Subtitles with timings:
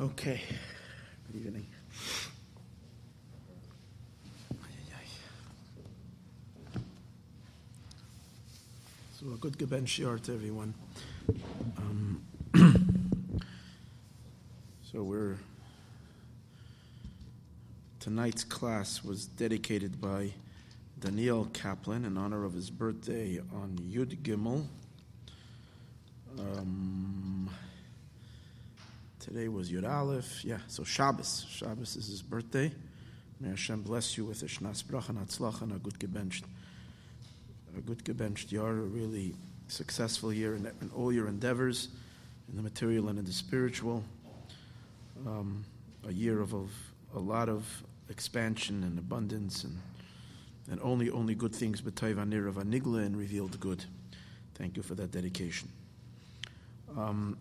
[0.00, 0.40] Okay.
[1.26, 1.66] Good evening.
[9.18, 10.72] So a good Geben Shiar to everyone.
[11.78, 12.22] Um,
[14.84, 15.34] so we're
[17.98, 20.30] tonight's class was dedicated by
[21.00, 24.64] Daniel Kaplan in honor of his birthday on Yud Gimel.
[26.38, 27.50] Um,
[29.38, 30.44] today was Yud Aleph.
[30.44, 31.46] Yeah, so Shabbos.
[31.48, 32.72] Shabbos is his birthday.
[33.38, 36.42] May Hashem bless you with a Shnas Bracha and and a good gebenched,
[37.76, 39.36] a good gebenched year, a really
[39.68, 41.86] successful year in, in, all your endeavors,
[42.48, 44.02] in the material and in the spiritual.
[45.24, 45.64] Um,
[46.08, 46.72] a year of, of
[47.14, 47.64] a lot of
[48.08, 49.78] expansion and abundance and
[50.68, 53.84] and only only good things b'tayv anir of anigla and revealed good.
[54.56, 55.68] Thank you for that dedication.
[56.96, 57.38] Um,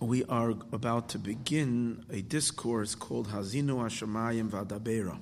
[0.00, 5.18] we are about to begin a discourse called Hazinu Hashemayim Vadabera.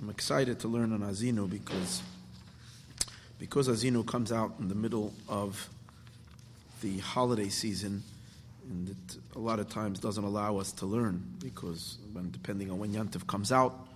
[0.00, 2.02] I'm excited to learn on Hazinu because
[3.38, 5.68] because Hazinu comes out in the middle of
[6.82, 8.02] the holiday season
[8.68, 12.78] and it a lot of times doesn't allow us to learn because when depending on
[12.78, 13.86] when Yantiv comes out,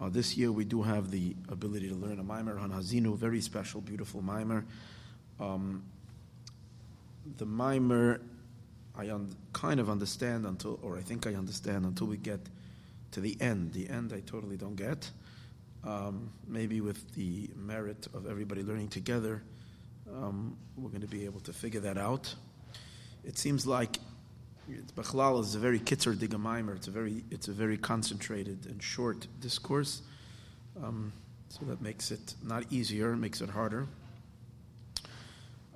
[0.00, 3.40] uh, this year we do have the ability to learn a mimer on Hazinu, very
[3.40, 4.64] special, beautiful mimer.
[5.40, 5.82] Um,
[7.38, 8.20] the mimer,
[8.96, 12.40] I un- kind of understand until, or I think I understand until we get
[13.12, 13.72] to the end.
[13.72, 15.10] The end I totally don't get.
[15.82, 19.42] Um, maybe with the merit of everybody learning together,
[20.14, 22.34] um, we're going to be able to figure that out.
[23.24, 23.98] It seems like
[24.94, 26.76] Bechlal is a very kitzer digamaimer.
[26.76, 30.02] It's a very it's a very concentrated and short discourse,
[30.82, 31.12] um,
[31.48, 33.86] so that makes it not easier, makes it harder.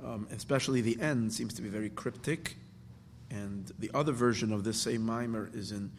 [0.04, 2.58] Um, especially the end seems to be very cryptic,
[3.30, 5.90] and the other version of this same mimer is in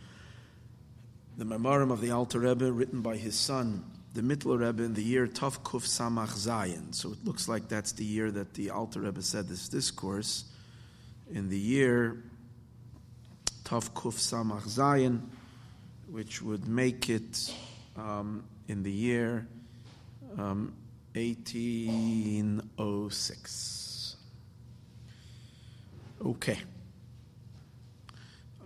[1.37, 3.83] the Memorim of the Alter Rebbe, written by his son,
[4.13, 6.93] the Mittler Rebbe, in the year Tav Kuf Samach Zayin.
[6.93, 10.45] So it looks like that's the year that the Alter Rebbe said this discourse.
[11.31, 12.21] In the year
[13.65, 15.21] Tav Kuf Samach Zayin,
[16.07, 17.51] which would make it
[17.97, 19.47] um, in the year
[20.37, 20.75] um,
[21.15, 23.84] 1806.
[26.25, 26.57] Okay.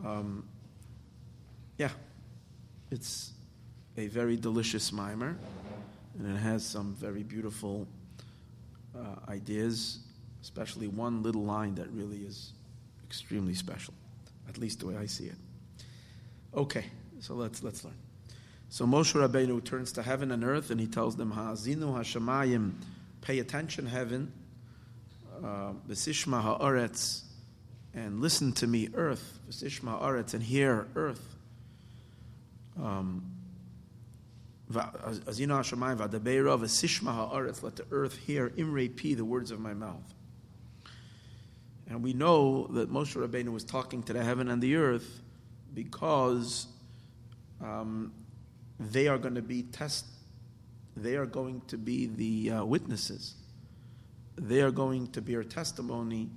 [0.05, 0.47] Um,
[1.77, 1.89] yeah,
[2.89, 3.33] it's
[3.97, 5.35] a very delicious mimer,
[6.17, 7.85] and it has some very beautiful
[8.97, 9.99] uh, ideas,
[10.41, 12.53] especially one little line that really is
[13.05, 13.93] extremely special
[14.49, 15.35] at least the way I see it.
[16.55, 16.85] Okay,
[17.19, 17.93] so let's let's learn.
[18.69, 22.73] So Moshe Rabbeinu turns to heaven and earth, and he tells them, "Ha'azinu Hashemayim,
[23.21, 24.31] pay attention, heaven,
[25.41, 27.21] v'sishma ha'aretz,
[27.93, 31.35] and listen to me, earth, v'sishma ha'aretz, and hear, earth."
[32.77, 33.23] Um,
[34.71, 34.93] let
[37.75, 40.13] the earth hear, imrei pi, the words of my mouth.
[41.89, 45.21] And we know that Moshe Rabbeinu was talking to the heaven and the earth
[45.73, 46.67] because
[47.61, 48.13] um,
[48.79, 50.05] they are going to be test.
[50.95, 53.33] They are going to be the uh, witnesses.
[54.35, 56.29] They are going to bear testimony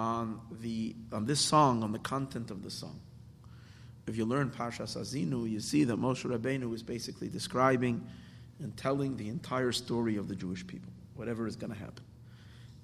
[0.00, 2.98] on the on this song, on the content of the song.
[4.06, 8.06] If you learn Pashas Azinu, you see that Moshe Rabbeinu is basically describing
[8.60, 12.02] and telling the entire story of the Jewish people, whatever is going to happen.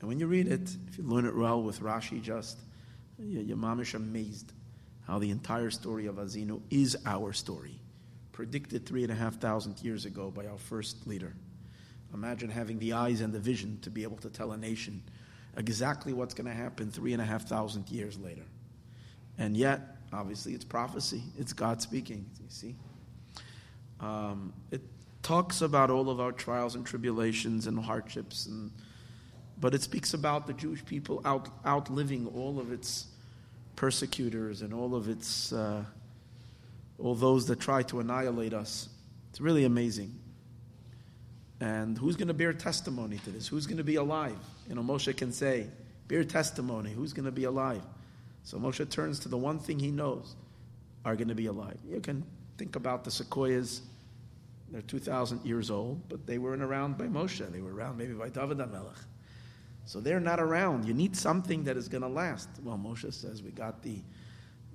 [0.00, 2.58] And when you read it, if you learn it well with Rashi just,
[3.18, 4.52] you're mamish amazed
[5.06, 7.80] how the entire story of Azinu is our story,
[8.32, 11.32] predicted three and a half thousand years ago by our first leader.
[12.12, 15.02] Imagine having the eyes and the vision to be able to tell a nation
[15.56, 18.44] exactly what's going to happen three and a half thousand years later.
[19.38, 22.76] And yet, obviously, it's prophecy, it's God speaking, you see.
[24.00, 24.82] Um, it
[25.22, 28.70] talks about all of our trials and tribulations and hardships and
[29.58, 33.06] but it speaks about the Jewish people out, outliving all of its
[33.74, 35.84] persecutors and all of its uh,
[36.98, 38.88] all those that try to annihilate us.
[39.30, 40.14] It's really amazing.
[41.60, 43.48] And who's going to bear testimony to this?
[43.48, 44.36] Who's going to be alive?
[44.68, 45.68] You know, Moshe can say,
[46.08, 47.82] "Bear testimony." Who's going to be alive?
[48.44, 50.36] So Moshe turns to the one thing he knows
[51.04, 51.78] are going to be alive.
[51.88, 52.24] You can
[52.58, 53.82] think about the sequoias.
[54.70, 57.50] They're 2,000 years old, but they weren't around by Moshe.
[57.50, 58.98] They were around maybe by David HaMelech.
[59.84, 60.84] So they're not around.
[60.84, 62.48] You need something that is going to last.
[62.62, 64.00] Well, Moshe says we got the,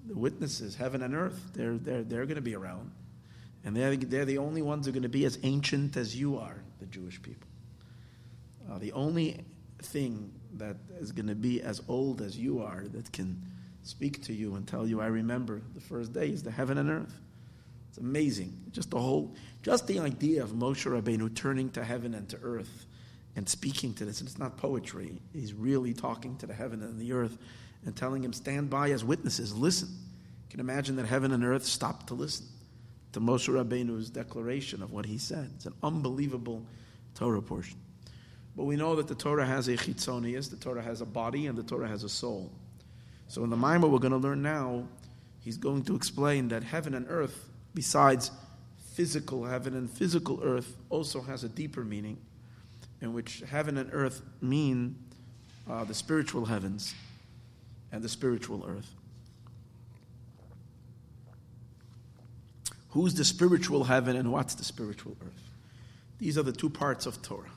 [0.07, 1.51] the witnesses, heaven and earth.
[1.53, 2.91] They're, they're, they're going to be around.
[3.63, 6.37] And they're, they're the only ones who are going to be as ancient as you
[6.37, 7.47] are, the Jewish people.
[8.69, 9.43] Uh, the only
[9.83, 13.41] thing that is going to be as old as you are that can
[13.83, 16.89] speak to you and tell you, I remember the first day is the heaven and
[16.89, 17.19] earth.
[17.89, 18.57] It's amazing.
[18.71, 22.85] Just the whole, just the idea of Moshe Rabbeinu turning to heaven and to earth
[23.35, 24.21] and speaking to this.
[24.21, 25.21] And it's not poetry.
[25.33, 27.37] He's really talking to the heaven and the earth
[27.85, 29.89] and telling him, stand by as witnesses, listen.
[29.89, 32.45] You can imagine that heaven and earth stopped to listen
[33.13, 35.49] to Moshe Rabbeinu's declaration of what he said.
[35.55, 36.65] It's an unbelievable
[37.15, 37.77] Torah portion.
[38.55, 41.57] But we know that the Torah has a chitzonius, the Torah has a body, and
[41.57, 42.51] the Torah has a soul.
[43.27, 44.85] So in the Maimah we're going to learn now,
[45.39, 48.31] he's going to explain that heaven and earth, besides
[48.93, 52.17] physical heaven and physical earth, also has a deeper meaning,
[53.01, 54.95] in which heaven and earth mean
[55.69, 56.93] uh, the spiritual heavens
[57.91, 58.93] and the spiritual earth.
[62.91, 65.49] Who's the spiritual heaven and what's the spiritual earth?
[66.19, 67.49] These are the two parts of Torah.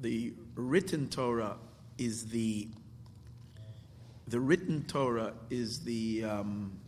[0.00, 1.56] The written Torah
[1.98, 2.68] is the
[4.26, 6.78] the written Torah is the um,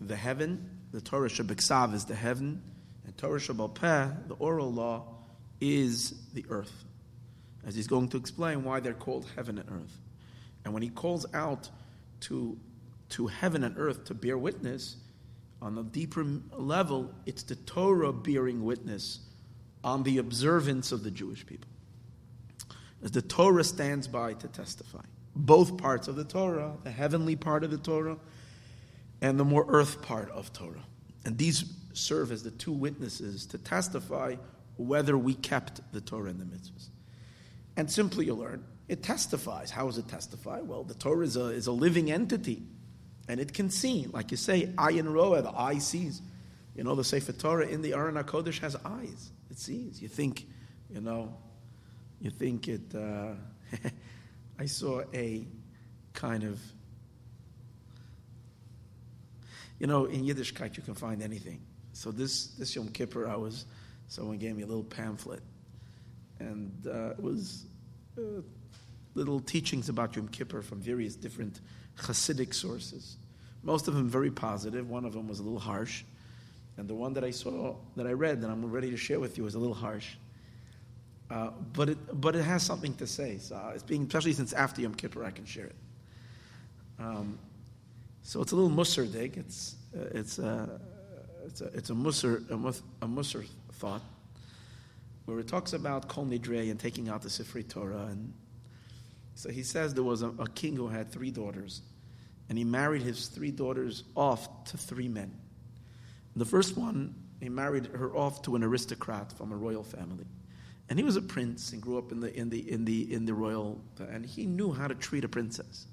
[0.00, 0.70] the heaven.
[0.92, 2.62] The Torah Shabbat is the heaven,
[3.04, 5.04] and Torah Shabbat the oral law,
[5.60, 6.84] is the earth.
[7.66, 9.98] As he's going to explain why they're called heaven and earth.
[10.64, 11.68] And when he calls out
[12.22, 12.56] to,
[13.10, 14.96] to heaven and earth to bear witness,
[15.66, 19.18] on a deeper level, it's the Torah bearing witness
[19.82, 21.68] on the observance of the Jewish people.
[23.02, 25.02] As the Torah stands by to testify.
[25.34, 28.16] Both parts of the Torah, the heavenly part of the Torah,
[29.20, 30.84] and the more earth part of Torah.
[31.24, 31.64] And these
[31.94, 34.36] serve as the two witnesses to testify
[34.76, 36.90] whether we kept the Torah and the mitzvahs.
[37.76, 39.72] And simply you learn it testifies.
[39.72, 40.60] How does it testify?
[40.60, 42.62] Well, the Torah is a, is a living entity,
[43.28, 44.06] and it can see.
[44.12, 46.22] Like you say, ayin roa, the eye sees.
[46.74, 49.30] You know, the Sefer Torah in the Aron HaKodesh has eyes.
[49.50, 50.00] It sees.
[50.00, 50.46] You think,
[50.90, 51.34] you know,
[52.20, 52.94] you think it.
[52.94, 53.32] Uh,
[54.58, 55.46] I saw a
[56.12, 56.60] kind of,
[59.78, 61.60] you know, in Yiddishkeit you can find anything.
[61.92, 63.64] So this this Yom Kippur, I was,
[64.08, 65.42] someone gave me a little pamphlet,
[66.38, 67.66] and uh, it was.
[68.18, 68.42] Uh,
[69.14, 71.60] little teachings about Yom Kippur from various different
[71.98, 73.16] Hasidic sources.
[73.62, 74.88] Most of them very positive.
[74.88, 76.04] One of them was a little harsh.
[76.76, 79.38] And the one that I saw, that I read, that I'm ready to share with
[79.38, 80.16] you, was a little harsh.
[81.30, 83.38] Uh, but, it, but it has something to say.
[83.38, 85.76] So it's being, especially since after Yom Kippur, I can share it.
[86.98, 87.38] Um,
[88.22, 89.36] so it's a little musar dig.
[89.36, 90.78] It's, uh, it's, uh,
[91.46, 92.82] it's, a, it's a musar, a, mus,
[93.34, 94.02] a thought,
[95.24, 98.32] where it talks about Kol Nidre and taking out the Sifrei Torah and
[99.36, 101.82] so he says there was a, a king who had three daughters,
[102.48, 105.30] and he married his three daughters off to three men.
[106.34, 110.24] The first one, he married her off to an aristocrat from a royal family.
[110.88, 113.26] And he was a prince and grew up in the, in the, in the, in
[113.26, 115.86] the royal, and he knew how to treat a princess.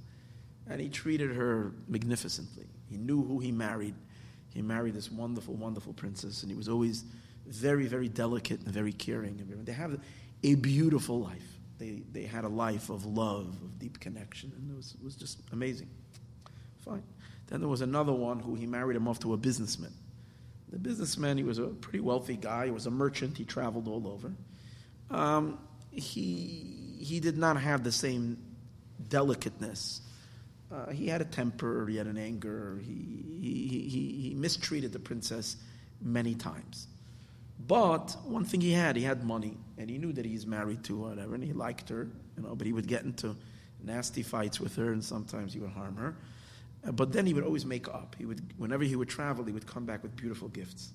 [0.69, 2.67] And he treated her magnificently.
[2.89, 3.95] He knew who he married.
[4.53, 7.03] He married this wonderful, wonderful princess, and he was always
[7.45, 9.43] very, very delicate and very caring.
[9.65, 9.99] They have
[10.43, 14.75] a beautiful life they, they had a life of love, of deep connection, and it
[14.75, 15.89] was, it was just amazing.
[16.79, 17.03] Fine.
[17.47, 19.93] Then there was another one who he married him off to a businessman.
[20.71, 22.65] The businessman, he was a pretty wealthy guy.
[22.65, 23.37] He was a merchant.
[23.37, 24.31] He traveled all over.
[25.11, 25.59] Um,
[25.91, 28.37] he, he did not have the same
[29.07, 30.01] delicateness.
[30.71, 34.99] Uh, he had a temper, he had an anger, he, he, he, he mistreated the
[34.99, 35.57] princess
[36.01, 36.87] many times.
[37.67, 40.95] But one thing he had, he had money, and he knew that he's married to
[40.95, 42.55] whatever, and he liked her, you know.
[42.55, 43.35] But he would get into
[43.83, 46.15] nasty fights with her, and sometimes he would harm her.
[46.87, 48.15] Uh, but then he would always make up.
[48.17, 50.91] He would, whenever he would travel, he would come back with beautiful gifts.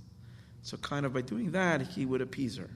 [0.63, 2.71] So, kind of by doing that, he would appease her.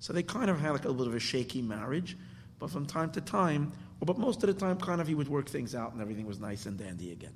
[0.00, 2.16] So they kind of had like a little bit of a shaky marriage,
[2.58, 5.28] but from time to time, or but most of the time, kind of he would
[5.28, 7.32] work things out, and everything was nice and dandy again.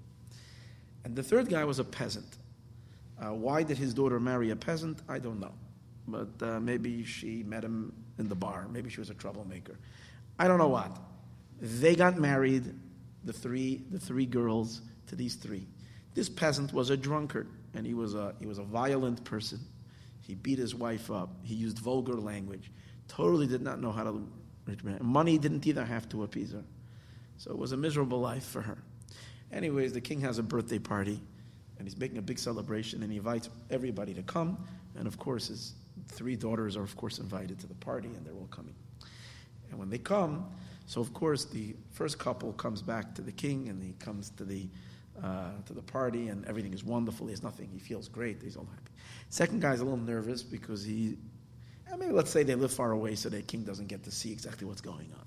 [1.05, 2.37] And the third guy was a peasant.
[3.19, 5.01] Uh, why did his daughter marry a peasant?
[5.09, 5.53] I don't know
[6.09, 8.67] but uh, maybe she met him in the bar.
[8.71, 9.79] Maybe she was a troublemaker.
[10.39, 10.97] I don't know what.
[11.61, 12.65] They got married,
[13.25, 15.67] the three, the three girls, to these three.
[16.15, 19.61] This peasant was a drunkard, and he was a, he was a violent person.
[20.21, 21.31] He beat his wife up.
[21.43, 22.71] He used vulgar language.
[23.09, 24.29] Totally did not know how to.
[25.01, 26.63] Money didn't either have to appease her.
[27.39, 28.77] So it was a miserable life for her.
[29.51, 31.19] Anyways, the king has a birthday party,
[31.79, 34.63] and he's making a big celebration, and he invites everybody to come.
[34.97, 35.73] And of course, his
[36.09, 38.75] three daughters are, of course, invited to the party, and they're all coming.
[39.71, 40.47] And when they come,
[40.87, 44.45] so of course, the first couple comes back to the king, and he comes to
[44.45, 44.69] the
[45.23, 47.26] uh, to the party, and everything is wonderful.
[47.26, 47.69] He has nothing.
[47.73, 48.40] He feels great.
[48.40, 48.93] He's all happy.
[49.31, 51.19] Second guy is a little nervous because he,
[51.99, 54.67] maybe let's say they live far away, so the king doesn't get to see exactly
[54.67, 55.26] what's going on.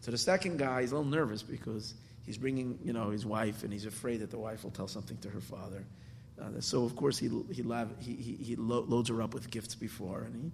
[0.00, 3.64] So the second guy is a little nervous because he's bringing, you know, his wife,
[3.64, 5.84] and he's afraid that the wife will tell something to her father.
[6.40, 7.62] Uh, so of course he he,
[8.00, 10.52] he, he, he loads her up with gifts before, and he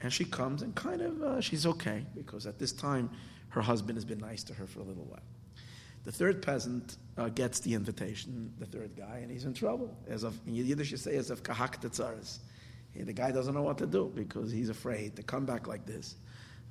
[0.00, 3.10] and she comes and kind of uh, she's okay because at this time
[3.50, 5.22] her husband has been nice to her for a little while.
[6.04, 9.94] The third peasant uh, gets the invitation, the third guy, and he's in trouble.
[10.08, 12.38] As of in Yiddish, you say as of kahak tetzaris.
[12.94, 16.16] The guy doesn't know what to do because he's afraid to come back like this.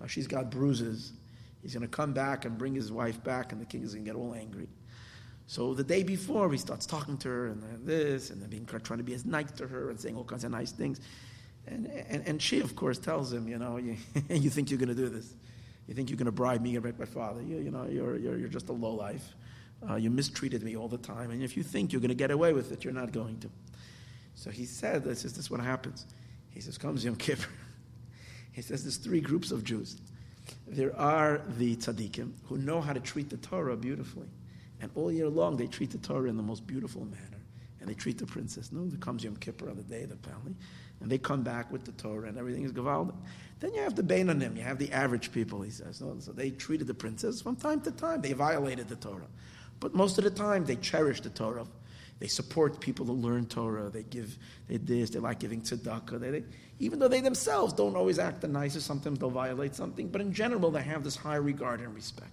[0.01, 1.13] Uh, she's got bruises.
[1.61, 4.05] He's going to come back and bring his wife back, and the king is going
[4.05, 4.67] to get all angry.
[5.47, 8.99] So the day before, he starts talking to her and this, and then being trying
[8.99, 10.99] to be as nice to her and saying all kinds of nice things.
[11.65, 13.95] And, and, and she, of course, tells him, you know, you,
[14.29, 15.33] you think you're going to do this.
[15.87, 17.41] You think you're going to bribe me and break my father.
[17.41, 19.35] You, you know, you're, you're, you're just a lowlife.
[19.89, 21.31] Uh, you mistreated me all the time.
[21.31, 23.49] And if you think you're going to get away with it, you're not going to.
[24.35, 26.05] So he said, this is, this is what happens.
[26.49, 27.47] He says, comes Yom Kippur.
[28.51, 29.97] he says, there's three groups of Jews.
[30.67, 34.27] There are the tzaddikim who know how to treat the Torah beautifully.
[34.81, 37.41] And all year long, they treat the Torah in the most beautiful manner.
[37.79, 38.71] And they treat the princess.
[38.71, 40.55] No, there comes Yom Kippur on the day of the family.
[41.01, 43.15] And they come back with the Torah and everything is gavaldik.
[43.59, 45.97] Then you have the Beinanim, you have the average people, he says.
[46.19, 48.21] So they treated the princess from time to time.
[48.21, 49.27] They violated the Torah.
[49.79, 51.65] But most of the time, they cherish the Torah.
[52.19, 53.89] They support people who learn Torah.
[53.89, 56.19] They give, they this, they like giving tzedakah.
[56.19, 56.43] They, they,
[56.79, 60.33] even though they themselves don't always act the nicest, sometimes they'll violate something, but in
[60.33, 62.31] general, they have this high regard and respect.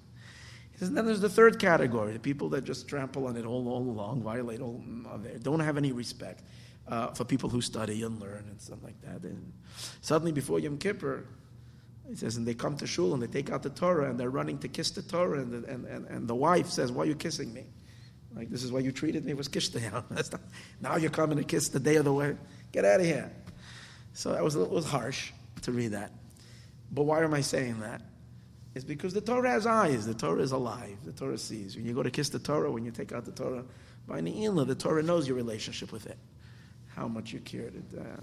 [0.81, 3.83] And then there's the third category, the people that just trample on it all, all
[3.83, 4.83] along, violate all,
[5.43, 6.43] don't have any respect
[6.89, 9.23] uh, for people who study and learn and stuff like that.
[9.23, 9.53] And
[10.01, 11.27] suddenly, before Yom Kippur,
[12.09, 14.31] he says, and they come to shul and they take out the Torah and they're
[14.31, 17.07] running to kiss the Torah, and the, and, and, and the wife says, Why are
[17.07, 17.65] you kissing me?
[18.35, 20.05] Like, this is why you treated me was kishtayam.
[20.81, 22.39] now you're coming to kiss the day of the wedding.
[22.73, 23.31] Get out of here.
[24.13, 25.31] So that was, it was harsh
[25.63, 26.11] to read that.
[26.91, 28.03] But why am I saying that?
[28.75, 30.05] It's because the Torah has eyes.
[30.05, 30.97] The Torah is alive.
[31.05, 31.77] The Torah sees.
[31.77, 33.65] When you go to kiss the Torah, when you take out the Torah
[34.07, 36.19] by Ne'ilah, the Torah knows your relationship with it
[36.95, 37.75] how much you cared.
[37.75, 38.21] It, uh,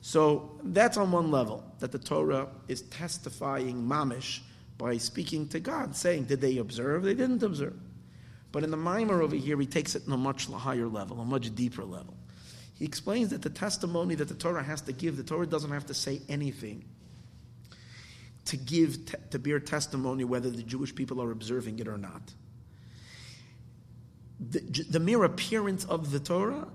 [0.00, 4.40] so that's on one level, that the Torah is testifying mamish
[4.76, 7.02] by speaking to God, saying, Did they observe?
[7.02, 7.78] They didn't observe.
[8.52, 11.24] But in the Mimer over here, he takes it in a much higher level, a
[11.24, 12.14] much deeper level.
[12.74, 15.86] He explains that the testimony that the Torah has to give, the Torah doesn't have
[15.86, 16.84] to say anything
[18.46, 22.34] to give, te- to bear testimony whether the Jewish people are observing it or not.
[24.40, 24.60] The,
[24.90, 26.68] the mere appearance of the Torah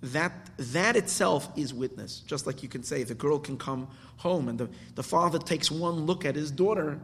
[0.00, 2.20] that that itself is witness.
[2.20, 5.70] Just like you can say the girl can come home and the, the father takes
[5.70, 7.00] one look at his daughter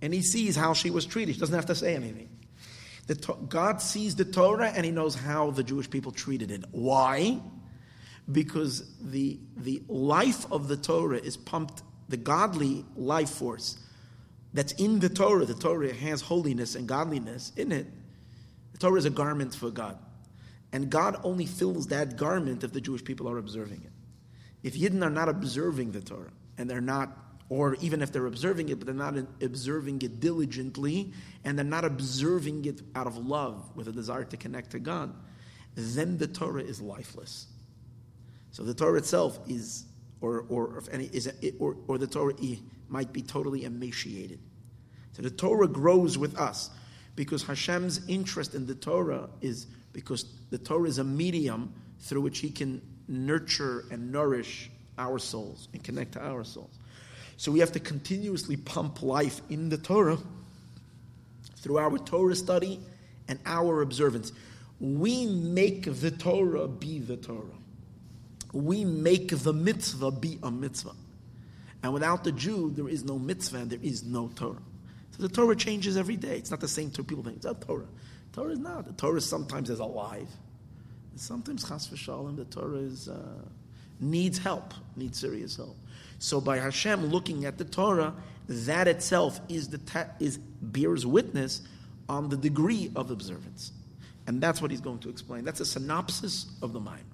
[0.00, 1.34] and he sees how she was treated.
[1.34, 2.28] He doesn't have to say anything.
[3.06, 3.14] The,
[3.48, 6.64] God sees the Torah and he knows how the Jewish people treated it.
[6.70, 7.40] Why?
[8.30, 13.78] Because the, the life of the Torah is pumped, the godly life force
[14.54, 15.44] that's in the Torah.
[15.44, 17.86] The Torah has holiness and godliness in it.
[18.72, 19.98] The Torah is a garment for God.
[20.72, 23.92] And God only fills that garment if the Jewish people are observing it.
[24.62, 27.16] If Yidden are not observing the Torah, and they're not,
[27.48, 31.12] or even if they're observing it, but they're not observing it diligently,
[31.44, 35.14] and they're not observing it out of love, with a desire to connect to God,
[35.74, 37.46] then the Torah is lifeless.
[38.50, 39.84] So the Torah itself is,
[40.20, 42.34] or, or if any, is, a, or, or the Torah
[42.88, 44.40] might be totally emaciated.
[45.12, 46.70] So the Torah grows with us
[47.14, 52.40] because Hashem's interest in the Torah is because the Torah is a medium through which
[52.40, 56.78] He can nurture and nourish our souls and connect to our souls.
[57.38, 60.18] So we have to continuously pump life in the Torah
[61.56, 62.80] through our Torah study
[63.28, 64.32] and our observance.
[64.80, 67.55] We make the Torah be the Torah.
[68.56, 70.94] We make the mitzvah be a mitzvah.
[71.82, 74.62] And without the Jew, there is no mitzvah and there is no Torah.
[75.10, 76.36] So the Torah changes every day.
[76.38, 77.86] It's not the same to people think it's not Torah.
[78.32, 78.86] Torah is not.
[78.86, 80.28] The Torah sometimes is alive.
[81.12, 83.16] And sometimes, chas v'shalom, the Torah is, uh,
[84.00, 85.76] needs help, needs serious help.
[86.18, 88.14] So by Hashem looking at the Torah,
[88.48, 91.62] that itself is the te- is bears witness
[92.08, 93.72] on the degree of observance,
[94.26, 95.44] and that's what he's going to explain.
[95.44, 97.04] That's a synopsis of the mind.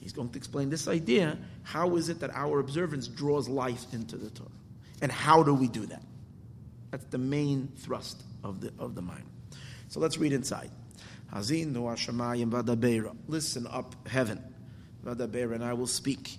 [0.00, 4.16] He's going to explain this idea: how is it that our observance draws life into
[4.16, 4.48] the Torah,
[5.02, 6.02] and how do we do that?
[6.90, 9.24] That's the main thrust of the of the mind.
[9.88, 10.70] So let's read inside.
[11.32, 11.76] Listen
[13.68, 14.42] up, heaven.
[15.04, 16.38] And I will speak.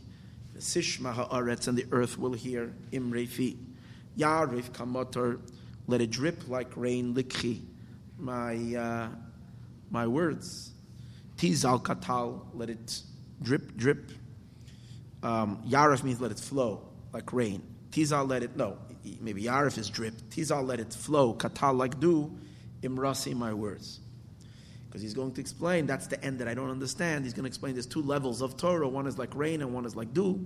[0.57, 2.73] Sishma and the earth will hear.
[4.17, 5.39] Yarif.
[5.87, 7.13] Let it drip like rain.
[7.15, 7.61] Likhi.
[8.19, 9.09] My, uh,
[9.89, 10.71] my words.
[11.37, 12.41] Tizal katal.
[12.53, 13.01] Let it
[13.41, 14.11] drip, drip.
[15.23, 17.61] Um, yarif means let it flow like rain.
[17.91, 18.77] Tizal let it, no,
[19.19, 20.13] maybe Yarif is drip.
[20.29, 22.31] Tizal let it flow, katal like do,
[22.81, 23.99] imrasi my words.
[24.87, 27.23] Because he's going to explain, that's the end that I don't understand.
[27.23, 28.87] He's going to explain there's two levels of Torah.
[28.87, 30.45] One is like rain and one is like dew.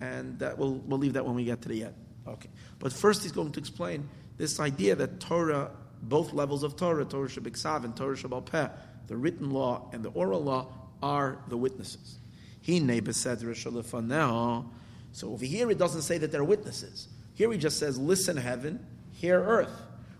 [0.00, 1.94] And that, we'll, we'll leave that when we get to the end.
[2.26, 2.48] Okay.
[2.80, 5.70] But first he's going to explain this idea that Torah,
[6.02, 8.72] both levels of Torah, Torah Shabbat and Torah Shabbat
[9.06, 10.66] the written law and the oral law,
[11.00, 12.18] are the witnesses.
[12.66, 12.80] He
[13.12, 17.06] said So over here it doesn't say that they're witnesses.
[17.34, 19.70] Here he just says, listen heaven, hear earth.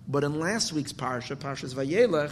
[0.07, 2.31] But in last week's parsha, Parshas Vayelech,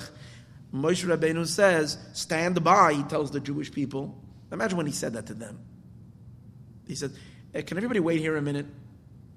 [0.73, 4.16] Moshe Rabbeinu says, stand by, he tells the Jewish people.
[4.52, 5.59] Imagine when he said that to them.
[6.87, 7.11] He said,
[7.52, 8.66] hey, can everybody wait here a minute?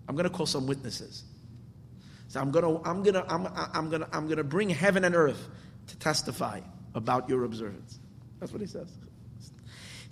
[0.07, 1.23] I'm going to call some witnesses.
[2.27, 4.69] So I'm going to, I'm going to, I'm, I'm going to, I'm going to bring
[4.69, 5.43] heaven and earth
[5.87, 6.59] to testify
[6.93, 7.97] about your observance.
[8.39, 8.91] That's what he says.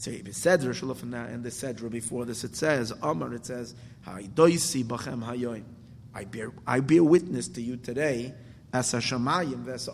[0.05, 3.73] So it and the Sedra before this, it says, Amar, it says,
[4.05, 4.27] I
[6.25, 8.35] bear, I bear witness to you today
[8.71, 9.89] as a shamayim ves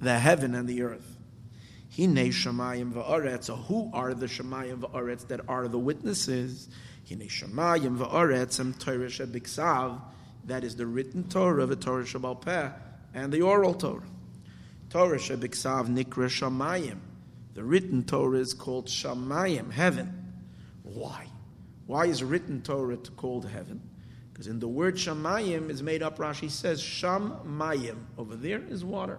[0.00, 1.18] the heaven and the earth.
[1.94, 6.70] Hine shamayim va'aretz, so who are the shamayim va'aretz that are the witnesses?
[7.06, 10.00] Hine shamayim va'aretz, and Torah shebiksav,
[10.46, 12.70] that is the written Torah, the Torah Shabbal Peh,
[13.12, 14.00] and the oral Torah.
[14.88, 17.00] Torah shebiksav nikra shamayim.
[17.54, 20.32] The written Torah is called shamayim, heaven.
[20.82, 21.26] Why?
[21.86, 23.80] Why is written Torah called heaven?
[24.32, 27.96] Because in the word shamayim is made up, Rashi says, shamayim.
[28.16, 29.18] Over there is water.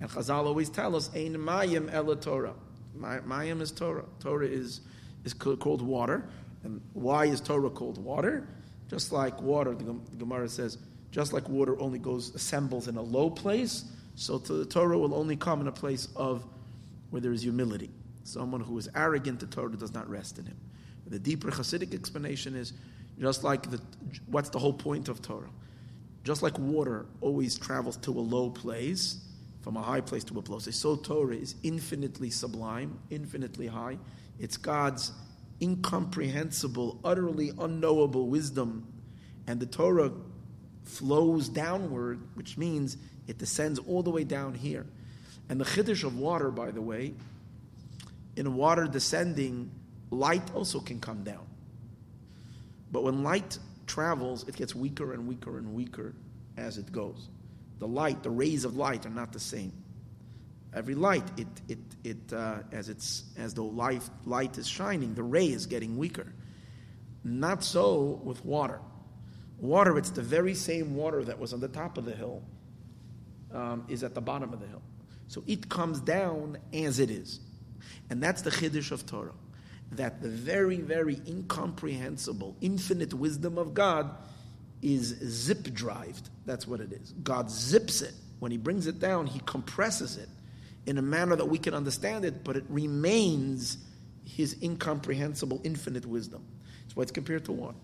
[0.00, 2.54] And Chazal always tell us, Ein mayim ela Torah.
[2.98, 4.04] Mayim is Torah.
[4.18, 4.80] Torah is,
[5.24, 6.28] is called water.
[6.64, 8.46] And why is Torah called water?
[8.88, 9.84] Just like water, the
[10.18, 10.78] Gemara says,
[11.12, 15.36] just like water only goes, assembles in a low place, so the Torah will only
[15.36, 16.44] come in a place of
[17.10, 17.90] where there is humility.
[18.24, 20.56] Someone who is arrogant, the Torah does not rest in him.
[21.06, 22.72] The deeper Hasidic explanation is
[23.18, 23.80] just like the,
[24.26, 25.50] what's the whole point of Torah?
[26.22, 29.24] Just like water always travels to a low place,
[29.62, 33.98] from a high place to a low place, so Torah is infinitely sublime, infinitely high.
[34.38, 35.12] It's God's
[35.60, 38.86] incomprehensible, utterly unknowable wisdom.
[39.46, 40.12] And the Torah
[40.84, 42.96] flows downward, which means
[43.26, 44.86] it descends all the way down here.
[45.50, 47.12] And the chiddush of water, by the way,
[48.36, 49.72] in water descending,
[50.10, 51.44] light also can come down.
[52.92, 53.58] But when light
[53.88, 56.14] travels, it gets weaker and weaker and weaker
[56.56, 57.28] as it goes.
[57.80, 59.72] The light, the rays of light are not the same.
[60.72, 65.24] Every light, it, it, it, uh, as it's as though life, light is shining, the
[65.24, 66.32] ray is getting weaker.
[67.24, 68.80] Not so with water.
[69.58, 72.44] Water, it's the very same water that was on the top of the hill
[73.52, 74.82] um, is at the bottom of the hill.
[75.30, 77.38] So it comes down as it is.
[78.10, 79.30] And that's the Chiddush of Torah.
[79.92, 84.10] That the very, very incomprehensible, infinite wisdom of God
[84.82, 86.28] is zip drived.
[86.46, 87.12] That's what it is.
[87.22, 88.12] God zips it.
[88.40, 90.28] When He brings it down, He compresses it
[90.84, 93.78] in a manner that we can understand it, but it remains
[94.24, 96.44] His incomprehensible, infinite wisdom.
[96.82, 97.76] That's why it's compared to one.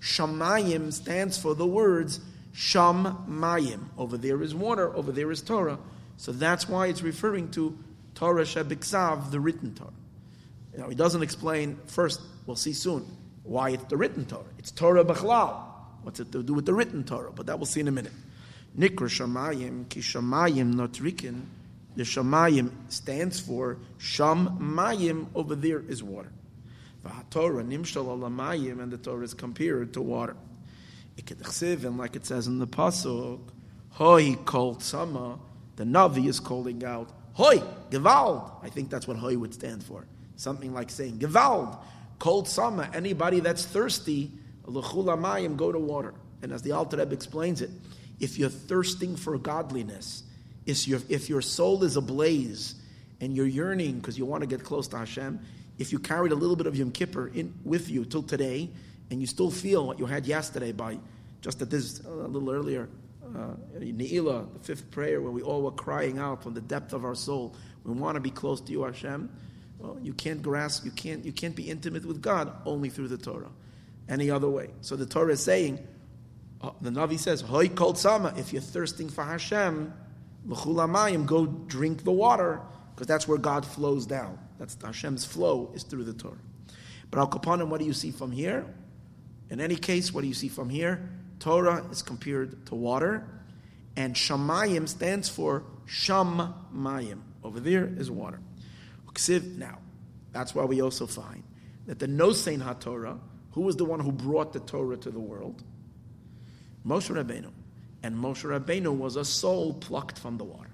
[0.00, 2.20] Shamayim stands for the words
[2.54, 3.88] Sham Mayim.
[3.98, 5.78] Over there is water, over there is Torah.
[6.16, 7.78] So that's why it's referring to
[8.14, 9.90] Torah Shebiksav, the written Torah.
[10.76, 13.06] Now, he doesn't explain, first, we'll see soon,
[13.44, 14.44] why it's the written Torah.
[14.58, 15.62] It's Torah Bechlal.
[16.02, 17.32] What's it to do with the written Torah?
[17.32, 18.12] But that we'll see in a minute.
[18.78, 21.42] Nikra Shamayim, Ki Shamayim Notrikin.
[21.96, 26.32] The Shamayim stands for Sham Mayim, over there is water.
[27.30, 30.36] Torah Nimshal Alamayim, and the Torah is compared to water
[31.18, 33.40] and like it says in the pasuk,
[33.92, 35.38] Hoi kol sama.
[35.76, 38.50] The Navi is calling out, Hoi, Gewald.
[38.62, 40.06] I think that's what Hoi would stand for.
[40.36, 41.76] Something like saying, Gewald,
[42.18, 44.32] kol sama, Anybody that's thirsty,
[44.66, 46.14] Mayim, go to water.
[46.42, 47.70] And as the Alter Rebbe explains it,
[48.20, 50.22] if you're thirsting for godliness,
[50.64, 52.74] if your, if your soul is ablaze
[53.20, 55.38] and you're yearning because you want to get close to Hashem,
[55.78, 58.70] if you carried a little bit of Yom Kippur in, with you till today,
[59.10, 60.98] and you still feel what you had yesterday by
[61.40, 62.88] just at this a little earlier,
[63.36, 67.04] uh, Ne'ilah, the fifth prayer, where we all were crying out from the depth of
[67.04, 69.30] our soul, we want to be close to you, Hashem.
[69.78, 73.18] Well, you can't grasp, you can't, you can't be intimate with God only through the
[73.18, 73.50] Torah,
[74.08, 74.70] any other way.
[74.80, 75.86] So the Torah is saying,
[76.62, 79.92] uh, the Navi says, Hoy kol sama, if you're thirsting for Hashem,
[80.46, 82.62] l'chulamayim, go drink the water,
[82.94, 84.38] because that's where God flows down.
[84.58, 86.38] That's Hashem's flow is through the Torah.
[87.10, 88.64] But Al Kapanim, what do you see from here?
[89.50, 91.08] In any case, what do you see from here?
[91.38, 93.26] Torah is compared to water,
[93.96, 97.20] and Shamayim stands for Shamayim.
[97.44, 98.40] Over there is water.
[99.56, 99.78] Now,
[100.32, 101.42] that's why we also find
[101.86, 103.18] that the Nosein HaTorah,
[103.52, 105.62] who was the one who brought the Torah to the world,
[106.86, 107.50] Moshe Rabbeinu.
[108.02, 110.70] And Moshe Rabbeinu was a soul plucked from the water.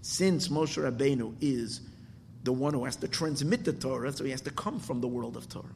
[0.00, 1.82] Since Moshe Rabbeinu is
[2.42, 5.08] the one who has to transmit the Torah, so he has to come from the
[5.08, 5.66] world of Torah.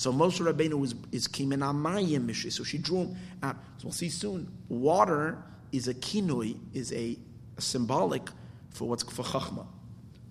[0.00, 2.50] So Moshe Rabbeinu is, is kimen amayim mishi.
[2.50, 3.56] So she drew him out.
[3.76, 4.50] So we'll see soon.
[4.70, 5.36] Water
[5.72, 7.18] is a kinui, is a,
[7.58, 8.30] a symbolic
[8.70, 9.66] for what's for chachma.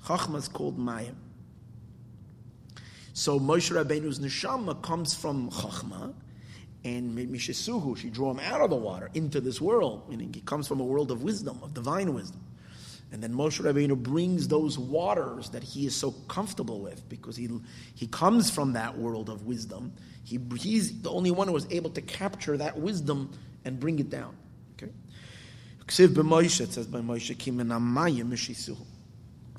[0.06, 1.14] Chachma is called mayim.
[3.14, 6.16] So Moshe Rabbeinu's neshama comes from chachma,
[6.84, 10.68] and Mishisuhu, she drew him out of the water into this world, meaning he comes
[10.68, 12.42] from a world of wisdom, of divine wisdom.
[13.12, 17.50] And then Moshe Rabbeinu brings those waters that he is so comfortable with because he,
[17.96, 19.94] he comes from that world of wisdom.
[20.24, 23.32] He, he's the only one who was able to capture that wisdom
[23.66, 24.36] and bring it down.
[24.78, 24.92] Okay?
[25.82, 27.36] It says by Moshe.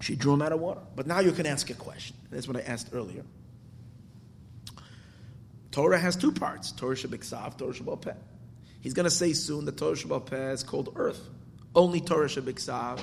[0.01, 0.81] She drew him out of water.
[0.95, 2.17] But now you can ask a question.
[2.31, 3.25] That's what I asked earlier.
[5.73, 8.17] Torah has two parts, Torah Shabbat Torah Shabbat
[8.81, 11.21] He's going to say soon that Torah Shabbat is called earth.
[11.75, 13.01] Only Torah Shabbat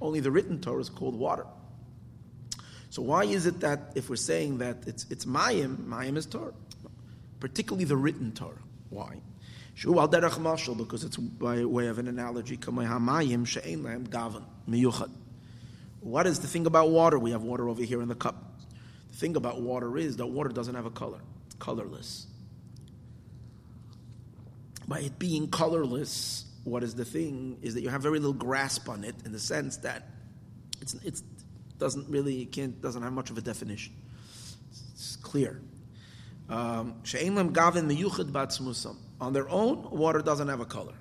[0.00, 1.46] only the written Torah is called water.
[2.90, 6.52] So why is it that if we're saying that it's it's Mayim, Mayim is Torah,
[7.38, 8.62] particularly the written Torah?
[8.88, 9.20] Why?
[9.82, 12.58] Because it's by way of an analogy.
[16.00, 17.18] What is the thing about water?
[17.18, 18.60] We have water over here in the cup.
[19.12, 22.26] The thing about water is that water doesn't have a color; it's colorless.
[24.88, 28.88] By it being colorless, what is the thing is that you have very little grasp
[28.88, 30.08] on it in the sense that
[30.80, 31.22] it's
[31.78, 33.92] doesn't really can't doesn't have much of a definition.
[34.92, 35.60] It's clear.
[36.48, 37.02] Um,
[39.20, 40.94] on their own, water doesn't have a color.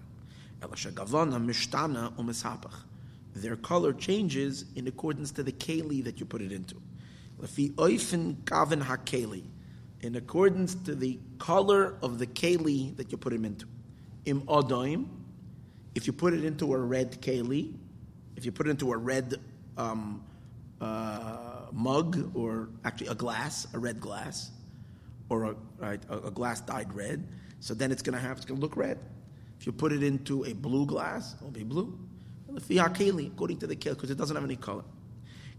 [3.35, 6.75] Their color changes in accordance to the keli that you put it into.
[10.01, 13.65] In accordance to the color of the keli that you put him into.
[14.25, 14.43] Im
[15.99, 17.73] if you put it into a red keli,
[18.37, 19.35] if you put it into a red
[19.75, 20.23] um,
[20.79, 24.51] uh, mug, or actually a glass, a red glass,
[25.27, 27.27] or a, a, a glass dyed red,
[27.59, 28.97] so then it's going to have it's going to look red.
[29.59, 31.99] If you put it into a blue glass, it'll be blue.
[32.47, 34.85] According to the keli, because it doesn't have any color.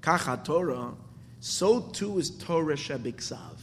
[0.01, 0.95] Kacha Torah,
[1.41, 3.59] so too is Torah Shebiksav.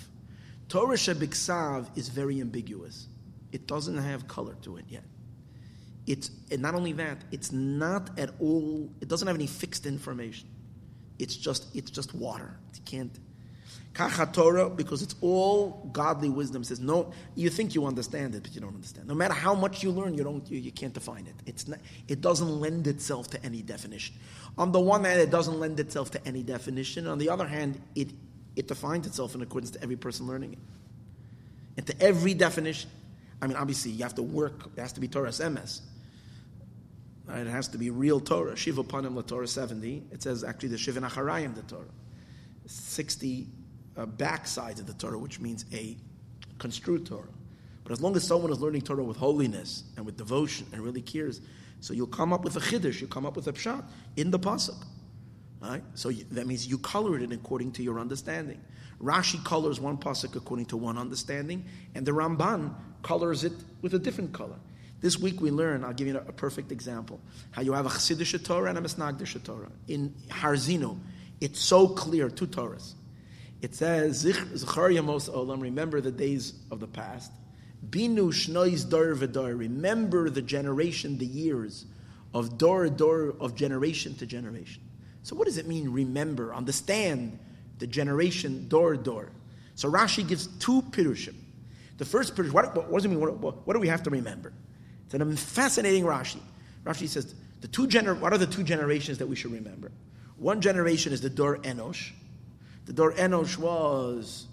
[0.70, 3.08] Torah Shebiksav is very ambiguous.
[3.52, 5.06] It doesn't have color to it yet.
[6.08, 8.90] It's not only that, it's not at all.
[9.02, 10.48] It doesn't have any fixed information.
[11.20, 12.58] It's just it's just water.
[12.74, 13.20] You can't.
[14.32, 17.12] Torah, because it's all godly wisdom, says no.
[17.36, 19.08] You think you understand it, but you don't understand.
[19.08, 20.48] No matter how much you learn, you don't.
[20.50, 21.34] You, you can't define it.
[21.46, 21.80] It's not.
[22.08, 24.16] It doesn't lend itself to any definition.
[24.58, 27.08] On the one hand, it doesn't lend itself to any definition.
[27.08, 28.10] On the other hand, it
[28.56, 30.60] it defines itself in accordance to every person learning it,
[31.78, 32.90] and to every definition.
[33.42, 34.70] I mean, obviously, you have to work.
[34.76, 35.82] It has to be Torah emes.
[37.30, 38.56] It has to be real Torah.
[38.56, 40.04] Shiva Panim La Torah 70.
[40.12, 41.86] It says actually the Shiva Nacharayim the Torah.
[42.66, 43.48] 60
[43.98, 45.98] uh, backsides of the Torah, which means a
[46.58, 47.28] construed Torah.
[47.84, 51.02] But as long as someone is learning Torah with holiness and with devotion and really
[51.02, 51.42] cares,
[51.80, 53.84] so you'll come up with a chiddush, you'll come up with a pshat
[54.16, 54.84] in the pasuk.
[55.62, 55.84] Right?
[55.96, 58.62] So you, that means you color it according to your understanding.
[59.02, 64.00] Rashi colors one pasuk according to one understanding, and the Ramban colors it with a
[64.00, 64.60] different color.
[65.00, 67.20] This week we learn, I'll give you a, perfect example,
[67.52, 69.72] how you have a Chassidish Torah and a Mesnagdish Torah.
[69.88, 70.98] In Ha'azinu,
[71.40, 72.94] it's so clear, two Torahs.
[73.62, 77.32] It says, Zechar Yamos Olam, remember the days of the past.
[77.88, 81.86] Binu Shnois Dor V'Dor, remember the generation, the years
[82.34, 84.82] of Dor Dor, of generation to generation.
[85.22, 87.38] So what does it mean, remember, understand
[87.78, 89.32] the generation Dor Dor?
[89.76, 91.36] So Rashi gives two pirushim.
[92.00, 94.54] The first pirush, what, what, does it mean, what, what do we have to remember?
[95.10, 96.40] It's a fascinating Rashi.
[96.86, 99.92] Rashi says the two gener- what are the two generations that we should remember?
[100.38, 102.12] One generation is the Dor Enosh.
[102.86, 104.48] The Dor Enosh was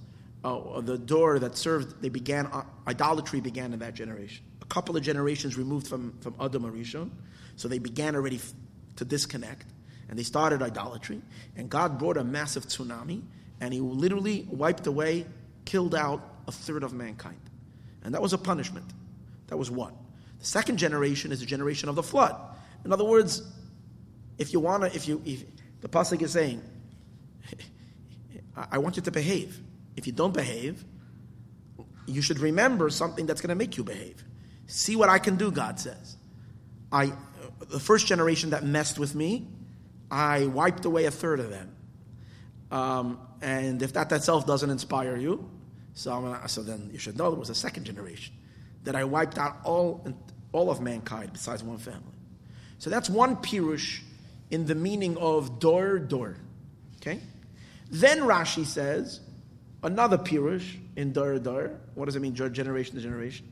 [0.45, 2.01] uh, the door that served.
[2.01, 4.45] They began uh, idolatry began in that generation.
[4.63, 7.11] A couple of generations removed from from Adam HaRishon,
[7.57, 8.53] so they began already f-
[8.97, 9.67] to disconnect,
[10.09, 11.21] and they started idolatry.
[11.57, 13.23] And God brought a massive tsunami,
[13.61, 15.27] and He literally wiped away,
[15.65, 17.41] killed out a third of mankind,
[18.03, 18.91] and that was a punishment.
[19.49, 19.95] That was one.
[20.45, 22.37] Second generation is the generation of the flood.
[22.85, 23.43] In other words,
[24.37, 25.43] if you want to, if you, if
[25.81, 26.63] the pasuk is saying,
[28.57, 29.59] I want you to behave.
[29.97, 30.85] If you don't behave,
[32.07, 34.23] you should remember something that's going to make you behave.
[34.67, 36.17] See what I can do, God says.
[36.93, 37.13] I,
[37.71, 39.49] the first generation that messed with me,
[40.11, 41.75] I wiped away a third of them.
[42.71, 45.49] Um, and if that itself doesn't inspire you,
[45.95, 48.35] so, so then you should know there was a second generation
[48.85, 50.07] that I wiped out all
[50.55, 52.01] all of mankind besides one family.
[52.79, 54.01] So that's one pirush
[54.51, 56.37] in the meaning of dor dor.
[56.97, 57.21] Okay?
[57.91, 59.21] Then Rashi says
[59.83, 61.73] another pirush in dor dor.
[61.95, 63.51] What does it mean, generation to generation?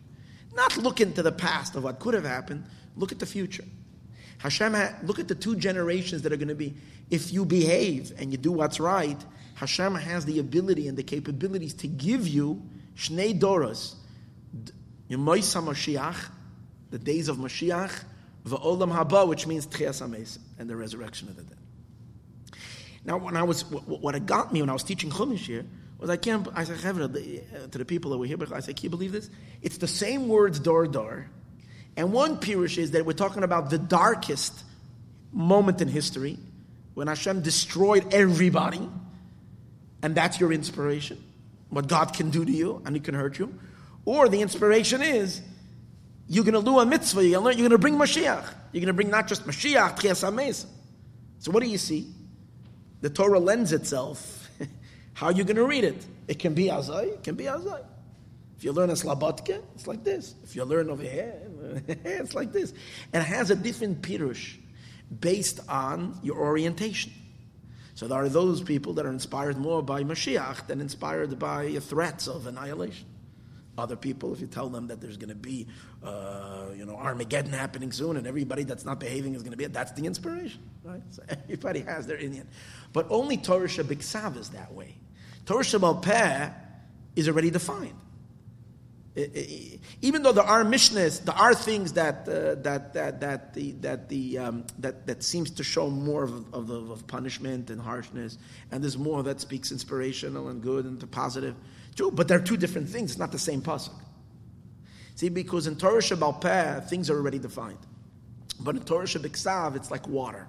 [0.55, 2.65] Not look into the past of what could have happened,
[2.97, 3.65] look at the future.
[4.39, 6.75] Hashem, look at the two generations that are going to be.
[7.11, 9.19] If you behave and you do what's right,
[9.55, 12.63] Hashem has the ability and the capabilities to give you
[12.97, 13.95] Shnei Doros,
[15.09, 16.31] Yemoisa Mashiach,
[16.93, 18.05] the days of Mashiach,
[18.47, 21.59] Va'olam Haba, which means Tchias Ames, and the resurrection of the dead.
[23.05, 25.65] Now, when I was, what it got me when I was teaching Chumash here,
[25.99, 28.85] was I can't, I said, uh, to the people that were here, I said, can
[28.85, 29.31] you believe this?
[29.63, 31.29] It's the same words, Dar Dar,
[31.97, 34.65] and one Pirush is that we're talking about the darkest
[35.33, 36.39] moment in history,
[36.95, 38.87] when Hashem destroyed everybody,
[40.03, 41.23] and that's your inspiration,
[41.71, 43.59] what God can do to you, and He can hurt you.
[44.05, 45.41] Or the inspiration is
[46.33, 48.55] you're going to do a mitzvah, you're going to bring Mashiach.
[48.73, 50.67] You're going to bring not just Mashiach, Tchias
[51.39, 52.11] So what do you see?
[53.03, 54.49] The Torah lends itself.
[55.13, 56.07] How are you going to read it?
[56.29, 57.85] It can be Azai, it can be Azai.
[58.57, 60.35] If you learn a Slabotke, it's like this.
[60.43, 61.35] If you learn over here,
[61.87, 62.73] it's like this.
[63.13, 64.57] And it has a different pirush
[65.21, 67.13] based on your orientation.
[67.95, 72.27] So there are those people that are inspired more by Mashiach than inspired by threats
[72.27, 73.12] of annihilation.
[73.79, 75.67] Other people, if you tell them that there's going to be,
[76.03, 79.65] uh, you know, Armageddon happening soon, and everybody that's not behaving is going to be,
[79.67, 81.03] that's the inspiration, right?
[81.11, 82.47] So everybody has their inyan,
[82.93, 84.97] but only Torah Shabbat is that way.
[85.47, 86.55] Torah Shabbat
[87.17, 87.97] is already defined
[89.15, 94.09] even though there are mishnas, there are things that uh, that that that the that
[94.09, 98.39] the um, that that seems to show more of, of, of, punishment and harshness,
[98.71, 101.55] and there's more that speaks inspirational and good and positive.
[101.97, 103.13] True, but they're two different things.
[103.13, 103.93] It's not the same pasuk.
[105.15, 107.79] See, because in Torah Shabbal Peh, things are already defined,
[108.61, 110.49] but in Torah Shabbat it's like water.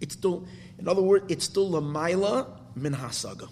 [0.00, 0.46] It's still,
[0.78, 3.48] in other words, it's still lamaila min hasaga.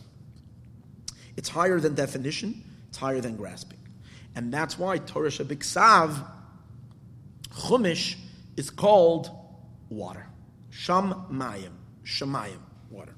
[1.37, 2.63] It's higher than definition.
[2.89, 3.79] It's higher than grasping.
[4.35, 6.27] And that's why Torah Shebiksav,
[7.51, 8.17] Chumash,
[8.57, 9.31] is called
[9.89, 10.27] water.
[10.71, 11.73] Sham Mayim,
[12.05, 13.15] Shamayim, water.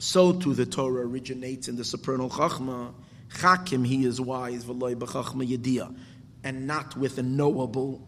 [0.00, 2.94] So too the Torah originates in the supernal Chachma.
[3.28, 5.94] Chakim, he is wise, v'loy b'chachma yediyah,
[6.42, 8.00] and not with a knowable.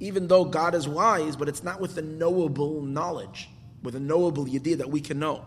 [0.00, 3.48] Even though God is wise, but it's not with a knowable knowledge,
[3.84, 5.44] with a knowable yediyah that we can know.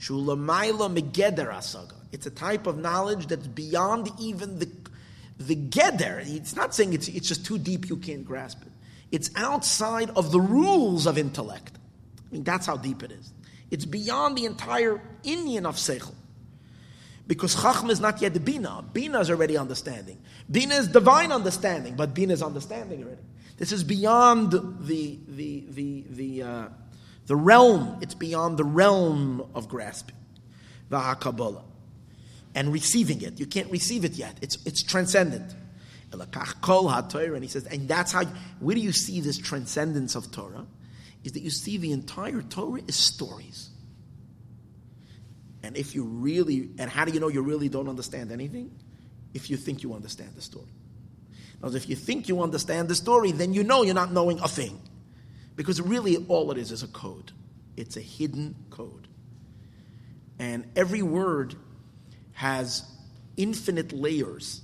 [0.00, 1.92] Shulamayla megeder asaga.
[2.10, 4.70] It's a type of knowledge that's beyond even the
[5.38, 6.24] the geder.
[6.26, 8.72] It's not saying it's it's just too deep you can't grasp it.
[9.10, 11.76] It's outside of the rules of intellect.
[11.76, 13.32] I mean that's how deep it is.
[13.72, 16.14] It's beyond the entire inyan of seichel.
[17.26, 18.84] Because Chachma is not yet Bina.
[18.92, 20.18] Bina is already understanding.
[20.50, 23.22] Bina is divine understanding, but Bina is understanding already.
[23.56, 26.68] This is beyond the, the, the, the, uh,
[27.26, 30.16] the realm, it's beyond the realm of grasping.
[30.90, 31.64] Kabbalah.
[32.54, 33.40] And receiving it.
[33.40, 34.36] You can't receive it yet.
[34.42, 35.54] It's, it's transcendent.
[36.12, 38.24] And he says, and that's how,
[38.60, 40.66] where do you see this transcendence of Torah?
[41.24, 43.70] Is that you see the entire Torah is stories.
[45.62, 48.72] And if you really, and how do you know you really don't understand anything?
[49.32, 50.72] If you think you understand the story.
[51.62, 54.48] Now, if you think you understand the story, then you know you're not knowing a
[54.48, 54.80] thing.
[55.54, 57.30] Because really, all it is is a code.
[57.76, 59.06] It's a hidden code.
[60.38, 61.54] And every word
[62.32, 62.84] has
[63.36, 64.60] infinite layers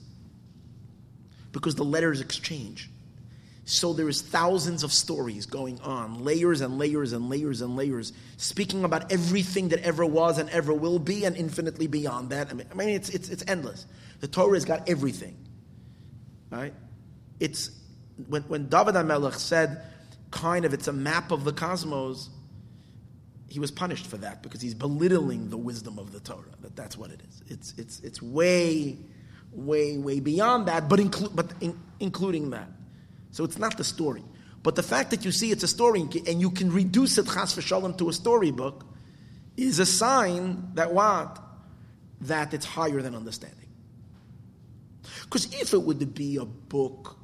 [1.52, 2.90] because the letters exchange.
[3.70, 8.14] So there is thousands of stories going on, layers and layers and layers and layers,
[8.38, 12.48] speaking about everything that ever was and ever will be, and infinitely beyond that.
[12.48, 13.84] I mean, I mean it's, it's, it's endless.
[14.20, 15.36] The Torah has got everything.
[16.48, 16.72] Right?
[17.40, 17.70] It's
[18.26, 19.82] when, when David HaMelech said,
[20.30, 22.30] kind of, it's a map of the cosmos,
[23.50, 26.56] he was punished for that because he's belittling the wisdom of the Torah.
[26.62, 27.42] That that's what it is.
[27.48, 28.96] It's it's it's way,
[29.52, 32.68] way, way beyond that, but inclu- but in, including that.
[33.30, 34.24] So it's not the story.
[34.62, 37.54] But the fact that you see it's a story and you can reduce it chas
[37.54, 38.84] v'shalom to a storybook
[39.56, 41.38] is a sign that what
[42.22, 43.68] that it's higher than understanding.
[45.24, 47.16] Because if it would be a book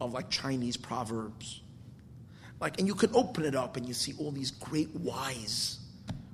[0.00, 1.62] of like Chinese proverbs
[2.60, 5.78] like, and you can open it up and you see all these great wise,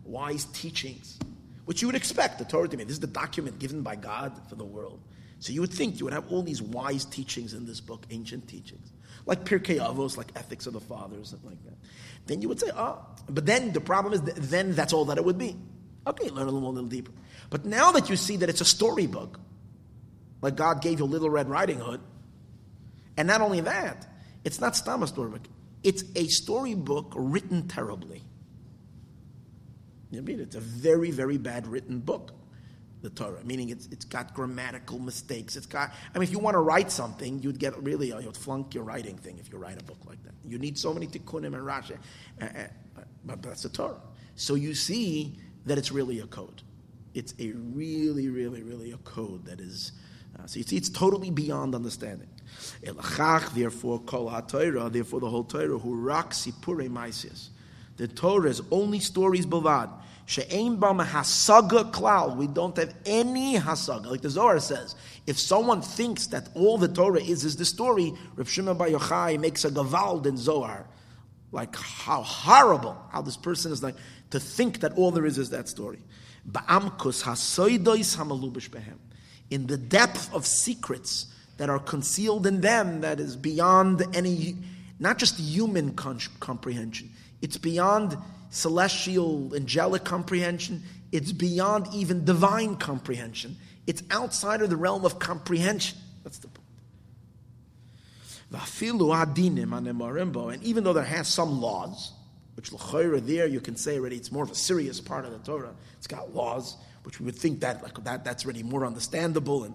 [0.04, 1.18] wise teachings,
[1.66, 2.84] which you would expect the Torah to be.
[2.84, 5.00] This is the document given by God for the world.
[5.44, 8.48] So you would think you would have all these wise teachings in this book, ancient
[8.48, 8.90] teachings,
[9.26, 11.74] like Pirkei Avos, like Ethics of the Fathers, something like that.
[12.24, 15.18] Then you would say, oh, but then the problem is, that then that's all that
[15.18, 15.54] it would be.
[16.06, 17.12] Okay, learn a little a little deeper.
[17.50, 19.38] But now that you see that it's a storybook,
[20.40, 22.00] like God gave you Little Red Riding Hood.
[23.18, 24.06] And not only that,
[24.44, 25.42] it's not Stama storybook.
[25.82, 28.22] It's a storybook written terribly.
[30.10, 32.32] You mean it's a very, very bad written book,
[33.04, 33.44] the Torah.
[33.44, 35.54] Meaning it's it's got grammatical mistakes.
[35.54, 35.92] It's got.
[36.12, 39.16] I mean, if you want to write something, you'd get really you'd flunk your writing
[39.18, 40.32] thing if you write a book like that.
[40.44, 41.98] You need so many tikkunim and rashi,
[42.40, 44.00] uh, uh, but that's the Torah.
[44.36, 46.62] So you see that it's really a code.
[47.12, 49.92] It's a really, really, really a code that is.
[50.36, 52.28] Uh, so you see, it's totally beyond understanding.
[52.82, 57.48] Elachach, Therefore, kol ha Therefore, the whole Torah who rocks sipure.
[57.96, 59.90] The Torah is only stories bavad.
[60.26, 62.38] She'ein bam hasaga cloud.
[62.38, 64.06] We don't have any hasaga.
[64.06, 64.94] Like the Zohar says,
[65.26, 69.38] if someone thinks that all the Torah is is the story, Rav Shimon Bar Yochai
[69.38, 70.86] makes a gavald in Zohar.
[71.52, 73.96] Like how horrible how this person is like
[74.30, 76.00] to think that all there is is that story.
[76.50, 78.98] Ba'amkus hasoidois hamalubish behem.
[79.50, 81.26] In the depth of secrets
[81.58, 84.56] that are concealed in them, that is beyond any,
[84.98, 87.10] not just human comprehension.
[87.40, 88.16] It's beyond
[88.54, 90.82] celestial, angelic comprehension.
[91.12, 93.56] It's beyond even divine comprehension.
[93.86, 95.98] It's outside of the realm of comprehension.
[96.22, 96.60] That's the point.
[100.52, 102.12] And even though there has some laws,
[102.56, 105.74] which there you can say already it's more of a serious part of the Torah.
[105.98, 109.74] It's got laws, which we would think that like that that's already more understandable and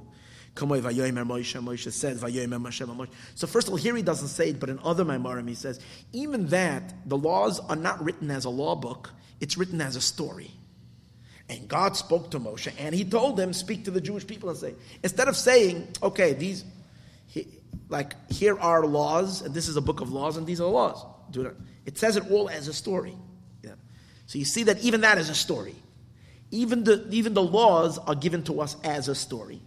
[3.36, 5.80] So first of all, here he doesn't say it, but in other Maimarim he says,
[6.14, 10.02] even that, the laws are not written as a law book, it's written as a
[10.02, 10.52] story.
[11.50, 14.58] And God spoke to Moshe, and he told him, speak to the Jewish people and
[14.58, 16.64] say, instead of saying, okay, these,
[17.88, 21.04] like, here are laws, and this is a book of laws, and these are laws.
[21.86, 23.16] It says it all as a story.
[23.64, 23.72] Yeah.
[24.28, 25.76] So you see that even that is a story.
[26.52, 29.62] Even the, even the laws are given to us as a story.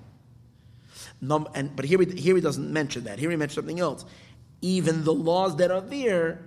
[1.22, 3.18] Num, and, but here he, here he doesn't mention that.
[3.18, 4.04] Here he mentions something else.
[4.61, 6.42] Even the laws that are there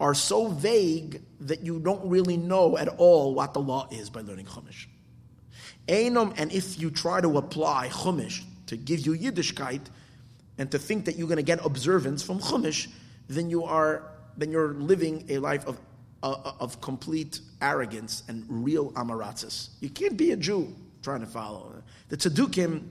[0.00, 4.22] are so vague that you don't really know at all what the law is by
[4.22, 4.86] learning Chumash.
[5.86, 9.82] Einom, and if you try to apply Chumash to give you Yiddishkeit
[10.56, 12.88] and to think that you're going to get observance from Chumash,
[13.28, 15.78] then you are then you're living a life of
[16.22, 19.70] uh, of complete arrogance and real amaratzis.
[19.80, 22.82] You can't be a Jew trying to follow the tzaddukim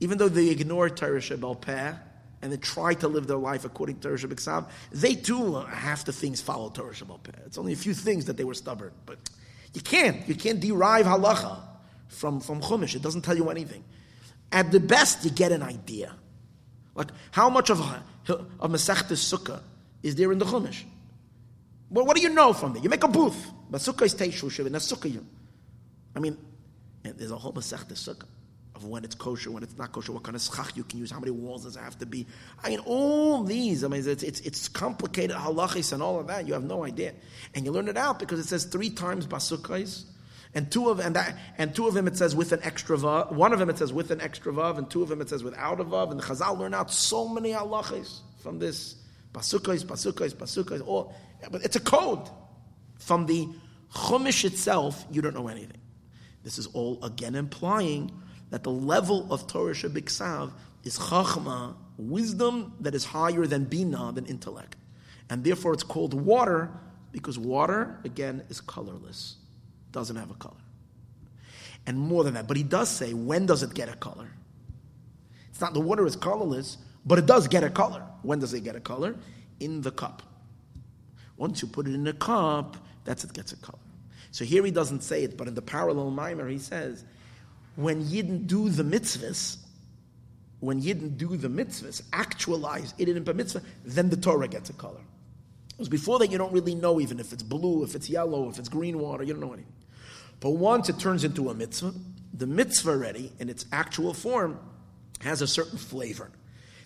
[0.00, 1.94] even though they ignore Torah Shebal Peh
[2.42, 6.12] and they try to live their life according to Torah Shebal they too half the
[6.12, 7.32] things follow Torah Shebal Peh.
[7.46, 9.18] It's only a few things that they were stubborn, but
[9.72, 10.26] you can't.
[10.28, 11.60] You can't derive halacha
[12.08, 12.94] from from Chumash.
[12.94, 13.84] It doesn't tell you anything.
[14.52, 16.14] At the best, you get an idea.
[16.94, 19.60] Like how much of of Masechtas Sukkah
[20.02, 20.82] is there in the Chumash?
[21.88, 22.82] Well, what do you know from it?
[22.82, 23.50] You make a booth.
[23.70, 25.22] But Sukkah is Teishu Shiv, and that's Sukkah.
[26.14, 26.36] I mean,
[27.02, 28.26] there's a whole Masechtas Sukkah
[28.76, 31.10] of when it's kosher, when it's not kosher, what kind of schach you can use,
[31.10, 32.26] how many walls does it have to be.
[32.62, 36.46] I mean, all these, I mean, it's, it's, it's complicated halachis and all of that.
[36.46, 37.14] You have no idea.
[37.54, 40.04] And you learn it out because it says three times basukais.
[40.54, 43.30] And two of and that and two of them it says with an extra vav.
[43.32, 45.44] One of them it says with an extra vav, and two of them it says
[45.44, 46.10] without a vav.
[46.10, 48.96] And the Chazal learn out so many halachis from this
[49.34, 50.86] basukais, basukais, basukais.
[50.86, 51.14] All,
[51.50, 52.30] but it's a code
[52.98, 53.48] from the
[53.92, 55.04] chumash itself.
[55.10, 55.76] You don't know anything.
[56.42, 58.10] This is all again implying
[58.50, 60.52] that the level of Torah Shebiksav
[60.84, 64.76] is chachma, wisdom that is higher than bina, than intellect.
[65.28, 66.70] And therefore it's called water,
[67.12, 69.36] because water, again, is colorless,
[69.92, 70.54] doesn't have a color.
[71.86, 74.28] And more than that, but he does say, when does it get a color?
[75.50, 78.02] It's not the water is colorless, but it does get a color.
[78.22, 79.16] When does it get a color?
[79.60, 80.22] In the cup.
[81.36, 83.78] Once you put it in a cup, that's it gets a color.
[84.32, 87.04] So here he doesn't say it, but in the parallel mimer he says
[87.76, 89.58] when Yidden do the mitzvahs,
[90.60, 94.72] when Yidden do the mitzvahs, actualize it in a mitzvah, then the Torah gets a
[94.72, 95.00] color.
[95.68, 98.58] Because before that, you don't really know even if it's blue, if it's yellow, if
[98.58, 99.72] it's green water, you don't know anything.
[100.40, 101.92] But once it turns into a mitzvah,
[102.32, 104.58] the mitzvah already, in its actual form,
[105.20, 106.30] has a certain flavor.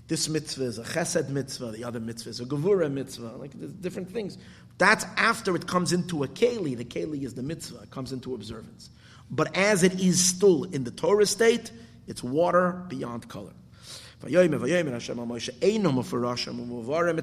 [0.09, 4.11] This mitzvah is a chesed mitzvah, the other mitzvah is a gevura mitzvah, like different
[4.11, 4.39] things.
[4.81, 6.75] That's after it comes into a keli.
[6.75, 8.89] The keli is the mitzvah, it comes into observance.
[9.31, 11.71] But as it is still in the Torah state,
[12.07, 13.53] it's water beyond color.
[14.23, 14.33] It's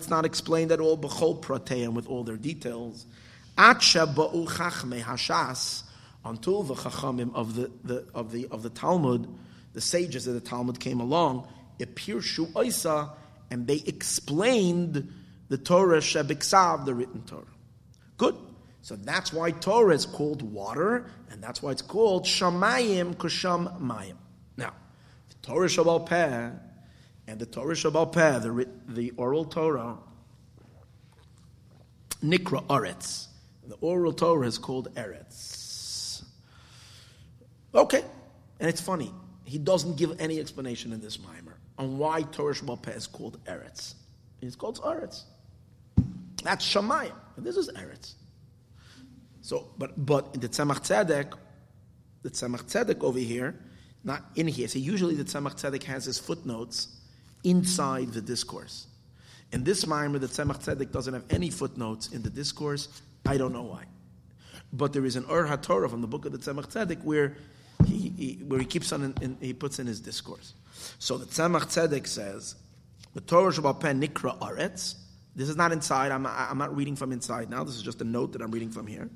[0.09, 3.07] not explained at all with all their details.
[3.57, 3.83] Until
[6.61, 9.27] the chachamim of the, the, of the of the Talmud,
[9.73, 11.47] the sages of the Talmud came along,
[11.79, 13.09] epirshu oisa,
[13.49, 15.11] and they explained
[15.49, 17.43] the Torah shebiksav, the written Torah.
[18.17, 18.35] Good.
[18.81, 24.15] So that's why Torah is called water, and that's why it's called Shamayim Kusham Mayim.
[24.55, 24.73] Now,
[25.29, 26.51] The Torah Shebal Peh
[27.27, 29.97] and the Torah Shebal Peh, the, the oral Torah,
[32.23, 33.27] Nikra Aretz.
[33.67, 36.23] The oral Torah is called Eretz.
[37.75, 38.03] Okay,
[38.59, 39.11] and it's funny.
[39.43, 43.43] He doesn't give any explanation in this mimer on why Torah Shebal Peh is called
[43.45, 43.95] Eretz.
[44.41, 45.23] It's called Eretz.
[46.47, 47.11] That's Shemayim.
[47.35, 48.13] And this is Eretz.
[49.41, 51.33] So, but but in the Tzemach Tzedek,
[52.23, 53.59] the Tzemach Tzedek over here,
[54.05, 54.69] not in here.
[54.69, 56.87] So usually the Tzemach Tzedek has his footnotes
[57.43, 58.87] inside the discourse.
[59.51, 63.01] In this Maimer, the Tzemach Tzedek doesn't have any footnotes in the discourse.
[63.25, 63.83] I don't know why.
[64.71, 67.35] But there is an Or HaTorah from the book of the Tzemach Tzedek where
[67.85, 70.53] he, he, where he keeps on, in, in, he puts in his discourse.
[70.97, 72.55] So the Tzemach Tzedek says,
[73.13, 74.95] the Torah Shabbat Nikra Aretz.
[75.37, 76.11] This is not inside.
[76.11, 77.63] I'm, I'm not reading from inside now.
[77.63, 79.07] This is just a note that I'm reading from here.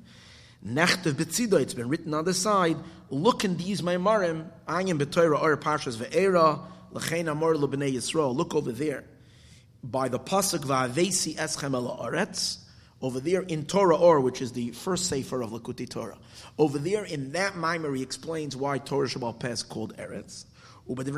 [0.64, 2.76] Nechtev Betzido, it's been written on the side.
[3.10, 6.60] Look in these Maimarim, Ayim B'Torah Or Parshas Ve'era,
[6.92, 8.36] L'chein Amor L'Bnei Yisrael.
[8.36, 9.02] Look over there.
[9.82, 12.58] By the Pasuk Va'avesi Eschem El Aretz,
[13.00, 16.18] over there in Torah Or, which is the first sefer of Likkutei Torah.
[16.56, 20.44] Over there in that Maimar, he explains why Torah Shebal Peh is called Eretz.
[20.86, 21.12] Look in the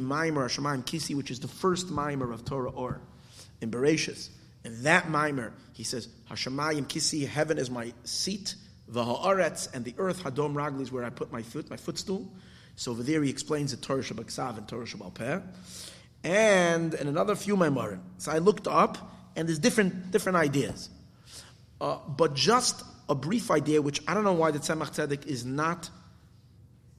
[0.00, 3.00] Maimer Shamayim Kisi, which is the first Maimer of Torah Or
[3.60, 4.30] in Bereshis.
[4.64, 8.54] In that Maimer, he says, Hashemayim Kisi, heaven is my seat,
[8.88, 12.30] the Haaretz, and the earth, Hadom Ragli, is where I put my foot, my footstool.
[12.76, 15.40] So over there he explains the Torah Shabbat and Torah Shebal Peh.
[16.24, 18.00] And in another few Maimarim.
[18.18, 20.90] So I looked up, and there's different, different ideas.
[21.80, 25.44] Uh, but just a brief idea, which I don't know why the Tzemach Tzedek is
[25.44, 25.88] not,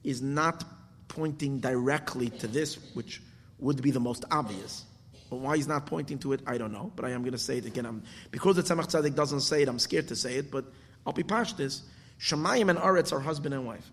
[0.03, 0.63] is not
[1.07, 3.21] pointing directly to this, which
[3.59, 4.85] would be the most obvious.
[5.29, 6.91] But why he's not pointing to it, I don't know.
[6.95, 7.85] But I am going to say it again.
[7.85, 10.65] I'm, because the Tzemach Tzedek doesn't say it, I'm scared to say it, but
[11.05, 11.83] I'll be this.
[12.19, 13.89] Shemayim and Aretz are husband and wife.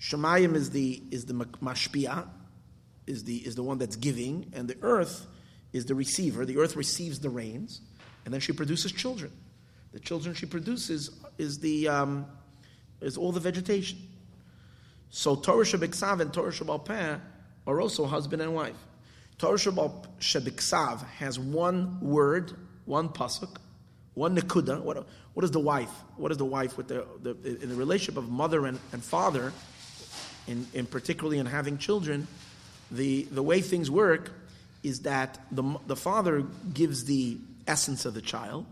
[0.00, 2.28] Shemayim is the, is the mashpia,
[3.06, 5.26] is the, is the one that's giving, and the earth
[5.72, 6.44] is the receiver.
[6.44, 7.80] The earth receives the rains,
[8.24, 9.32] and then she produces children.
[9.92, 12.26] The children she produces is, the, um,
[13.00, 13.98] is all the vegetation.
[15.10, 17.16] So Torah Shabbat and Torah Peh
[17.66, 18.76] are also husband and wife.
[19.38, 22.52] Torah Shebiksav has one word,
[22.86, 23.56] one pasuk,
[24.14, 24.80] one nekuda.
[24.80, 25.90] What, what is the wife?
[26.16, 29.52] What is the wife with the, the in the relationship of mother and, and father,
[30.46, 32.26] in, in particularly in having children?
[32.90, 34.32] The the way things work
[34.82, 37.36] is that the the father gives the
[37.66, 38.64] essence of the child,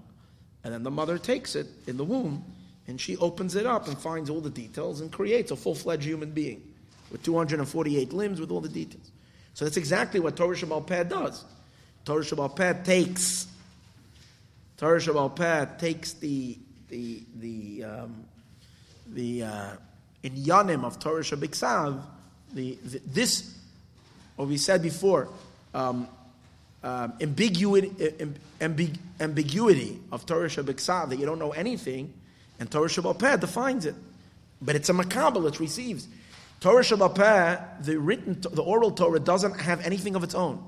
[0.62, 2.45] and then the mother takes it in the womb,
[2.87, 6.05] and she opens it up and finds all the details and creates a full fledged
[6.05, 6.62] human being
[7.11, 9.11] with 248 limbs with all the details.
[9.55, 11.45] So that's exactly what Torah Shebal Peh does.
[12.05, 13.47] Torah Shebal Peh takes
[14.76, 16.59] Torah Shebal Peh takes the
[16.89, 18.24] the the um,
[19.07, 19.70] the uh,
[20.22, 22.03] inyanim of Torah Shabbat
[22.53, 23.57] the, the this
[24.37, 25.28] what we said before
[25.72, 26.09] um,
[26.82, 27.89] um, ambiguity,
[28.61, 32.12] ambig, ambiguity of Torah Shabbat that you don't know anything,
[32.59, 33.94] and Torah Shabbat defines it,
[34.62, 36.09] but it's a makabel it receives.
[36.61, 40.64] Torah Shabbat the written, the oral Torah doesn't have anything of its own.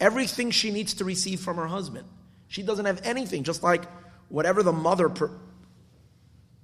[0.00, 2.06] Everything she needs to receive from her husband.
[2.48, 3.84] She doesn't have anything, just like
[4.28, 5.26] whatever the mother pr-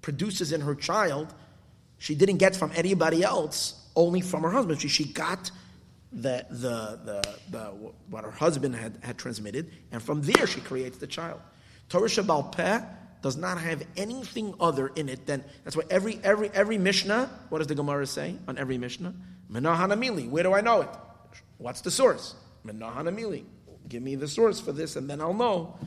[0.02, 1.32] produces in her child,
[1.98, 4.80] she didn't get from anybody else, only from her husband.
[4.80, 5.50] She, she got
[6.12, 7.64] the, the, the, the,
[8.08, 11.40] what her husband had, had transmitted, and from there she creates the child.
[11.88, 12.80] Torah Shebal Peh
[13.22, 17.58] does not have anything other in it than that's why every every every Mishnah, what
[17.58, 19.14] does the Gemara say on every Mishnah?
[19.50, 20.28] Menahanamili.
[20.28, 20.88] Where do I know it?
[21.58, 22.34] What's the source?
[22.66, 23.44] Menahanamili.
[23.88, 25.78] Give me the source for this, and then I'll know.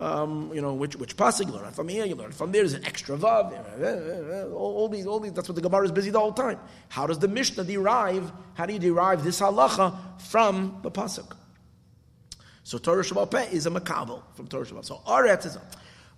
[0.00, 2.04] Um, you know which which pasuk you learn from here.
[2.04, 2.62] You learn from there.
[2.62, 3.52] There's an extra vav.
[3.52, 5.32] Eh, eh, eh, all, all, these, all these.
[5.32, 6.58] That's what the Gemara is busy the whole time.
[6.88, 8.32] How does the Mishnah derive?
[8.54, 11.36] How do you derive this halacha from the pasuk?
[12.64, 14.84] So Torah Shabbat is a makabel from Torah Shabbat.
[14.84, 15.56] So Aretz is.
[15.56, 15.62] A,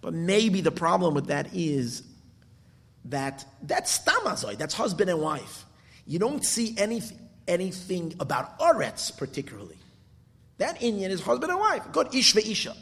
[0.05, 2.03] but maybe the problem with that is
[3.07, 5.65] that that's stamazoi, that's husband and wife.
[6.07, 7.01] You don't see any,
[7.49, 9.79] anything about Oretz particularly.
[10.59, 11.85] That inyan is husband and wife.
[11.91, 12.77] Good, Ish Isha.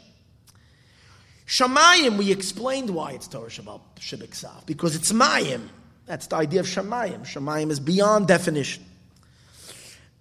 [1.47, 5.69] Shamayim, we explained why it's Torah Shabbat because it's Mayim.
[6.05, 7.21] That's the idea of Shamayim.
[7.21, 8.83] Shamayim is beyond definition.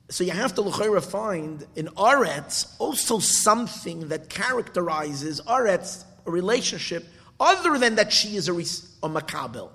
[0.09, 7.06] So you have to L'chayra find in Aretz also something that characterizes Aretz a relationship
[7.38, 9.70] other than that she is a, a makabel.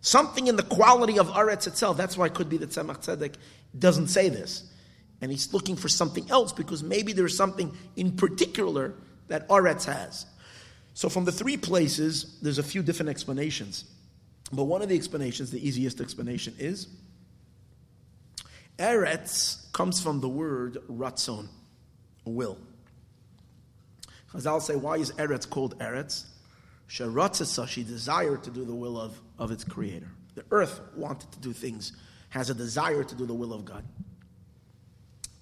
[0.00, 1.96] Something in the quality of Aretz itself.
[1.96, 3.34] That's why it could be that Tzemach Tzedek
[3.78, 4.68] doesn't say this.
[5.20, 8.94] And he's looking for something else because maybe there's something in particular
[9.28, 10.26] that Aretz has.
[10.94, 13.84] So from the three places, there's a few different explanations.
[14.52, 16.88] But one of the explanations, the easiest explanation is
[18.78, 21.48] Eretz comes from the word ratzon,
[22.24, 22.58] will.
[24.32, 26.24] Chazal say, why is Eretz called Eretz?
[26.88, 30.08] Sheratzasa, she desired to do the will of, of its creator.
[30.34, 31.92] The earth wanted to do things,
[32.30, 33.84] has a desire to do the will of God.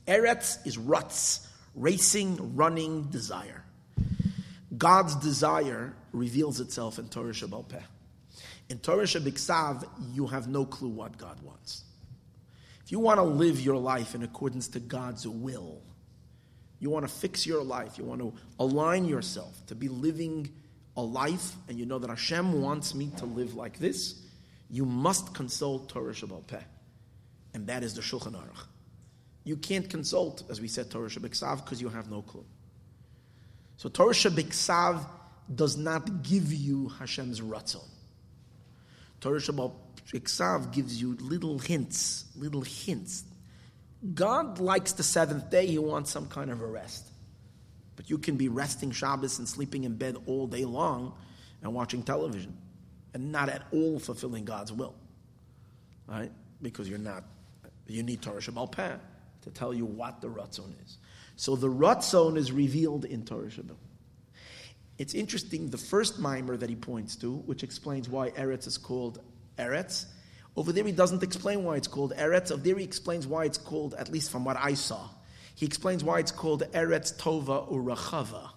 [0.07, 3.65] Eretz is rutz, racing, running desire.
[4.77, 7.79] God's desire reveals itself in Torah Shabbal Peh.
[8.69, 11.85] In Torah Shabbat you have no clue what God wants.
[12.85, 15.83] If you want to live your life in accordance to God's will,
[16.81, 20.51] you want to fix your life, you want to align yourself to be living
[20.97, 24.21] a life, and you know that Hashem wants me to live like this,
[24.71, 26.63] you must consult Torah Shabbal Peh.
[27.55, 28.67] And that is the Shulchan Aruch.
[29.45, 32.45] You can't consult, as we said, Torah Shabbat because you have no clue.
[33.77, 35.07] So Torah Shabbat
[35.55, 37.85] does not give you Hashem's ratzon.
[39.21, 43.25] Torah Shabbat gives you little hints, little hints.
[44.15, 47.07] God likes the seventh day, He wants some kind of a rest.
[47.97, 51.15] But you can be resting Shabbos and sleeping in bed all day long
[51.63, 52.57] and watching television
[53.13, 54.95] and not at all fulfilling God's will.
[56.07, 56.33] Right?
[56.63, 57.25] Because you're not,
[57.87, 58.73] you need Torah Shabbal
[59.43, 60.99] to tell you what the Ratzon is.
[61.37, 63.77] So the Ratzon is revealed in Torah Shabbal.
[64.99, 69.21] It's interesting, the first mimer that he points to, which explains why Eretz is called
[69.59, 70.05] Eretz,
[70.61, 72.53] over there he doesn't explain why it's called Eretz.
[72.53, 75.09] Over there he explains why it's called, at least from what I saw,
[75.55, 78.51] he explains why it's called Eretz Tova Urachava.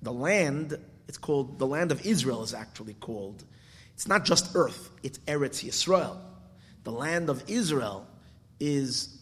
[0.00, 3.44] The land, it's called, the land of Israel is actually called,
[3.92, 6.16] it's not just earth, it's Eretz Yisrael.
[6.84, 8.06] The land of Israel
[8.58, 9.20] is,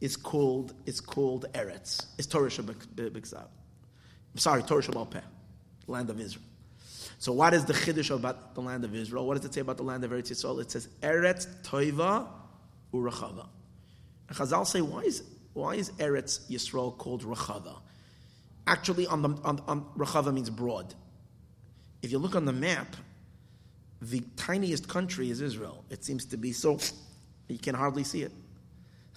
[0.00, 2.06] is called, is called Eretz.
[2.16, 3.48] It's Torah Shabbat I'm
[4.36, 5.22] sorry, Torah Shabbat
[5.88, 6.44] land of Israel.
[7.18, 9.26] So what is the chiddush about the land of Israel?
[9.26, 10.60] What does it say about the land of Eretz Yisrael?
[10.60, 12.28] It says Eretz Toiva
[12.94, 13.46] Urachava.
[14.28, 17.80] And Chazal say, why is, why is Eretz Yisrael called Rachava?
[18.68, 20.94] Actually, on the, on, on, Rachava means broad.
[22.02, 22.96] If you look on the map,
[24.00, 25.84] the tiniest country is Israel.
[25.90, 26.78] It seems to be so,
[27.48, 28.32] you can hardly see it.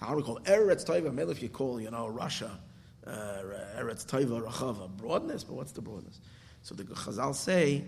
[0.00, 0.40] How do we call?
[0.40, 1.14] Eretz Taiva?
[1.14, 2.58] Maybe if you call, you know, Russia,
[3.06, 3.10] uh,
[3.78, 4.88] Eretz Taiva, Rachava.
[4.96, 6.18] Broadness, but what's the broadness?
[6.62, 7.84] So the Chazal say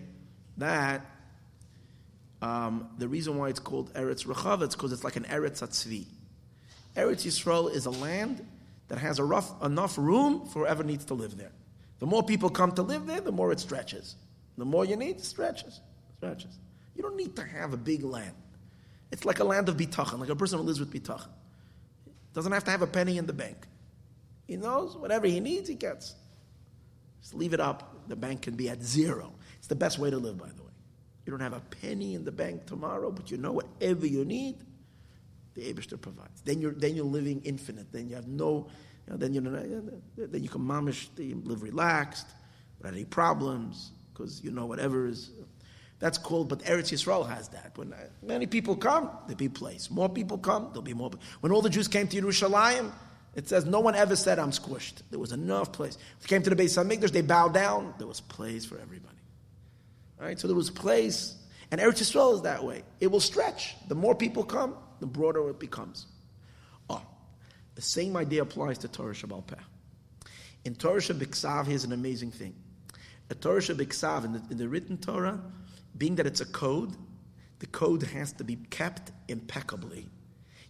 [0.59, 1.07] that
[2.43, 6.05] um, the reason why it's called Eretz Rachava is because it's like an Eretz Atzvi.
[6.97, 8.47] Eretz Yisrael is a land
[8.89, 11.53] that has rough, enough room for whoever needs to live there.
[12.01, 14.16] The more people come to live there, the more it stretches.
[14.59, 15.81] The more you need, it stretches.
[16.18, 16.59] Stretches.
[16.95, 18.35] You don't need to have a big land.
[19.11, 21.29] It's like a land of bitachon, like a person who lives with bitachon.
[22.35, 23.57] Doesn't have to have a penny in the bank.
[24.47, 26.14] He knows whatever he needs, he gets.
[27.22, 27.94] Just leave it up.
[28.09, 29.33] The bank can be at zero.
[29.59, 30.71] It's the best way to live, by the way.
[31.25, 34.57] You don't have a penny in the bank tomorrow, but you know whatever you need,
[35.55, 36.43] the Abishter provides.
[36.43, 37.93] Then you're then you're living infinite.
[37.93, 38.67] Then you have no,
[39.07, 39.41] you know, then you
[40.17, 42.27] then you can mamish, live relaxed,
[42.79, 45.31] without any problems, because you know whatever is.
[46.01, 47.73] That's called, but Eretz Yisrael has that.
[47.77, 49.91] When uh, many people come, there'll be place.
[49.91, 51.11] More people come, there'll be more.
[51.41, 52.93] When all the Jews came to Yerushalayim,
[53.35, 55.03] it says no one ever said I'm squished.
[55.11, 55.99] There was enough place.
[56.20, 57.95] They came to the Beis Hamikdash, they bowed down.
[57.99, 59.16] There was place for everybody.
[60.20, 61.35] All right, so there was place,
[61.70, 62.82] and Eretz Yisrael is that way.
[63.01, 63.74] It will stretch.
[63.89, 66.07] The more people come, the broader it becomes.
[66.89, 67.03] Oh,
[67.74, 69.57] the same idea applies to Torah Shabbal Peh.
[70.64, 72.55] In Torah Shabbat here's an amazing thing.
[73.30, 75.41] A Torah Shabbat in, in the written Torah,
[75.99, 76.97] being that it's a code,
[77.59, 80.09] the code has to be kept impeccably.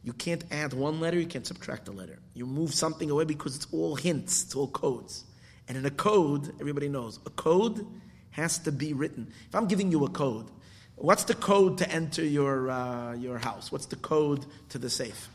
[0.04, 2.18] You can't add one letter, you can't subtract a letter.
[2.34, 5.24] You move something away because it's all hints, it's all codes.
[5.66, 7.86] And in a code, everybody knows, a code
[8.30, 9.32] has to be written.
[9.48, 10.50] If I'm giving you a code,
[10.96, 13.72] What's the code to enter your, uh, your house?
[13.72, 15.28] What's the code to the safe?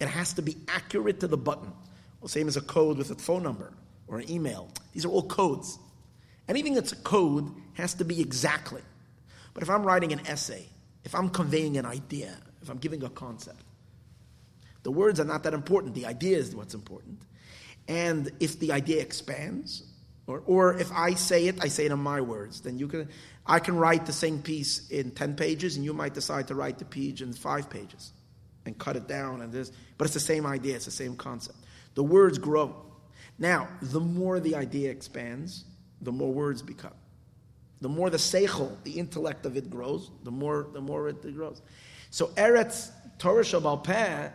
[0.00, 1.72] It has to be accurate to the button.
[2.20, 3.72] Well, same as a code with a phone number
[4.06, 4.70] or an email.
[4.92, 5.78] These are all codes.
[6.48, 8.82] Anything that's a code has to be exactly.
[9.54, 10.66] But if I'm writing an essay,
[11.04, 13.62] if I'm conveying an idea, if I'm giving a concept,
[14.82, 15.94] the words are not that important.
[15.94, 17.22] The idea is what's important.
[17.88, 19.84] And if the idea expands,
[20.26, 23.08] or, or if I say it, I say it in my words, then you can,
[23.46, 26.78] I can write the same piece in 10 pages, and you might decide to write
[26.78, 28.12] the page in five pages
[28.64, 29.72] and cut it down and this.
[29.98, 31.58] But it's the same idea, it's the same concept.
[31.94, 32.76] The words grow.
[33.38, 35.64] Now, the more the idea expands,
[36.00, 36.94] the more words become.
[37.80, 41.60] The more the seichel, the intellect of it grows, the more the more it grows.
[42.10, 44.28] So Eretz Torah Shabbal Peh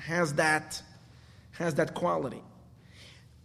[0.00, 0.82] has that
[1.52, 2.42] has that quality.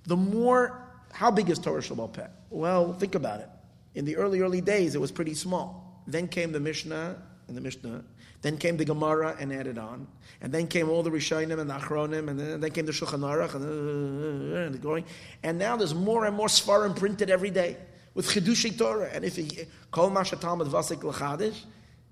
[0.05, 0.81] The more,
[1.11, 2.27] how big is Torah Shabbal Peh?
[2.49, 3.49] Well, think about it.
[3.95, 6.03] In the early, early days, it was pretty small.
[6.07, 8.03] Then came the Mishnah and the Mishnah.
[8.41, 10.07] Then came the Gemara and added on.
[10.41, 13.55] And then came all the Rishonim and the Achronim, and then, came the Shulchan Aruch,
[13.55, 15.05] and, going.
[15.41, 17.77] And now there's more and more Svarim printed every day
[18.13, 19.09] with Chidushi Torah.
[19.11, 21.63] And if you call Masha Talmud Vasik Lachadish,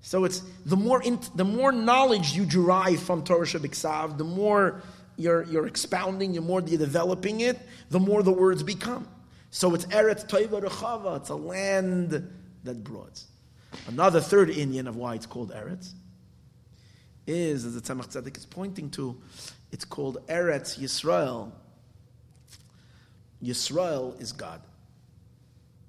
[0.04, 4.82] so it's the more in, the more knowledge you derive from Torah Shabbat the more
[5.16, 9.08] you're, you're expounding, the more you're developing it, the more the words become.
[9.50, 12.10] So it's Eretz Toiva Rechava, it's a land
[12.64, 13.28] that broads.
[13.86, 15.92] Another third inyan of why it's called Eretz
[17.26, 19.16] is, as the Tzemach Tzedek is pointing to,
[19.72, 21.50] it's called Eretz Yisrael.
[23.42, 24.60] Yisrael is God.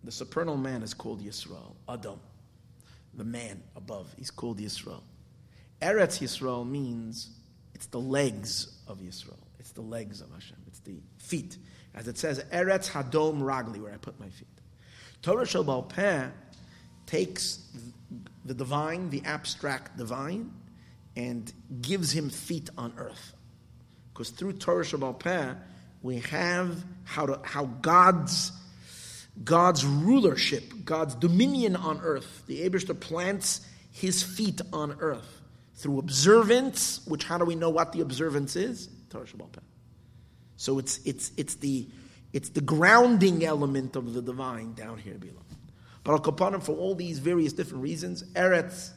[0.05, 2.21] The supernal man is called Yisrael, Adam.
[3.15, 5.01] The man above, he's called Yisrael.
[5.81, 7.29] Eretz Yisrael means
[7.73, 9.37] it's the legs of Yisrael.
[9.59, 10.57] It's the legs of Hashem.
[10.67, 11.57] It's the feet.
[11.93, 14.47] As it says, Eretz Hadom Ragli, where I put my feet.
[15.21, 16.27] Torah Shel Peh
[17.05, 17.59] takes
[18.45, 20.51] the divine, the abstract divine,
[21.15, 21.51] and
[21.81, 23.33] gives him feet on earth.
[24.13, 25.53] Because through Torah Shel Peh,
[26.03, 28.51] we have how, to, how God's,
[29.43, 32.43] God's rulership, God's dominion on earth.
[32.47, 33.61] The Abishter plants
[33.91, 35.41] his feet on earth
[35.75, 38.89] through observance, which how do we know what the observance is?
[39.09, 39.25] Torah.
[40.57, 41.87] So it's, it's, it's, the,
[42.33, 45.41] it's the grounding element of the divine down here below.
[46.03, 48.91] But Al Kapanim, for all these various different reasons, Eretz,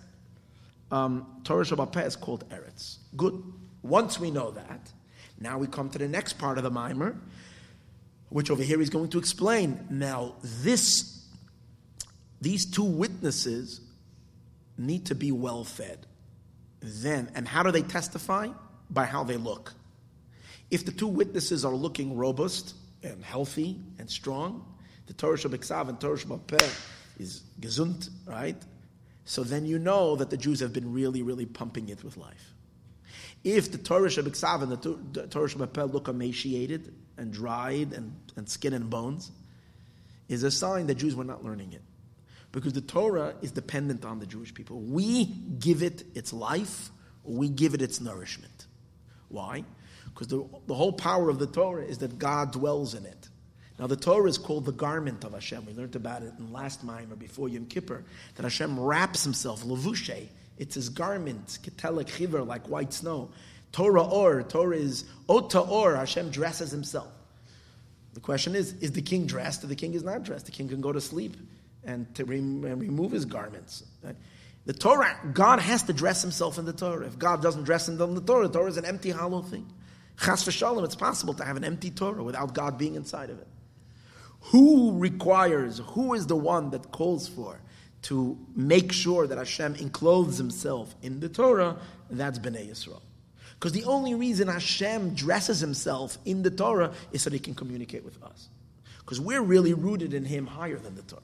[0.90, 2.98] um, Torah Shabbat is called Eretz.
[3.16, 3.42] Good.
[3.82, 4.92] Once we know that,
[5.40, 7.16] now we come to the next part of the mimer,
[8.30, 9.86] which over here he's going to explain.
[9.90, 11.26] Now, this,
[12.40, 13.80] these two witnesses
[14.76, 16.06] need to be well fed.
[16.80, 18.48] Then, and how do they testify?
[18.90, 19.74] By how they look.
[20.70, 24.64] If the two witnesses are looking robust and healthy and strong,
[25.06, 26.78] the Torah Shabbat and Torah Shabbat
[27.18, 28.56] is gesund, right?
[29.24, 32.54] So then you know that the Jews have been really, really pumping it with life.
[33.44, 34.72] If the Torah Shabbat and
[35.12, 39.30] the Torah Shabbat look emaciated and dried and, and skin and bones,
[40.28, 41.82] is a sign that Jews were not learning it.
[42.52, 44.80] Because the Torah is dependent on the Jewish people.
[44.80, 46.90] We give it its life,
[47.24, 48.66] we give it its nourishment.
[49.28, 49.64] Why?
[50.06, 53.28] Because the, the whole power of the Torah is that God dwells in it.
[53.78, 55.64] Now, the Torah is called the garment of Hashem.
[55.66, 58.02] We learned about it in last Maamar before Yom Kippur,
[58.34, 60.26] that Hashem wraps himself, levushe.
[60.56, 63.30] It's his garment, ketelek chiver, like white snow.
[63.72, 67.08] Torah or, Torah is ota or, Hashem dresses himself.
[68.14, 69.62] The question is, is the king dressed?
[69.62, 70.46] Or the king is not dressed.
[70.46, 71.36] The king can go to sleep
[71.84, 73.84] and to re- remove his garments.
[74.64, 77.06] The Torah, God has to dress himself in the Torah.
[77.06, 79.66] If God doesn't dress in the Torah, the Torah is an empty, hollow thing.
[80.20, 83.46] Chas v'shalom, it's possible to have an empty Torah without God being inside of it.
[84.40, 87.60] Who requires, who is the one that calls for
[88.02, 91.76] to make sure that Hashem enclothes himself in the Torah?
[92.10, 93.00] That's Bnei Yisrael.
[93.58, 97.54] Because the only reason Hashem dresses himself in the Torah is so that he can
[97.54, 98.48] communicate with us.
[99.00, 101.22] Because we're really rooted in him higher than the Torah.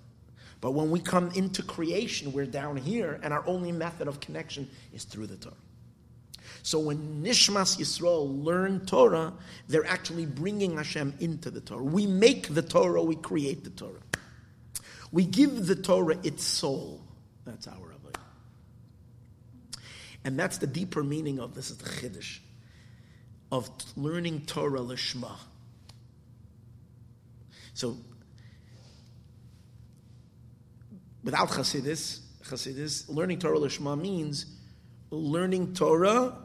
[0.60, 4.68] But when we come into creation, we're down here, and our only method of connection
[4.92, 5.54] is through the Torah.
[6.62, 9.34] So when Nishmas Yisrael learn Torah,
[9.68, 11.84] they're actually bringing Hashem into the Torah.
[11.84, 14.00] We make the Torah, we create the Torah.
[15.12, 17.00] We give the Torah its soul.
[17.44, 17.93] That's our.
[20.24, 22.38] And that's the deeper meaning of this is the Chiddush
[23.52, 25.36] of learning Torah Lishma.
[27.74, 27.96] So,
[31.22, 34.46] without Chassidus, Chassidus, learning Torah Lishma means
[35.10, 36.36] learning Torah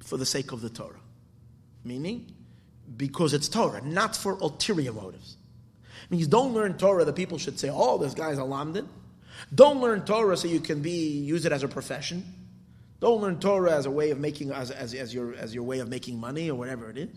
[0.00, 1.00] for the sake of the Torah.
[1.84, 2.32] Meaning,
[2.96, 5.36] because it's Torah, not for ulterior motives.
[6.04, 8.86] It means don't learn Torah that people should say, oh, this guy's a lamdin.
[9.54, 12.24] Don't learn Torah so you can be use it as a profession.
[13.00, 15.80] Don't learn Torah as a way of making as, as, as, your as your way
[15.80, 17.10] of making money or whatever it is,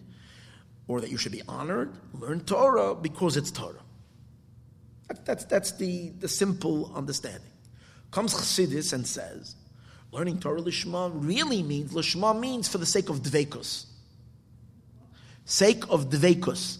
[0.87, 1.93] or that you should be honored.
[2.13, 3.83] Learn Torah because it's Torah.
[5.07, 7.51] That, that's that's the, the simple understanding.
[8.11, 9.55] Comes Chassidus and says,
[10.11, 13.85] Learning Torah Lishma really means, Lishma means for the sake of Dveikus.
[15.45, 16.77] Sake of Dveikus.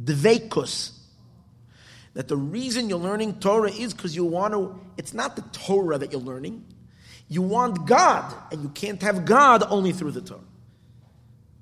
[0.00, 0.92] Dveikus.
[2.14, 5.98] That the reason you're learning Torah is because you want to, it's not the Torah
[5.98, 6.64] that you're learning.
[7.28, 10.40] You want God, and you can't have God only through the Torah.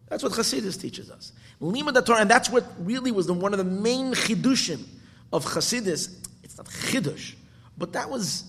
[0.08, 1.32] That's what Chassidus teaches us.
[1.58, 4.84] Lima the Torah, and that's what really was the, one of the main chidushim
[5.32, 6.26] of Chassidus.
[6.44, 7.34] It's not chidush,
[7.76, 8.44] but that was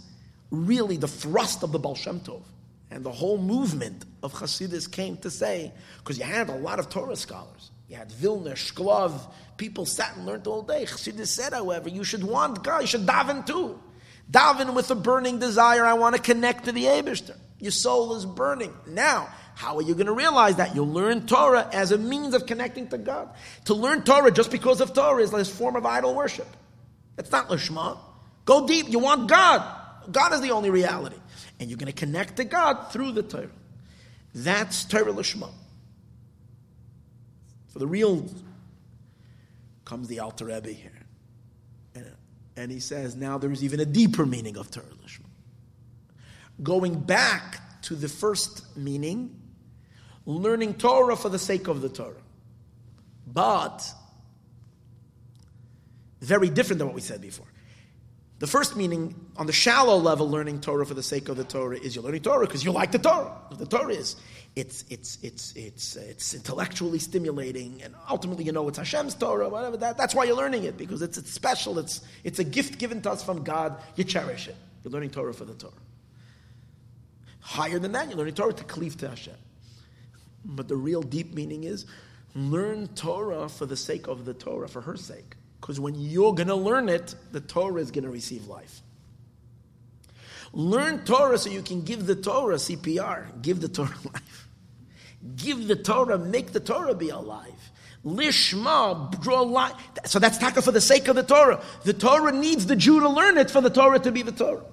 [0.51, 2.43] really the thrust of the Baal Shem Tov.
[2.89, 6.89] And the whole movement of Hasidus came to say, because you had a lot of
[6.89, 7.71] Torah scholars.
[7.89, 10.85] You had Vilna, Shklov, people sat and learned all day.
[10.85, 13.79] Chassidus said, however, you should want God, you should daven too.
[14.29, 17.35] Daven with a burning desire, I want to connect to the Abishter.
[17.59, 18.73] Your soul is burning.
[18.85, 20.75] Now, how are you going to realize that?
[20.75, 23.29] You'll learn Torah as a means of connecting to God.
[23.65, 26.47] To learn Torah just because of Torah is a form of idol worship.
[27.17, 27.97] It's not Lishma.
[28.45, 28.89] Go deep.
[28.89, 29.63] You want God.
[30.11, 31.17] God is the only reality.
[31.59, 33.49] And you're going to connect to God through the Torah.
[34.35, 35.49] That's Torah Lishma.
[37.69, 38.29] For the real
[39.85, 40.91] comes the Alter Rebbe here.
[42.57, 45.27] And he says, now there is even a deeper meaning of Torah Lishma.
[46.61, 49.39] Going back to the first meaning,
[50.25, 52.15] learning Torah for the sake of the Torah.
[53.27, 53.87] But,
[56.19, 57.45] very different than what we said before.
[58.39, 61.77] The first meaning, on the shallow level, learning Torah for the sake of the Torah
[61.77, 63.35] is you're learning Torah because you like the Torah.
[63.51, 64.15] The Torah is
[64.57, 69.47] it's it's it's it's it's intellectually stimulating, and ultimately you know it's Hashem's Torah.
[69.49, 71.77] Whatever that, that's why you're learning it because it's it's special.
[71.77, 73.79] It's it's a gift given to us from God.
[73.95, 74.55] You cherish it.
[74.83, 75.73] You're learning Torah for the Torah.
[77.39, 79.35] Higher than that, you're learning Torah to cleave to Hashem.
[80.43, 81.85] But the real deep meaning is
[82.33, 85.35] learn Torah for the sake of the Torah, for her sake.
[85.61, 88.81] Because when you're going to learn it, the Torah is going to receive life.
[90.51, 94.46] Learn Torah so you can give the Torah CPR, give the Torah life.
[95.35, 97.71] Give the Torah, make the Torah be alive.
[98.05, 99.73] Lishma, draw life.
[100.05, 101.61] So that's taka for the sake of the Torah.
[101.83, 104.63] The Torah needs the Jew to learn it for the Torah to be the Torah.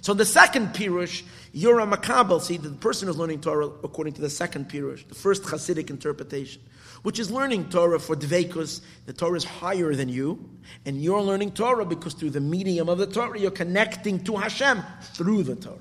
[0.00, 2.40] So the second pirush, you're a makabel.
[2.40, 6.62] See, the person who's learning Torah according to the second pirush, the first Hasidic interpretation,
[7.02, 8.80] which is learning Torah for dveikus.
[9.06, 10.48] The Torah is higher than you,
[10.86, 14.82] and you're learning Torah because through the medium of the Torah, you're connecting to Hashem
[15.14, 15.76] through the Torah.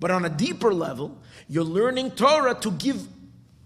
[0.00, 1.16] But on a deeper level,
[1.50, 3.08] you're learning Torah to give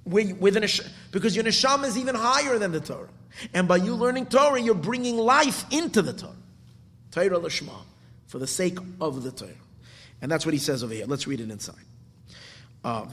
[0.07, 0.69] within a
[1.13, 3.11] because your neshama is even higher than the Torah.
[3.53, 6.33] And by you learning Torah, you're bringing life into the Torah.
[7.11, 7.83] Torah lishma,
[8.27, 9.51] for the sake of the Torah.
[10.23, 11.05] And that's what he says over here.
[11.07, 11.75] Let's read it inside.
[12.83, 13.05] Uh,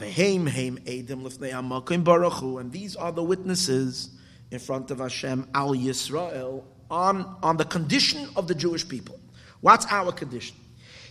[2.72, 4.10] these are the witnesses
[4.50, 9.20] in front of Hashem al Yisrael on, on the condition of the Jewish people.
[9.60, 10.56] What's our condition?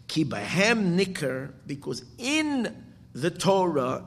[0.08, 4.06] Ki nikr, because in the Torah,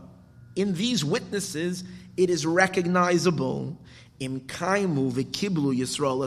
[0.57, 1.85] in these witnesses,
[2.17, 3.79] it is recognizable
[4.21, 6.19] im kaimu v'kiblu Yisrael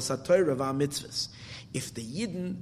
[0.56, 1.30] v'amitzvahs.
[1.74, 2.58] If the Yidden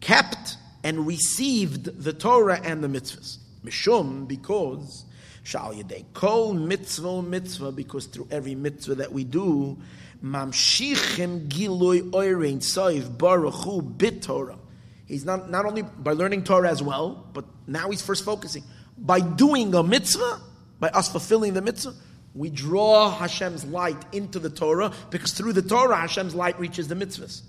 [0.00, 3.38] kept and received the Torah and the mitzvahs.
[3.64, 5.04] Mishum, because
[5.42, 9.76] shal yedei kol mitzvah mitzvah, because through every mitzvah that we do,
[10.22, 14.58] mamshichim giloy oirein soiv baruchu bit Torah.
[15.06, 18.62] He's not, not only by learning Torah as well, but now he's first focusing.
[18.98, 20.40] By doing a mitzvah,
[20.80, 21.94] by us fulfilling the mitzvah,
[22.34, 26.94] we draw Hashem's light into the Torah because through the Torah, Hashem's light reaches the
[26.94, 27.42] mitzvahs.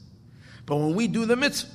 [0.66, 1.70] But when we do the mitzvah,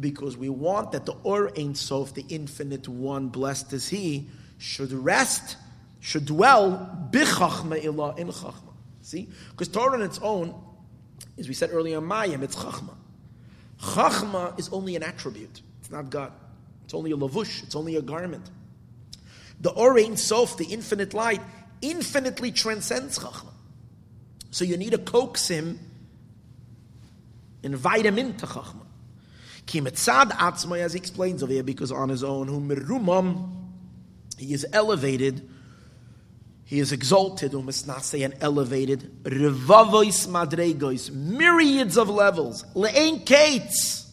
[0.00, 4.92] because we want that the Or Ein Sof, the infinite one, blessed is He, should
[4.92, 5.56] rest,
[6.00, 8.72] should dwell bichachma ilah in chachma.
[9.02, 10.54] See, because Torah on its own
[11.38, 12.94] as we said earlier, Mayim, it's Chachma.
[13.80, 15.62] Chachma is only an attribute.
[15.80, 16.32] It's not God.
[16.84, 17.62] It's only a lavush.
[17.62, 18.48] It's only a garment.
[19.60, 21.40] The Orein Sof, the infinite light,
[21.80, 23.52] infinitely transcends Chachma.
[24.50, 25.80] So you need to coax him,
[27.62, 28.86] invite him into Chachma.
[29.66, 32.70] Kimetzad Atzmai, as he explains over here, because on his own, whom
[34.38, 35.48] he is elevated
[36.64, 39.22] he is exalted, umisnase, and elevated.
[39.24, 42.64] Revavois madregois, myriads of levels.
[42.74, 44.10] Le'en kates.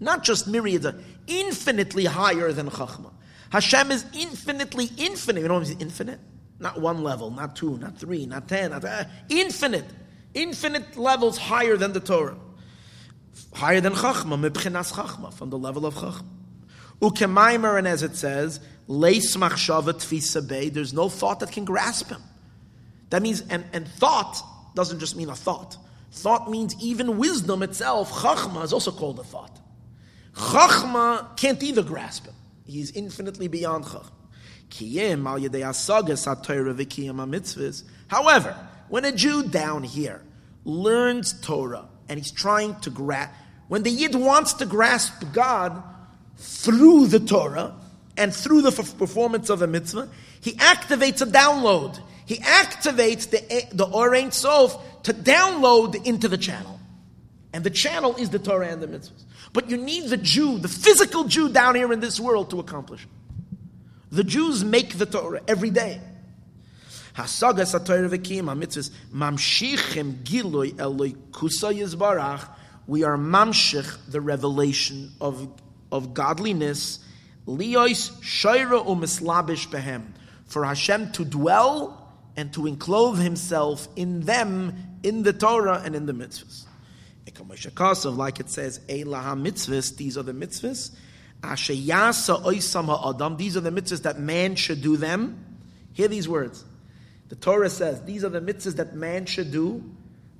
[0.00, 0.86] Not just myriads,
[1.26, 3.12] infinitely higher than Chachma.
[3.50, 5.42] Hashem is infinitely infinite.
[5.42, 5.80] You know what I mean?
[5.80, 6.18] Infinite?
[6.58, 9.86] Not one level, not two, not three, not ten, not uh, infinite.
[10.34, 12.36] Infinite levels higher than the Torah.
[13.52, 16.24] Higher than Chachma, Chachma, from the level of Chachma.
[17.00, 18.60] Ukemaimer, and as it says,
[20.68, 22.22] There's no thought that can grasp him.
[23.10, 24.42] That means, and, and thought
[24.74, 25.76] doesn't just mean a thought.
[26.10, 28.10] Thought means even wisdom itself.
[28.10, 29.58] Chachma is also called a thought.
[30.34, 32.34] Chachma can't either grasp him.
[32.66, 34.10] He's infinitely beyond Chachma.
[38.08, 38.56] However,
[38.88, 40.22] when a Jew down here
[40.64, 43.32] learns Torah and he's trying to grasp,
[43.68, 45.82] when the Yid wants to grasp God
[46.36, 47.74] through the Torah,
[48.16, 50.08] and through the f- performance of a mitzvah,
[50.40, 52.00] he activates a download.
[52.26, 56.80] He activates the, eh, the Orain Sof to download into the channel.
[57.52, 59.24] And the channel is the Torah and the mitzvahs.
[59.52, 63.04] But you need the Jew, the physical Jew down here in this world to accomplish
[63.04, 63.08] it.
[64.10, 66.00] The Jews make the Torah every day.
[67.16, 67.74] Hasagas
[69.12, 70.78] mamshichim giloi.
[72.86, 75.48] We are mamshich the revelation of,
[75.92, 76.98] of godliness.
[77.46, 80.12] Liois shayra umislabish behem.
[80.46, 86.06] For Hashem to dwell and to enclose Himself in them, in the Torah and in
[86.06, 86.64] the mitzvahs.
[88.16, 90.94] Like it says, Elaha mitzvahs, these are the mitzvahs.
[91.42, 95.44] Ashayasa oisam ha'adam, these are the mitzvahs that man should do them.
[95.92, 96.64] Hear these words.
[97.28, 99.84] The Torah says these are the mitzvahs that man should do,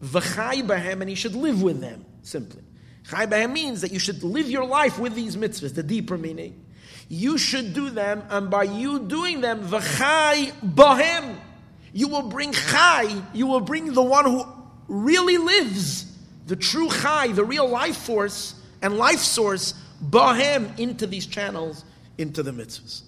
[0.02, 2.62] v'chai b'hem, and he should live with them, simply.
[3.09, 6.63] Chai b'hem means that you should live your life with these mitzvahs, the deeper meaning.
[7.09, 11.36] You should do them, and by you doing them, v'chai b'hem,
[11.92, 14.44] you will bring chai, you will bring the one who
[14.88, 16.07] really lives,
[16.46, 21.84] the true chai, the real life force and life source, b'hem, into these channels,
[22.18, 23.02] into the mitzvahs.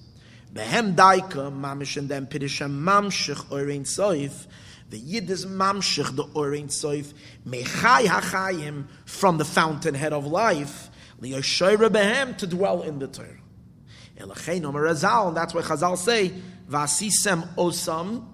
[0.53, 4.47] Behem daika, mamish and then pirishem mamshich orein soif.
[4.88, 7.12] The yid is mamshich, the orein soif,
[7.47, 10.90] mechai hachayim, from the fountainhead of life,
[11.20, 13.40] liyoshoyre behem, to dwell in the Torah.
[14.19, 16.33] And that's why Chazal say,
[16.71, 18.25] vasisem osam,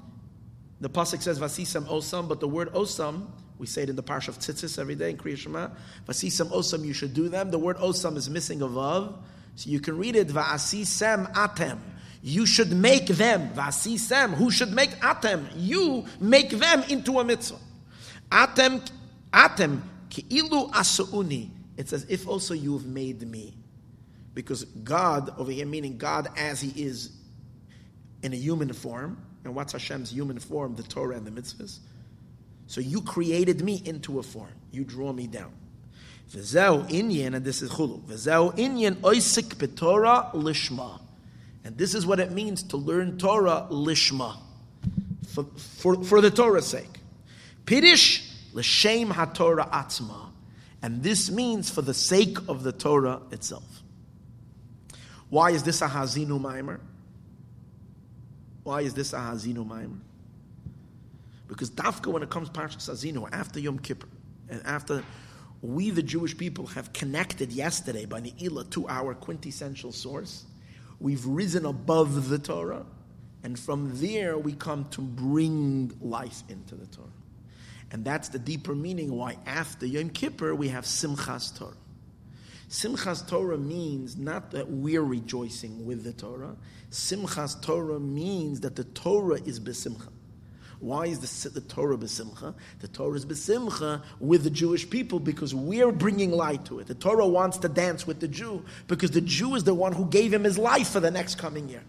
[0.80, 3.26] the pasuk says vasisem osam, but the word osam,
[3.59, 5.68] we say it in the parsha of tzitzis every day in Kriya Shema.
[6.09, 7.51] Vasisem osam, you should do them.
[7.51, 9.14] The word osam is missing a vav,
[9.55, 11.78] so you can read it vasisem atem.
[12.22, 15.47] You should make them, vasisem, who should make atem?
[15.57, 17.59] You make them into a mitzvah.
[18.30, 18.89] Atem,
[19.33, 21.51] atem, ki'ilu asuuni.
[21.76, 23.57] It's as if also you have made me.
[24.35, 27.12] Because God, over here meaning God as He is
[28.22, 30.76] in a human form, and what's Hashem's human form?
[30.76, 31.78] The Torah and the mitzvahs.
[32.66, 34.53] So you created me into a form.
[34.70, 35.53] You draw me down.
[36.33, 38.01] V'zeu inyan, and this is chulu.
[38.05, 41.01] V'zeu inyan oisik b'torah lishma.
[41.64, 44.37] And this is what it means to learn Torah lishma,
[45.28, 47.01] for, for, for the Torah's sake.
[47.66, 50.30] Pirish l'shem haTorah atzma.
[50.80, 53.82] And this means for the sake of the Torah itself.
[55.33, 56.78] Why is this a Ha'azinu Maimer?
[58.64, 59.97] Why is this a Ha'azinu Maimer?
[61.49, 64.09] Because Dafka, when it comes to Parshas Ha'azinu, after Yom Kippur,
[64.51, 65.03] and after
[65.62, 70.45] we, the Jewish people, have connected yesterday by Ne'ilah to our quintessential source,
[71.01, 72.85] we've risen above the Torah,
[73.43, 77.09] and from there we come to bring life into the Torah.
[77.91, 81.72] And that's the deeper meaning why after Yom Kippur we have Simchas Torah.
[82.72, 86.56] Simchas Torah means not that we're rejoicing with the Torah.
[86.90, 90.08] Simchas Torah means that the Torah is besimcha.
[90.80, 92.54] Why is the, the Torah besimcha?
[92.80, 96.86] The Torah is besimcha with the Jewish people because we're bringing light to it.
[96.86, 100.06] The Torah wants to dance with the Jew because the Jew is the one who
[100.06, 101.84] gave him his life for the next coming year.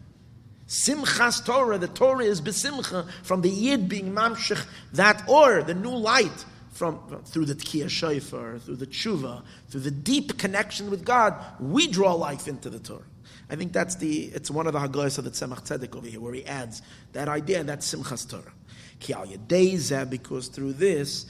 [0.68, 5.96] Simchas Torah, the Torah is besimcha from the Yid being mamshich, that or, the new
[5.96, 11.36] light from, through the Tkiyah Shofar, through the Tshuva, through the deep connection with God,
[11.60, 13.04] we draw life into the Torah.
[13.50, 16.20] I think that's the, it's one of the Haggoyas of the Tzemach Tzedek over here,
[16.20, 16.82] where he adds
[17.14, 18.52] that idea, that's Simchas Torah
[20.10, 21.26] because through this,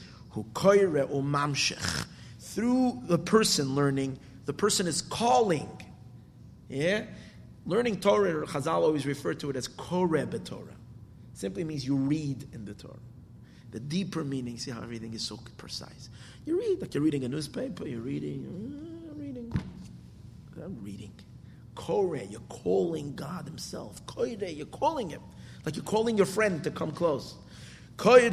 [2.40, 5.68] through the person learning, the person is calling.
[6.68, 7.04] Yeah?
[7.66, 10.76] Learning Torah, Chazal always refer to it as Koreh Torah.
[11.32, 12.94] Simply means you read in the Torah.
[13.74, 16.08] The deeper meaning, see how everything is so precise.
[16.46, 18.46] You read, like you're reading a newspaper, you're reading,
[19.10, 19.52] uh, reading,
[20.62, 21.10] I'm reading.
[21.74, 24.06] Koreh, you're calling God Himself.
[24.06, 25.22] Koire, you're calling Him.
[25.66, 27.34] Like you're calling your friend to come close.
[27.98, 28.30] You're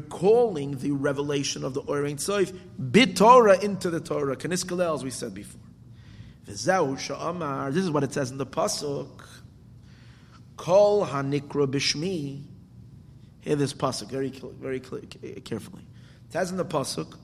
[0.00, 2.54] calling the revelation of the Orein Soif
[2.92, 4.36] bit Torah into the Torah.
[4.36, 5.62] Kaniskalel, as we said before.
[6.44, 9.22] This is what it says in the pasuk.
[10.58, 12.57] Kol hanikra bishmi.
[13.48, 15.80] Hear this pasuk very, very carefully.
[16.26, 17.16] It says in the pasuk,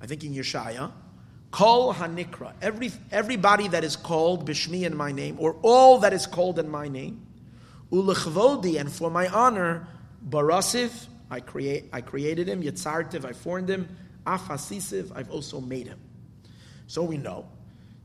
[0.00, 0.90] I think in Yeshaya,
[1.50, 2.54] Kol hanikra.
[2.62, 6.70] Every everybody that is called bishmi in my name, or all that is called in
[6.70, 7.20] my name.
[7.92, 9.86] Ulechvodi, and for my honor,
[10.26, 12.62] Barasiv, I create, I created him.
[12.62, 13.94] Yitzartiv, I formed him.
[14.26, 16.00] Afasisiv, I've also made him.
[16.86, 17.46] So we know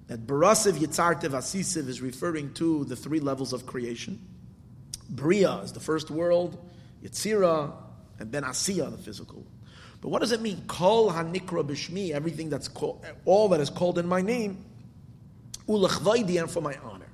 [0.07, 4.19] that Barasiv, Yitzartiv, Asisiv is referring to the three levels of creation.
[5.09, 6.57] Bria is the first world,
[7.03, 7.73] Yitzira,
[8.19, 9.45] and then Asiya, the physical.
[10.01, 10.63] But what does it mean?
[10.67, 14.65] Kol hanikra bishmi, everything that's called, all that is called in my name,
[15.67, 17.09] ulachvaidi, and for my honor.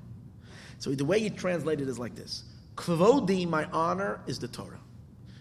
[0.77, 2.43] So the way you translate it is like this:
[2.75, 4.79] Kvodi, my honor, is the Torah.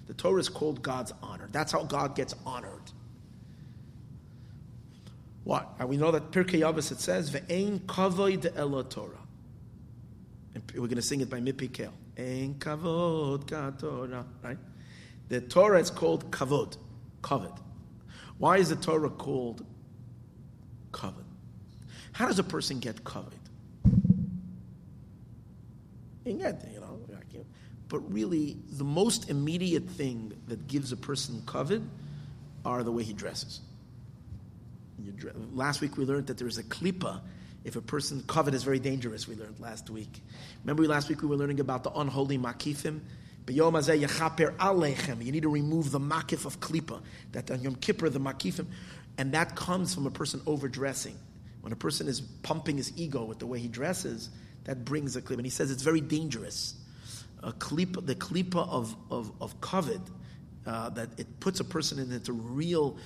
[0.08, 1.48] The Torah is called God's honor.
[1.52, 2.90] That's how God gets honored.
[5.44, 5.68] What?
[5.78, 9.16] And we know that Pirkei Avos it says, Ve'ein kavod ela Torah.
[10.54, 11.92] And we're going to sing it by Mipi Kel.
[12.18, 13.46] Ein kavod
[13.78, 14.26] Torah.
[14.42, 14.58] Right?
[15.28, 16.76] The Torah is called kavod,
[17.22, 17.56] kavod.
[18.38, 19.64] Why is the Torah called
[20.90, 21.24] kavod?
[22.12, 23.32] How does a person get kavod?
[26.24, 26.98] You get, you know,
[27.88, 31.86] but really, the most immediate thing that gives a person kavod
[32.64, 33.60] are the way he dresses.
[35.52, 37.20] Last week we learned that there is a klipa.
[37.64, 40.22] If a person kavod is very dangerous, we learned last week.
[40.64, 43.00] Remember last week we were learning about the unholy makifim.
[43.50, 47.00] You need to remove the makif of klipa.
[47.32, 48.66] That on Yom Kippur the makifim,
[49.16, 51.16] and that comes from a person overdressing.
[51.62, 54.28] When a person is pumping his ego with the way he dresses,
[54.64, 55.38] that brings a klipa.
[55.38, 56.74] And he says it's very dangerous
[57.42, 60.00] a klipa, the klipa of, of, of kavod,
[60.66, 62.96] uh, that it puts a person into real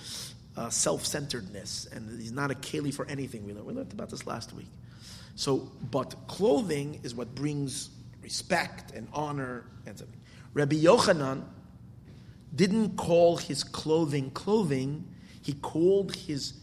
[0.56, 3.44] uh, self-centeredness, and he's not a keli for anything.
[3.44, 4.68] We learned, we learned about this last week.
[5.34, 7.90] So, but clothing is what brings
[8.22, 10.20] respect and honor and something.
[10.54, 11.44] Rabbi Yochanan
[12.54, 15.08] didn't call his clothing clothing;
[15.42, 16.54] he called his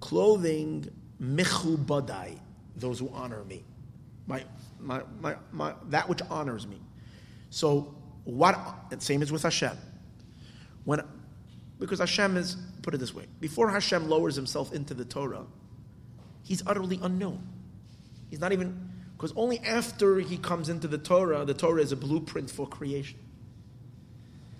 [0.00, 0.90] clothing
[1.22, 2.38] mechubadai,
[2.74, 3.64] those who honor me.
[4.26, 4.44] My
[4.80, 6.80] my, my, my, that which honors me.
[7.50, 7.94] So
[8.24, 8.58] what?
[8.98, 9.76] Same as with Hashem.
[10.84, 11.02] When,
[11.78, 12.56] because Hashem is
[12.86, 15.44] put it this way: before Hashem lowers himself into the Torah,
[16.42, 17.46] he's utterly unknown.
[18.30, 21.96] He's not even because only after he comes into the Torah, the Torah is a
[21.96, 23.18] blueprint for creation.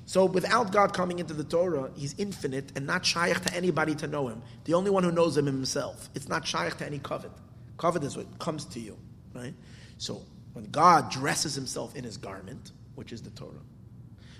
[0.06, 4.06] So without God coming into the Torah, he's infinite and not shaykh to anybody to
[4.06, 4.42] know him.
[4.64, 6.08] The only one who knows him himself.
[6.14, 7.32] It's not shaykh to any kavod.
[7.76, 8.96] Kavod is what comes to you,
[9.34, 9.54] right?
[9.98, 10.22] So
[10.52, 13.52] when God dresses himself in his garment, which is the Torah,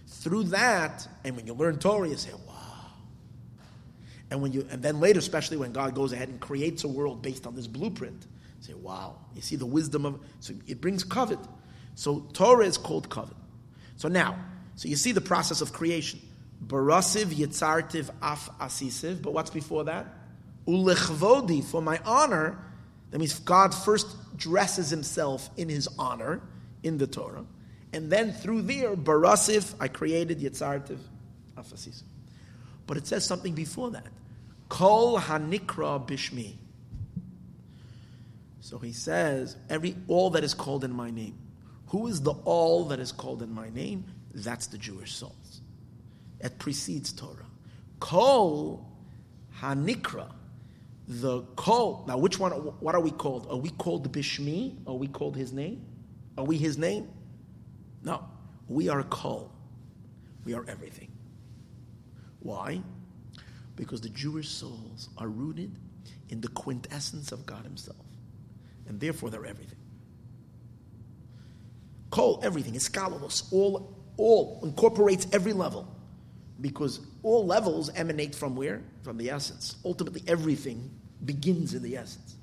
[0.06, 2.55] through that, and when you learn Torah, you say, wow.
[4.30, 7.22] And when you and then later, especially when God goes ahead and creates a world
[7.22, 8.26] based on this blueprint,
[8.60, 9.16] say, wow.
[9.34, 11.46] You see the wisdom of so it brings kavod.
[11.94, 13.36] So Torah is called kavod.
[13.96, 14.38] So now,
[14.74, 16.20] so you see the process of creation.
[16.66, 20.06] Barasiv yitzartiv af asisiv, but what's before that?
[20.66, 22.58] Ulechvodi, for my honor,
[23.10, 26.40] that means God first dresses himself in his honor
[26.82, 27.44] in the Torah.
[27.92, 30.98] And then through there, Barasif, I created Yitzartiv
[31.56, 32.02] Afasis.
[32.86, 34.06] But it says something before that.
[34.68, 36.54] Kol Hanikra Bishmi.
[38.60, 41.38] So he says, every all that is called in my name.
[41.88, 44.04] Who is the all that is called in my name?
[44.34, 45.60] That's the Jewish souls.
[46.40, 47.46] It precedes Torah.
[48.00, 48.84] Kol
[49.60, 50.30] Hanikra
[51.08, 52.04] the call.
[52.06, 52.52] Now, which one?
[52.52, 53.46] What are we called?
[53.50, 54.76] Are we called Bishmi?
[54.86, 55.84] Are we called His name?
[56.36, 57.08] Are we His name?
[58.02, 58.24] No,
[58.68, 59.50] we are called.
[60.44, 61.10] We are everything.
[62.40, 62.82] Why?
[63.76, 65.78] Because the Jewish souls are rooted
[66.30, 68.04] in the quintessence of God Himself,
[68.88, 69.78] and therefore they're everything.
[72.10, 72.74] Call everything.
[72.74, 75.86] Eskalos, all, all incorporates every level
[76.60, 78.82] because all levels emanate from where?
[79.02, 79.76] From the essence.
[79.84, 80.90] Ultimately, everything
[81.24, 82.36] begins in the essence.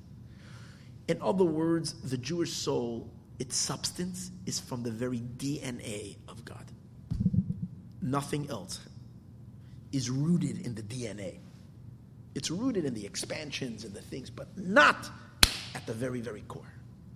[1.08, 6.64] In other words, the Jewish soul, its substance, is from the very DNA of God.
[8.00, 8.80] Nothing else
[9.94, 11.38] is rooted in the DNA.
[12.34, 15.08] It's rooted in the expansions and the things, but not
[15.74, 16.72] at the very, very core.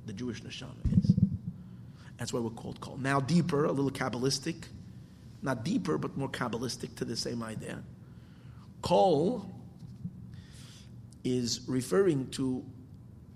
[0.07, 1.13] The Jewish neshama is.
[2.19, 2.97] That's why we're called call.
[2.97, 4.65] Now, deeper, a little Kabbalistic,
[5.43, 7.83] not deeper, but more Kabbalistic to the same idea.
[8.83, 9.51] Kol
[11.25, 12.65] is referring to,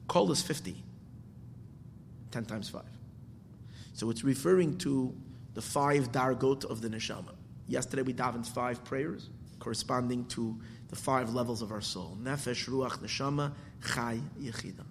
[0.07, 0.83] Kol is 50,
[2.31, 2.83] 10 times 5.
[3.93, 5.15] So it's referring to
[5.55, 7.35] the five dargot of the neshama.
[7.67, 10.59] Yesterday we davened five prayers corresponding to
[10.89, 12.19] the five levels of our soul.
[12.21, 13.53] Nefesh, Ruach, Neshama,
[13.87, 14.85] Chai, Yechida.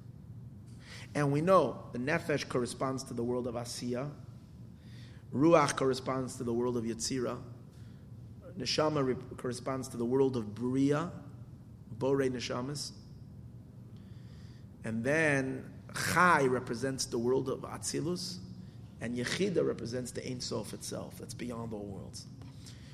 [1.13, 4.09] And we know the Nefesh corresponds to the world of Asiya,
[5.33, 7.37] Ruach corresponds to the world of Yetzira.
[8.57, 11.11] Neshama re- corresponds to the world of Bria,
[11.97, 12.91] Bore Neshamas.
[14.83, 15.63] And then
[16.13, 18.39] Chai represents the world of Atzilus,
[18.99, 22.25] and Yechida represents the Ein Sof itself, that's beyond all worlds.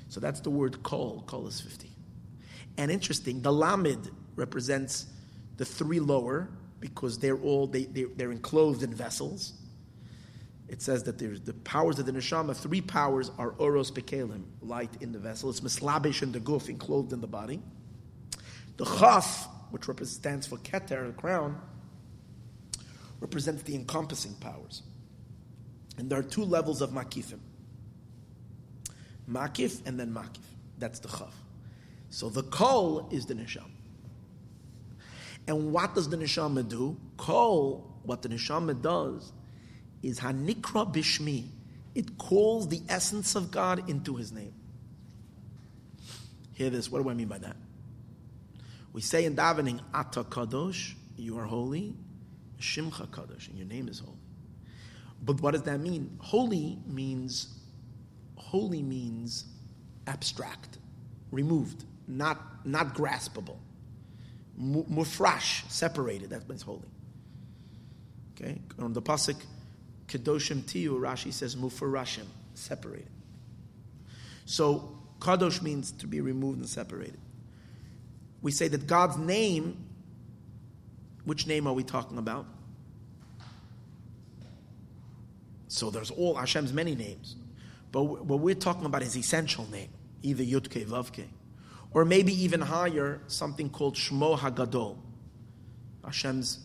[0.08, 1.22] So that's the word Kol.
[1.26, 1.90] Kol is 50.
[2.76, 5.06] And interesting, the Lamed represents
[5.56, 6.48] the three lower,
[6.80, 9.54] because they're all, they, they, they're enclosed in vessels
[10.68, 12.54] it says that there's the powers of the neshama.
[12.54, 15.48] Three powers are oros bekelim, light in the vessel.
[15.48, 17.60] It's mislabish in the guf, enclosed in the body.
[18.76, 21.58] The chaf, which stands for keter, the crown,
[23.18, 24.82] represents the encompassing powers.
[25.96, 27.40] And there are two levels of makifim.
[29.30, 30.44] Makif and then makif.
[30.78, 31.34] That's the chaf.
[32.10, 33.70] So the kol is the neshama.
[35.46, 36.96] And what does the neshama do?
[37.16, 39.32] Kol, what the neshama does
[40.02, 41.48] is Hanikra Bishmi.
[41.94, 44.54] It calls the essence of God into his name.
[46.54, 46.90] Hear this.
[46.90, 47.56] What do I mean by that?
[48.92, 51.94] We say in davening, Ata Kadosh, you are holy.
[52.60, 54.16] Shimcha Kadosh, and your name is holy.
[55.22, 56.16] But what does that mean?
[56.20, 57.57] Holy means
[58.38, 59.44] holy means
[60.06, 60.78] abstract,
[61.30, 63.56] removed, not not graspable.
[64.60, 66.30] Mufrash, separated.
[66.30, 66.88] That means holy.
[68.34, 69.36] Okay, on the pasuk
[70.08, 73.10] Kedoshim Tiyu, Rashi says Mufarashim, separated.
[74.46, 77.18] So Kadosh means to be removed and separated.
[78.40, 79.84] We say that God's name,
[81.24, 82.46] which name are we talking about?
[85.68, 87.36] So there's all Hashem's many names.
[87.90, 89.88] But what we're talking about is essential name,
[90.22, 91.24] either Yudke, Vavke,
[91.92, 94.98] or maybe even higher, something called Shmo Hagadol,
[96.04, 96.60] Hashem's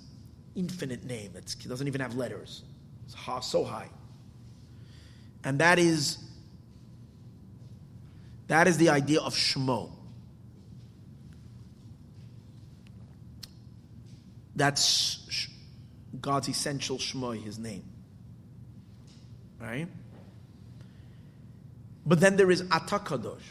[0.56, 1.32] infinite name.
[1.36, 2.64] It's, it doesn't even have letters.
[3.06, 3.90] It's ha, so high.
[5.44, 6.18] And that is
[8.48, 9.90] that is the idea of Shmo.
[14.56, 15.48] That's
[16.22, 17.84] God's essential Shmo, his name.
[19.60, 19.88] Right?
[22.06, 23.42] But then there is Atakadosh.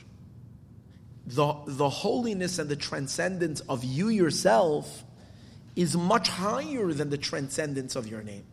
[1.27, 5.05] The, the holiness and the transcendence of you yourself
[5.77, 8.45] is much higher than the transcendence of your name.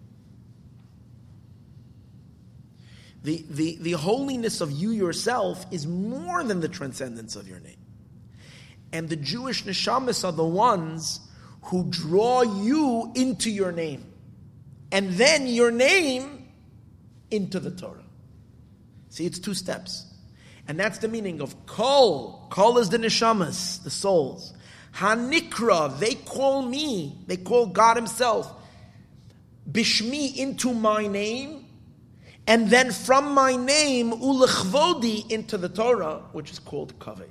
[3.24, 7.76] The, the, the holiness of you yourself is more than the transcendence of your name.
[8.94, 11.20] And the Jewish neshamas are the ones
[11.64, 14.06] who draw you into your name.
[14.92, 16.48] And then your name
[17.30, 18.04] into the Torah.
[19.10, 20.06] See, it's two steps.
[20.68, 22.48] And that's the meaning of kol.
[22.52, 24.54] Kol is the neshamas, the souls.
[24.94, 28.54] Hanikra, they call me, they call God Himself.
[29.70, 31.66] Bishmi into my name.
[32.48, 37.30] And then from my name, ulechvodi into the Torah, which is called kavod.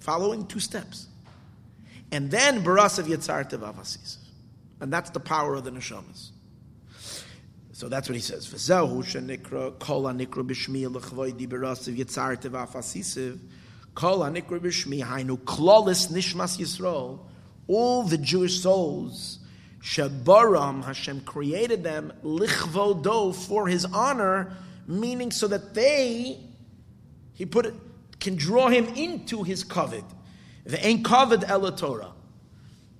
[0.00, 1.06] Following two steps.
[2.10, 4.16] And then barasav yitzar tevavasis.
[4.80, 6.30] And that's the power of the neshamas.
[7.78, 8.44] So that's what he says.
[8.48, 13.38] V'zehu shenikra kol hanikra b'shmi lechvoidi berasav yitzar tevafasisiv
[13.94, 17.20] kol hanikra b'shmi hainu klolis nishmas Yisrael.
[17.68, 19.38] All the Jewish souls
[19.80, 24.56] shebaram Hashem created them lichvodo for His honor,
[24.88, 26.36] meaning so that they
[27.32, 27.72] He put
[28.18, 30.02] can draw him into His kavod.
[30.64, 31.70] The ain't kavod ela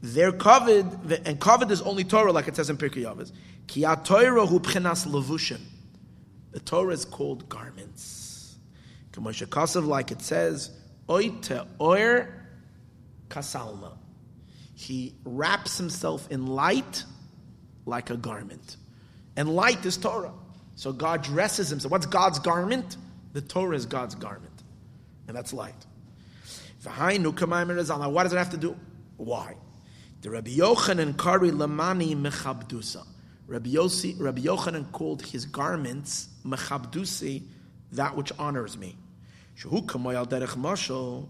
[0.01, 3.33] They're kavod, and kavod is only Torah, like it says in Pirkei Avos.
[3.67, 5.61] Ki Torah hu pchenas levushim.
[6.53, 8.57] The Torah is called garments.
[9.13, 10.71] Kamosha Kasav, like it says,
[11.09, 12.29] oite oir
[13.29, 13.99] kasalma.
[14.75, 17.05] He wraps himself in light
[17.85, 18.77] like a garment.
[19.37, 20.33] And light is Torah.
[20.77, 21.91] So God dresses himself.
[21.91, 22.97] What's God's garment?
[23.33, 24.63] The Torah is God's garment.
[25.27, 25.75] And that's light.
[26.85, 28.77] Why does it have to do?
[29.17, 29.57] Why?
[30.21, 33.07] The Rabbi Yochanan Kari Lamani Mechabdusa.
[33.47, 37.45] Rabbi, Yossi, Rabbi Yochanan called his garments Mechabdusi,
[37.93, 38.95] that which honors me.
[39.57, 41.27] Shehu Kamoyal Derech Mashal,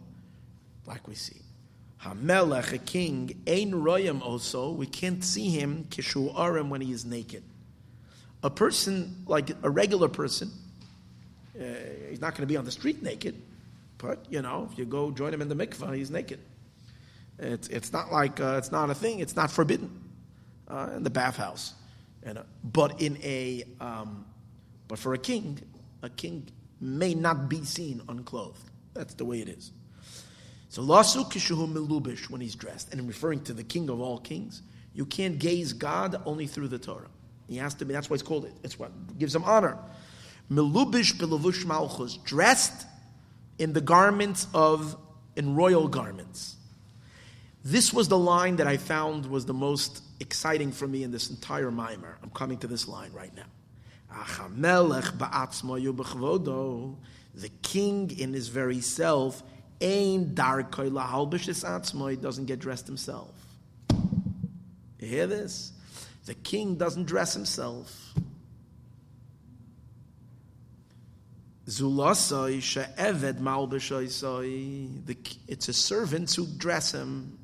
[0.85, 1.40] like we see.
[2.02, 7.05] Hamelech, a king, Ein Royam also, we can't see him, Kishu Arim, when he is
[7.05, 7.44] naked.
[8.43, 10.51] A person, like a regular person,
[11.59, 11.65] uh,
[12.09, 13.40] he's not going to be on the street naked,
[13.98, 16.40] but, you know, if you go join him in the mikvah, he's naked.
[17.39, 19.90] It's, it's not like, uh, it's not a thing, it's not forbidden
[20.69, 21.74] uh, in the bathhouse.
[22.23, 24.27] And, uh, but in a, um,
[24.89, 25.60] but for a king,
[26.02, 26.48] a king
[26.81, 28.70] may not be seen unclothed.
[28.94, 29.73] That's the way it is.
[30.69, 34.19] So lasu kishuhu milubish when he's dressed, and I'm referring to the king of all
[34.19, 34.62] kings.
[34.93, 37.09] You can't gaze God only through the Torah.
[37.48, 37.94] He has to be.
[37.94, 38.52] That's why it's called it.
[38.62, 39.78] It's what gives him honor.
[40.51, 42.86] Milubish bilavush malchus, dressed
[43.59, 44.97] in the garments of
[45.36, 46.56] in royal garments.
[47.64, 51.30] This was the line that I found was the most exciting for me in this
[51.30, 52.18] entire mimer.
[52.22, 53.44] I'm coming to this line right now.
[57.35, 59.43] The king in his very self,
[59.80, 60.70] ain doesn't
[62.47, 63.35] get dressed himself.
[64.98, 65.72] You hear this?
[66.26, 68.14] The king doesn't dress himself.
[71.66, 73.40] Zulasai she'eved.
[75.47, 77.39] It's a servant who dress him.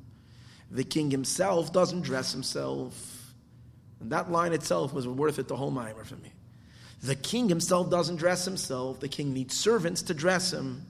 [0.71, 3.33] The king himself doesn't dress himself.
[3.99, 6.31] And that line itself was worth it the whole mimer for me.
[7.03, 8.99] The king himself doesn't dress himself.
[8.99, 10.85] The king needs servants to dress him.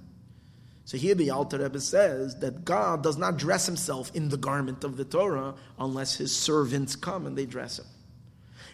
[0.86, 4.84] So here the Alter Rebbe says that God does not dress himself in the garment
[4.84, 7.86] of the Torah unless his servants come and they dress him.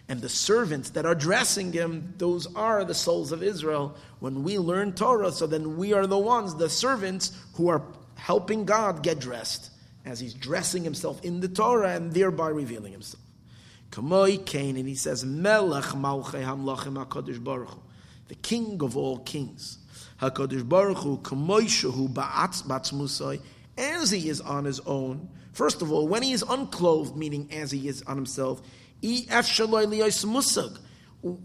[0.08, 3.96] And the servants that are dressing him, those are the souls of Israel.
[4.20, 7.82] When we learn Torah, so then we are the ones, the servants, who are
[8.16, 9.71] helping God get dressed
[10.04, 13.22] as he's dressing himself in the Torah and thereby revealing himself.
[13.90, 17.82] Kamoi Cain, and he says, Melech Malchei Hamlachim HaKadosh Baruch Hu,
[18.28, 19.78] the King of all kings.
[20.20, 23.40] HaKadosh Baruch Hu, Kamoi Shehu Ba'atz Batzmusai,
[23.76, 25.28] as he is on his own.
[25.52, 28.62] First of all, when he is unclothed, meaning as he is on himself,
[29.02, 29.26] he,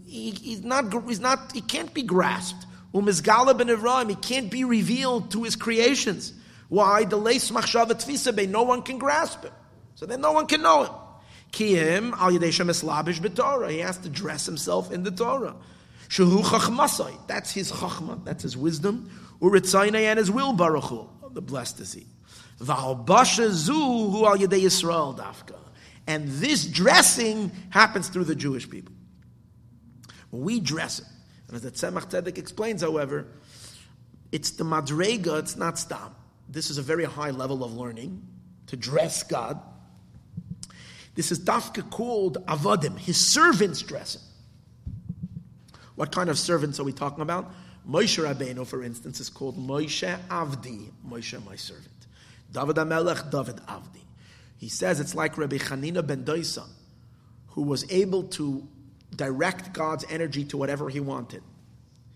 [0.06, 2.64] he's not, he's not, he can't be grasped.
[2.94, 6.32] Umizgala ben he can't be revealed to his creations.
[6.68, 7.04] Why?
[7.04, 9.52] The leis machshava no one can grasp it.
[9.94, 10.90] So then no one can know it.
[11.52, 13.70] Kiyim al yadeshem eslabish b'Torah.
[13.70, 15.56] He has to dress himself in the Torah.
[16.08, 17.26] Shehu chachmasai.
[17.26, 18.24] That's his chachma.
[18.24, 19.10] That's his wisdom.
[19.40, 21.08] Uritzayne and his will baruchu.
[21.22, 22.06] Oh, the blessed is he.
[22.60, 25.56] V'albasha zu hu al yadei Yisrael dafka.
[26.06, 28.94] And this dressing happens through the Jewish people.
[30.30, 31.06] We dress it,
[31.46, 33.26] and as the Tzemach Tzedek explains, however,
[34.30, 36.14] it's the madrega, it's not stam.
[36.48, 38.22] This is a very high level of learning
[38.68, 39.60] to dress God.
[41.14, 44.22] This is dafka called avodim, his servants dressing.
[45.96, 47.52] What kind of servants are we talking about?
[47.88, 51.88] Moshe Rabbeinu, for instance, is called Moshe Avdi, Moshe my servant.
[52.52, 54.04] David Amelech, David Avdi.
[54.56, 56.64] He says it's like Rabbi Chanina ben Doisa,
[57.48, 58.66] who was able to
[59.14, 61.42] direct God's energy to whatever he wanted.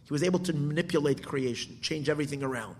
[0.04, 2.76] He was able to manipulate creation, change everything around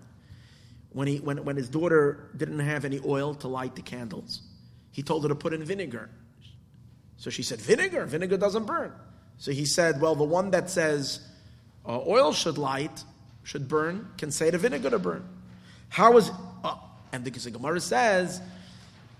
[0.93, 4.41] when, he, when, when his daughter didn't have any oil to light the candles,
[4.91, 6.09] he told her to put in vinegar.
[7.17, 8.05] So she said, Vinegar?
[8.05, 8.91] Vinegar doesn't burn.
[9.37, 11.19] So he said, Well, the one that says
[11.85, 13.03] uh, oil should light,
[13.43, 15.27] should burn, can say the vinegar to burn.
[15.89, 16.29] How is.
[16.63, 16.75] Uh,
[17.11, 18.41] and the Gemara says,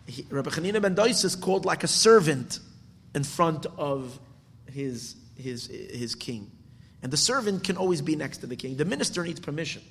[0.07, 2.59] he, Rabbi Hanina ben Dois is called like a servant
[3.13, 4.19] in front of
[4.65, 6.51] his, his, his king.
[7.03, 8.77] And the servant can always be next to the king.
[8.77, 9.83] The minister needs permission.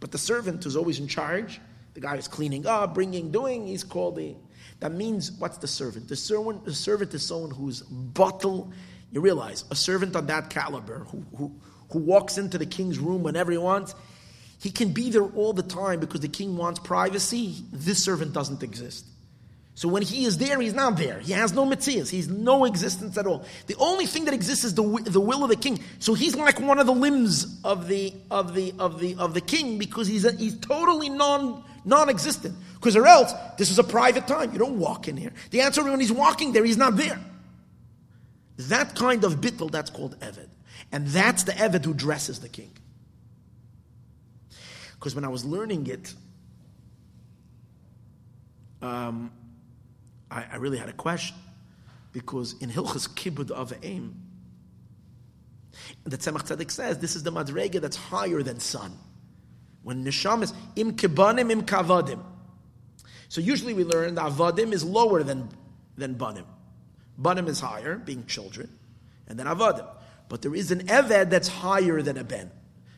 [0.00, 1.60] But the servant who's always in charge,
[1.94, 4.34] the guy who's cleaning up, bringing, doing, he's called the.
[4.80, 6.08] That means what's the servant?
[6.08, 8.72] The servant, the servant is someone who's bottle.
[9.12, 11.54] You realize a servant on that caliber who, who,
[11.90, 13.94] who walks into the king's room whenever he wants,
[14.60, 17.62] he can be there all the time because the king wants privacy.
[17.72, 19.06] This servant doesn't exist.
[19.76, 21.18] So when he is there, he's not there.
[21.18, 22.08] He has no mitzias.
[22.08, 23.44] He's no existence at all.
[23.66, 25.80] The only thing that exists is the, the will of the king.
[25.98, 29.40] So he's like one of the limbs of the of the of the of the
[29.40, 32.54] king because he's a, he's totally non non-existent.
[32.74, 34.52] Because or else this is a private time.
[34.52, 35.32] You don't walk in here.
[35.50, 37.18] The answer when he's walking there, he's not there.
[38.56, 40.50] That kind of bittel, that's called eved,
[40.92, 42.70] and that's the eved who dresses the king.
[44.92, 46.14] Because when I was learning it.
[48.80, 49.32] Um,
[50.34, 51.36] I, I really had a question
[52.12, 54.20] because in Hilchas Kibud of Aim,
[56.02, 58.92] the Tzemach Tzedek says this is the madrega that's higher than sun.
[59.82, 62.22] When nisham is im kibanim im kavadim.
[63.28, 65.48] So usually we learn that avadim is lower than,
[65.96, 66.46] than banim.
[67.16, 68.68] Banim is higher, being children,
[69.28, 69.88] and then avadim.
[70.28, 72.50] But there is an eved that's higher than a ben.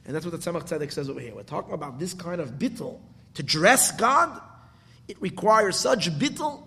[0.05, 1.35] And that's what the Tzemach Tzedek says over here.
[1.35, 3.01] We're talking about this kind of bittel.
[3.35, 4.41] To dress God,
[5.09, 6.66] it requires such bittel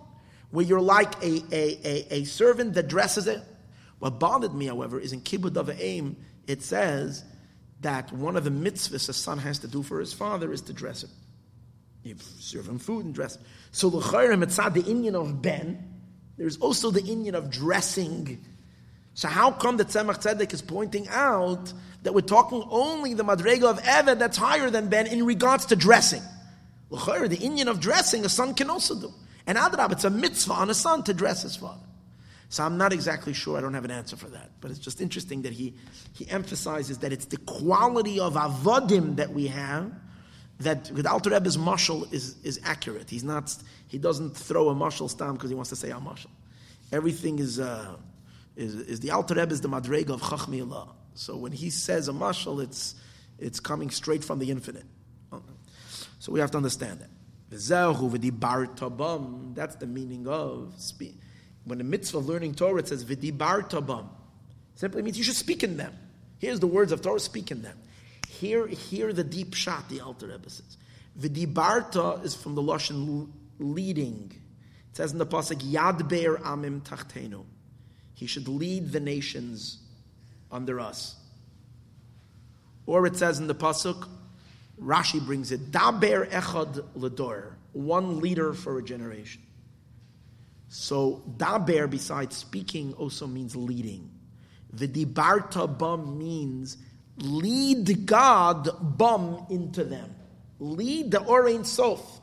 [0.50, 3.40] where you're like a, a, a, a servant that dresses it.
[3.98, 6.16] What bothered me, however, is in Kibbud of Aim,
[6.46, 7.24] it says
[7.80, 10.72] that one of the mitzvahs a son has to do for his father is to
[10.72, 11.10] dress him.
[12.02, 13.42] You serve him food and dress him.
[13.72, 15.86] So l'chayrim, it's not the inyan of Ben.
[16.36, 18.42] There's also the inyan of dressing.
[19.14, 21.72] So how come the Tzemach Tzedek is pointing out
[22.02, 25.76] that we're talking only the Madrega of Eved that's higher than Ben in regards to
[25.76, 26.22] dressing?
[26.88, 29.12] L'chayr, the inyan of dressing, a son can also do.
[29.50, 31.82] And Adrab, it's a mitzvah on a son to dress his father.
[32.50, 33.58] So I'm not exactly sure.
[33.58, 34.52] I don't have an answer for that.
[34.60, 35.74] But it's just interesting that he,
[36.12, 39.90] he emphasizes that it's the quality of avodim that we have
[40.60, 43.10] that with Alter Rebbe's mashal is, is accurate.
[43.10, 43.52] He's not,
[43.88, 46.30] he doesn't throw a mashal stam because he wants to say a mashal.
[46.92, 47.96] Everything is, uh,
[48.54, 50.94] is, is the Alter Rebbe is the madrega of Chachmi Allah.
[51.14, 52.94] So when he says a mashal, it's,
[53.40, 54.86] it's coming straight from the infinite.
[56.20, 57.10] So we have to understand that.
[57.50, 57.68] That's
[59.76, 61.16] the meaning of speak.
[61.64, 64.08] When the mitzvah of learning Torah it says v'dibar tabam,
[64.76, 65.92] simply means you should speak in them.
[66.38, 67.76] Here's the words of Torah, speak in them.
[68.28, 70.76] Here, hear the deep shot the Alter Rebbe says.
[71.18, 73.28] V'dibarta is from the lashon
[73.58, 74.32] leading.
[74.90, 77.44] It says in the pasuk Yad Be'er Amim Tachtenu.
[78.14, 79.78] He should lead the nations
[80.50, 81.16] under us.
[82.86, 84.08] Or it says in the pasuk
[84.80, 89.42] Rashi brings it, Daber Echad Lador, one leader for a generation.
[90.68, 94.10] So Daber, besides speaking, also means leading.
[94.74, 96.78] V'dibarta bum means
[97.18, 100.14] lead God bum into them.
[100.60, 102.20] Lead the Orein Sof.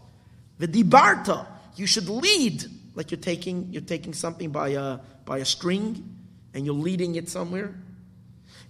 [0.59, 2.63] V'dibarta, you should lead,
[2.95, 6.15] like you're taking, you're taking something by a, by a string
[6.53, 7.75] and you're leading it somewhere.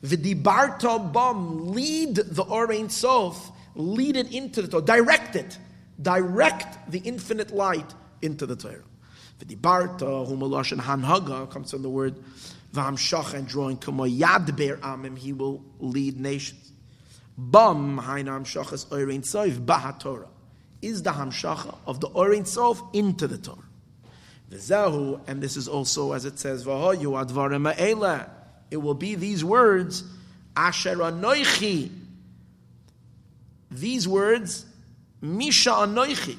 [0.04, 5.58] V'dibarta bum, lead the Orein Sof, lead it into the Torah, direct it,
[6.02, 8.84] direct the infinite light into the Torah.
[9.40, 12.16] V'dibarta, humaloshan hanhaga, comes from the word
[12.74, 16.72] v'hamshach, and drawing kamo yadber amim, he will lead nations.
[17.38, 20.28] Bum, hainam shachas oirein soif, baha Torah,
[20.82, 23.58] is the hamshacha of the oirein sof into the Torah.
[24.50, 28.32] V'zehu, and this is also, as it says, v'hoyu advarim ha'ela,
[28.72, 30.04] it will be these words,
[30.56, 31.92] Asher Anoichi.
[33.80, 34.66] These words,
[35.22, 36.38] Misha Anoichi.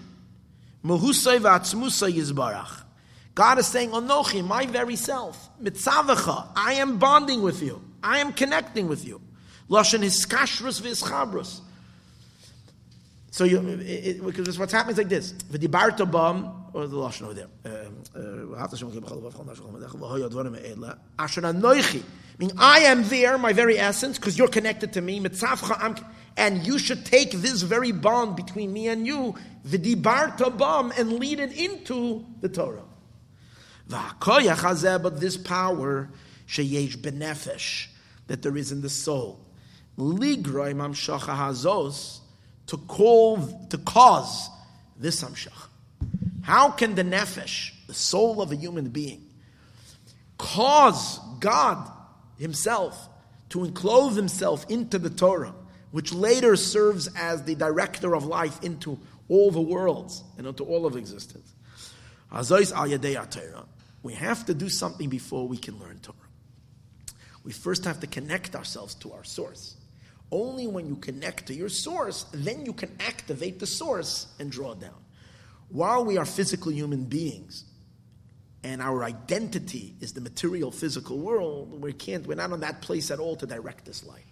[0.85, 2.82] Mehusay v'atzmusay yizbarach.
[3.35, 7.82] God is saying, Anochi, my very self, mitzavacha, I am bonding with you.
[8.02, 9.20] I am connecting with you.
[9.69, 11.60] Lashon hiskashrus v'ischabrus.
[13.31, 15.32] So you, it, it, because what's happening is like this.
[15.32, 17.48] V'dibarta bam, or the lashon over there.
[22.38, 25.24] Meaning I am there, my very essence, because you're connected to me.
[26.36, 29.34] And you should take this very bond between me and you,
[29.66, 32.84] v'dibarta bam, and lead it into the Torah.
[33.88, 36.10] But this power,
[36.46, 37.88] sheyesh benefesh,
[38.28, 39.40] that there is in the soul,
[39.98, 42.20] ligroy mamshacha hazos,
[42.66, 44.48] to call, to cause
[44.96, 45.67] this hamshach.
[46.48, 49.34] How can the nefesh, the soul of a human being,
[50.38, 51.92] cause God
[52.38, 53.06] Himself
[53.50, 55.52] to enclose Himself into the Torah,
[55.90, 58.98] which later serves as the director of life into
[59.28, 61.52] all the worlds and into all of existence?
[64.02, 66.16] We have to do something before we can learn Torah.
[67.44, 69.76] We first have to connect ourselves to our source.
[70.32, 74.72] Only when you connect to your source, then you can activate the source and draw
[74.72, 74.96] down.
[75.68, 77.64] While we are physical human beings,
[78.64, 83.10] and our identity is the material physical world, we can't, we're not on that place
[83.10, 84.24] at all to direct this light.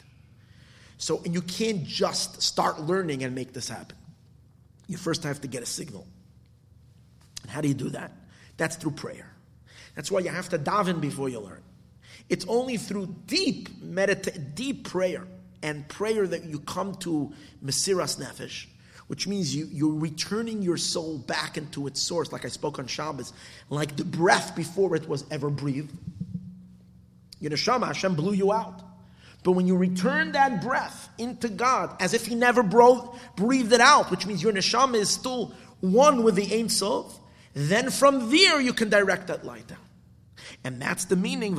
[0.98, 3.96] So, and you can't just start learning and make this happen.
[4.88, 6.06] You first have to get a signal.
[7.42, 8.12] And how do you do that?
[8.56, 9.30] That's through prayer.
[9.94, 11.62] That's why you have to daven before you learn.
[12.28, 15.26] It's only through deep medita- deep prayer
[15.62, 17.32] and prayer that you come to
[17.64, 18.66] Mesiras Nefesh,
[19.06, 22.86] which means you, you're returning your soul back into its source, like I spoke on
[22.86, 23.32] Shabbos,
[23.70, 25.96] like the breath before it was ever breathed.
[27.40, 28.82] Your neshama, Hashem blew you out.
[29.44, 33.80] But when you return that breath into God, as if He never bro- breathed it
[33.80, 37.20] out, which means your neshama is still one with the Ein Sof,
[37.54, 39.78] then from there you can direct that light down.
[40.64, 41.54] And that's the meaning,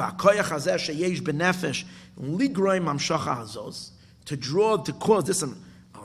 [4.26, 5.44] to draw, to cause this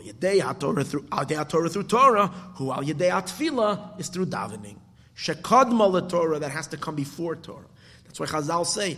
[0.09, 2.27] al haTorah through al haTorah through Torah,
[2.57, 4.77] who al yedei is through davening.
[5.17, 7.67] Shekadma Torah that has to come before Torah.
[8.05, 8.97] That's why Chazal say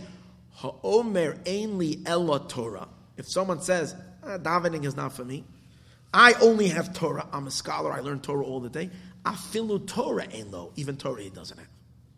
[0.51, 2.87] ha'omer ainli ella Torah.
[3.17, 5.43] If someone says ah, davening is not for me,
[6.13, 7.27] I only have Torah.
[7.31, 7.91] I'm a scholar.
[7.91, 8.89] I learn Torah all the day.
[9.23, 10.71] Afilu Torah ain't low.
[10.75, 11.67] Even Torah he doesn't have.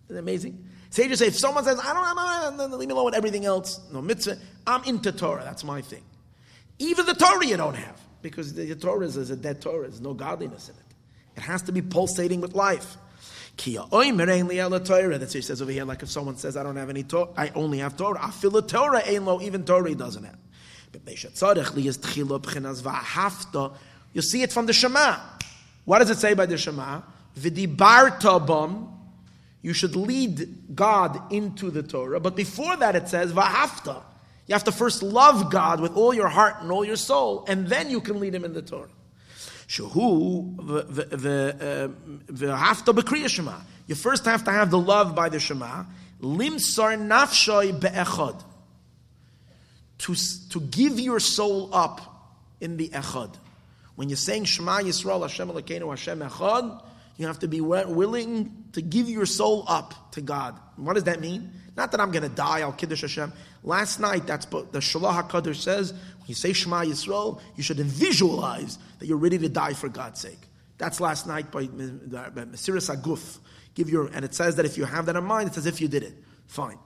[0.10, 0.66] Isn't amazing?
[0.90, 3.80] Sages say if someone says I don't, I'm, I'm, leave me alone with everything else.
[3.92, 4.38] No mitzvah.
[4.66, 5.44] I'm into Torah.
[5.44, 6.04] That's my thing.
[6.80, 8.00] Even the Torah you don't have,
[8.30, 9.88] because the Torah is a dead Torah.
[9.88, 10.82] There's no godliness in it.
[11.38, 12.98] It has to be pulsating with life.
[13.58, 15.86] That's what he says over here.
[15.86, 18.20] Like if someone says, I don't have any Torah, I only have Torah.
[18.22, 20.38] I feel a Torah ain't low, even Torah he doesn't have.
[24.14, 25.18] You see it from the Shema.
[25.86, 27.02] What does it say by the Shema?
[27.38, 28.88] Vidibarta
[29.62, 32.20] You should lead God into the Torah.
[32.20, 33.34] But before that it says.
[34.48, 37.68] You have to first love God with all your heart and all your soul, and
[37.68, 38.90] then you can lead him in the Torah.
[39.70, 40.00] Uh,
[43.88, 45.84] you first have to have the love by the Shema.
[46.22, 48.42] Limsar nafshoy be'echad.
[50.00, 50.16] To,
[50.50, 52.02] to give your soul up
[52.62, 53.36] in the echad.
[53.96, 56.84] When you're saying Shema Yisrael Hashem Elokeinu Hashem Echad,
[57.18, 60.56] you have to be willing to give your soul up to God.
[60.76, 61.52] what does that mean?
[61.76, 63.34] Not that I'm going to die, I'll Kiddush Hashem.
[63.64, 67.80] Last night, that's but the Shalah HaKadosh says, when you say Shema Yisrael, you should
[67.80, 70.38] visualize that you're ready to die for God's sake.
[70.78, 73.40] That's last night by Mesiris Aguf.
[73.74, 75.82] Give your, and it says that if you have that in mind, it's as if
[75.82, 76.14] you did it.
[76.46, 76.78] Fine.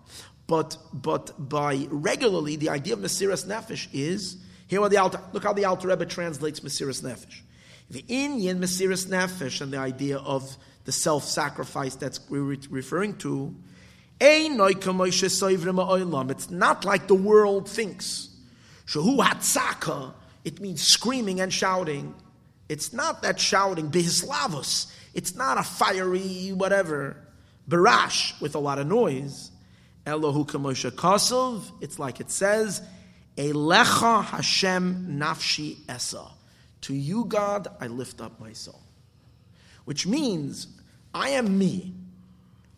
[0.47, 4.37] But, but by regularly, the idea of Mesiris Nefesh is,
[4.67, 7.41] here what the Alter, look how the Alter Rebbe translates Mesiris Nefesh.
[7.89, 10.55] The Inyan Mesiris Nefesh and the idea of
[10.85, 13.55] the self-sacrifice that's we're referring to
[14.19, 14.49] It's
[16.49, 18.29] not like the world thinks.
[18.85, 20.13] Shehu hatzaka,
[20.43, 22.13] it means screaming and shouting.
[22.69, 24.91] It's not that shouting, bihislavus.
[25.13, 27.17] It's not a fiery whatever,
[27.69, 29.51] barash with a lot of noise.
[30.05, 32.81] Elohu kamosha kosov, it's like it says,
[33.37, 36.25] Elecha Hashem nafshi esa.
[36.81, 38.80] To you, God, I lift up my soul.
[39.85, 40.67] Which means,
[41.13, 41.93] I am me.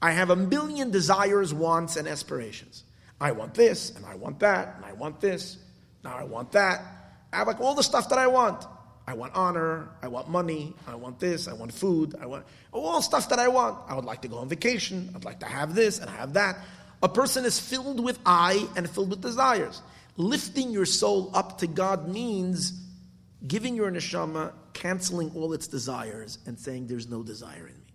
[0.02, 2.84] I have a million desires, wants, and aspirations.
[3.22, 5.58] I want this, and I want that, and I want this,
[6.04, 6.82] now I want that.
[7.32, 8.66] I have like all the stuff that I want.
[9.06, 13.02] I want honor, I want money, I want this, I want food, I want all
[13.02, 13.78] stuff that I want.
[13.90, 16.58] I would like to go on vacation, I'd like to have this and have that.
[17.02, 19.82] A person is filled with I and filled with desires.
[20.16, 22.72] Lifting your soul up to God means
[23.46, 27.94] giving your neshama, canceling all its desires, and saying, There's no desire in me.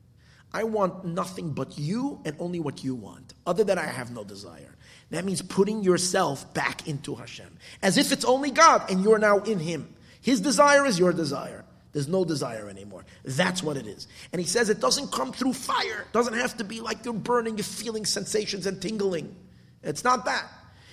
[0.53, 3.35] I want nothing but you and only what you want.
[3.47, 4.75] Other than I have no desire.
[5.11, 7.59] That means putting yourself back into Hashem.
[7.83, 9.95] As if it's only God and you're now in Him.
[10.21, 11.65] His desire is your desire.
[11.93, 13.05] There's no desire anymore.
[13.25, 14.09] That's what it is.
[14.33, 16.03] And he says it doesn't come through fire.
[16.03, 19.35] It doesn't have to be like you're burning, you're feeling sensations and tingling.
[19.83, 20.47] It's not that.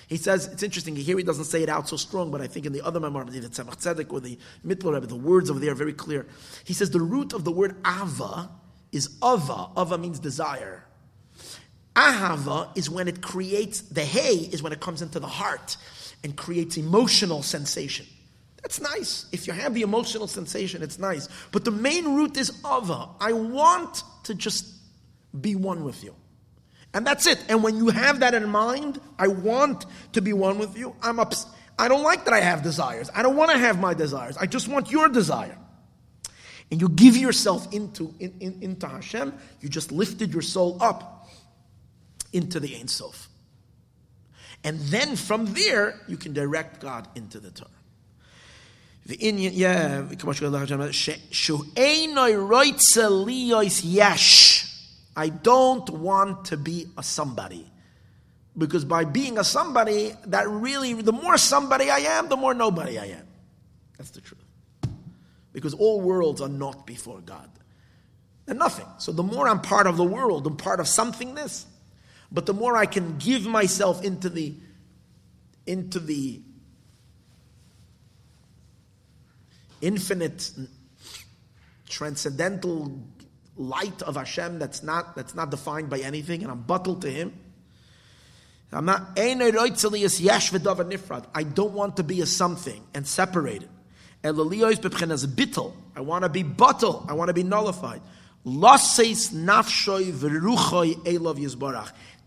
[0.08, 2.66] He says, it's interesting, here he doesn't say it out so strong, but I think
[2.66, 5.72] in the other maamar, the Tzemach Tzedek or the Mittler Rebbe, the words over there
[5.72, 6.28] are very clear.
[6.64, 8.50] He says the root of the word ava
[8.92, 9.70] is ava.
[9.78, 10.86] Ava means desire.
[11.96, 15.78] Ahava is when it creates, the hay is when it comes into the heart
[16.24, 18.06] and creates emotional sensation.
[18.62, 19.28] That's nice.
[19.32, 21.30] If you have the emotional sensation, it's nice.
[21.52, 23.10] But the main root is ava.
[23.20, 24.66] I want to just
[25.40, 26.16] be one with you.
[26.96, 27.44] And that's it.
[27.50, 31.20] And when you have that in mind, I want to be one with you, I'm
[31.20, 31.46] ups-
[31.78, 33.10] I don't like that I have desires.
[33.14, 34.38] I don't want to have my desires.
[34.38, 35.58] I just want your desire.
[36.72, 41.28] And you give yourself into, in, in, into Hashem, you just lifted your soul up
[42.32, 43.28] into the Ein Sof.
[44.64, 47.70] And then from there, you can direct God into the Torah.
[49.06, 50.02] The inyan, yeah,
[55.16, 57.72] I don't want to be a somebody.
[58.58, 62.98] Because by being a somebody, that really, the more somebody I am, the more nobody
[62.98, 63.28] I am.
[63.98, 64.44] That's the truth.
[65.52, 67.50] Because all worlds are not before God.
[68.46, 68.88] They're nothing.
[68.98, 71.66] So the more I'm part of the world, I'm part of somethingness,
[72.32, 74.56] but the more I can give myself into the
[75.66, 76.42] into the
[79.82, 80.52] infinite
[81.90, 83.00] transcendental
[83.58, 87.34] light of Hashem that's not that's not defined by anything, and I'm bottled to Him.
[88.72, 89.34] I'm not I
[91.44, 93.70] don't want to be a something and separated.
[94.24, 97.06] I want to be bottled.
[97.08, 98.02] I want to be nullified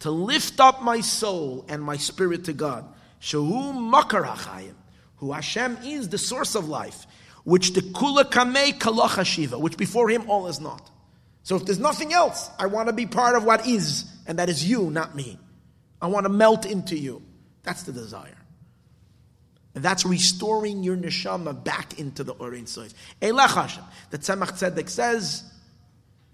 [0.00, 2.84] to lift up my soul and my spirit to God.
[5.20, 7.06] Who Hashem is the source of life,
[7.44, 10.90] which the kula kamei kalacha shiva, which before him all is not.
[11.48, 14.50] So if there's nothing else, I want to be part of what is, and that
[14.50, 15.38] is you, not me.
[15.98, 17.22] I want to melt into you.
[17.62, 18.36] That's the desire.
[19.74, 22.92] And that's restoring your neshama back into the Orin Soif.
[23.22, 23.82] Elach Hashem.
[24.10, 25.42] The Tzemach Tzedek says,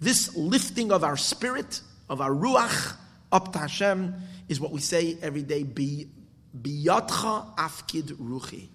[0.00, 1.80] this lifting of our spirit,
[2.10, 2.96] of our ruach,
[3.30, 4.16] up to Hashem
[4.48, 8.66] is what we say every day, Biyatcha afkid ruchi.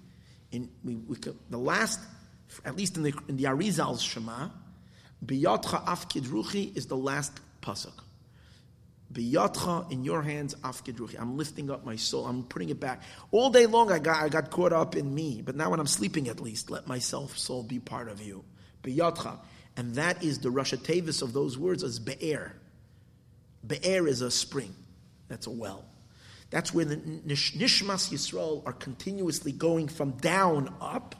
[0.54, 1.18] In, we, we,
[1.50, 2.00] the last,
[2.64, 4.48] at least in the, in the Arizal's Shema,
[5.26, 7.94] Biyatcha afkid ruchi is the last pasuk.
[9.12, 11.20] Biyatcha in your hands, afkid ruchi.
[11.20, 12.26] I'm lifting up my soul.
[12.26, 13.02] I'm putting it back.
[13.32, 15.88] All day long, I got I got caught up in me, but now when I'm
[15.88, 18.44] sleeping, at least let myself soul be part of you.
[18.84, 19.38] Biyatcha,
[19.76, 22.54] and that is the Roshei Teivos of those words as be'er.
[23.66, 24.74] Be'er is a spring.
[25.28, 25.86] That's a well.
[26.50, 31.16] That's where the Nishmas Yisrael are continuously going from down up.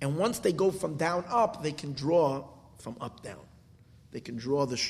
[0.00, 2.48] And once they go from down up, they can draw
[2.82, 3.40] from up down.
[4.10, 4.80] They can draw the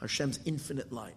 [0.00, 1.16] Hashem's infinite light.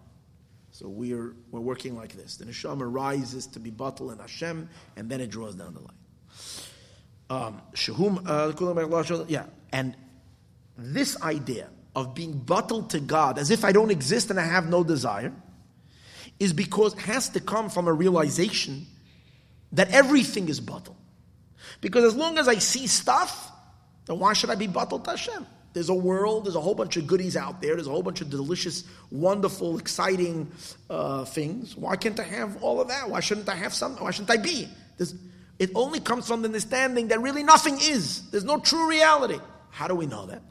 [0.70, 2.36] So we're, we're working like this.
[2.36, 5.90] The neshama rises to be bottled in Hashem, and then it draws down the light.
[7.30, 7.62] Um,
[8.26, 9.96] uh, yeah, and
[10.76, 14.68] this idea of being bottled to God as if I don't exist and I have
[14.68, 15.32] no desire
[16.40, 18.86] is because has to come from a realization
[19.72, 20.96] that everything is bottled.
[21.80, 23.52] Because as long as I see stuff,
[24.06, 25.46] then why should I be bottled to Hashem?
[25.74, 28.22] There's a world, there's a whole bunch of goodies out there, there's a whole bunch
[28.22, 30.50] of delicious, wonderful, exciting
[30.88, 31.76] uh, things.
[31.76, 33.10] Why can't I have all of that?
[33.10, 33.96] Why shouldn't I have some?
[33.96, 34.68] Why shouldn't I be?
[34.96, 35.14] There's,
[35.58, 38.30] it only comes from the understanding that really nothing is.
[38.30, 39.38] There's no true reality.
[39.70, 40.42] How do we know that?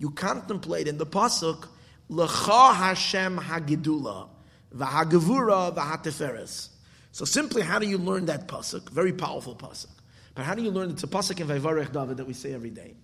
[0.00, 1.68] you contemplate in the pasuk,
[2.08, 4.28] L'cha Hashem Hagidula,
[4.74, 6.70] v'hagavura v'hateferes.
[7.12, 8.88] So simply, how do you learn that pasuk?
[8.90, 9.90] Very powerful pasuk.
[10.34, 10.90] But how do you learn?
[10.90, 12.94] It's a pasuk in Vayvarech David that we say every day.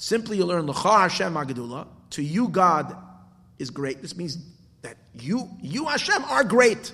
[0.00, 1.86] Simply, you learn L'cha Hashem Agadula.
[2.12, 2.96] To you, God
[3.58, 4.00] is great.
[4.00, 4.38] This means
[4.80, 6.90] that you, you Hashem, are great.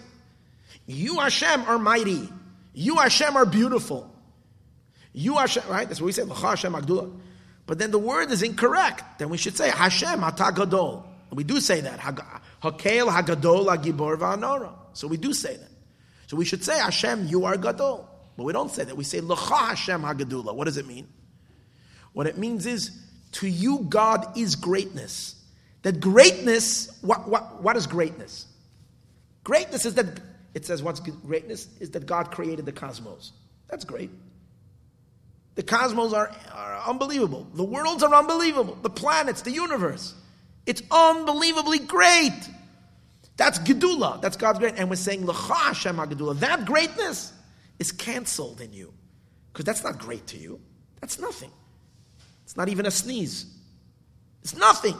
[0.86, 2.28] You Hashem are mighty.
[2.74, 4.12] You Hashem are beautiful.
[5.12, 5.86] You Hashem, right?
[5.86, 6.24] That's what we say.
[6.24, 7.16] L'cha Hashem Agadula.
[7.66, 9.20] But then the word is incorrect.
[9.20, 11.04] Then we should say Hashem Atagadol.
[11.30, 12.00] We do say that.
[12.00, 14.72] Hakel Hagadol Hagibor Va'anora.
[14.94, 15.70] So we do say that.
[16.26, 18.10] So we should say Hashem, you are Gadol.
[18.36, 18.96] But we don't say that.
[18.96, 20.52] We say L'cha Hashem Hagadula.
[20.52, 21.06] What does it mean?
[22.16, 22.98] What it means is,
[23.32, 25.34] to you God is greatness.
[25.82, 28.46] That greatness, what, what, what is greatness?
[29.44, 30.06] Greatness is that,
[30.54, 31.68] it says what's greatness?
[31.78, 33.32] Is that God created the cosmos.
[33.68, 34.08] That's great.
[35.56, 37.46] The cosmos are, are unbelievable.
[37.52, 38.78] The worlds are unbelievable.
[38.80, 40.14] The planets, the universe.
[40.64, 42.48] It's unbelievably great.
[43.36, 44.22] That's Gedula.
[44.22, 44.76] That's God's great.
[44.78, 45.96] And we're saying, L'cha Hashem.
[45.96, 47.34] That greatness
[47.78, 48.94] is canceled in you.
[49.52, 50.62] Because that's not great to you.
[51.02, 51.50] That's nothing.
[52.46, 53.44] It's not even a sneeze.
[54.42, 54.96] It's nothing.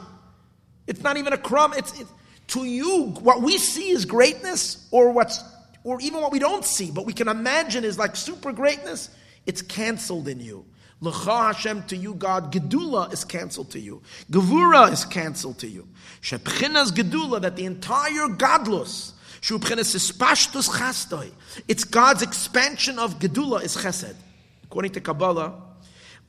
[0.85, 1.73] It's not even a crumb.
[1.73, 2.11] It's, it's
[2.49, 5.41] to you, what we see is greatness, or what's
[5.87, 9.09] or even what we don't see, but we can imagine is like super greatness,
[9.45, 10.65] it's canceled in you.
[10.99, 12.51] L'cha Hashem to you, God.
[12.51, 14.01] Gedula is canceled to you.
[14.29, 15.87] Gevura is canceled to you.
[16.21, 21.31] Shepchinas Gedula, that the entire godless, Shubchinas is pashtus chastoi.
[21.69, 24.15] it's God's expansion of Gedula is chesed.
[24.63, 25.53] According to Kabbalah,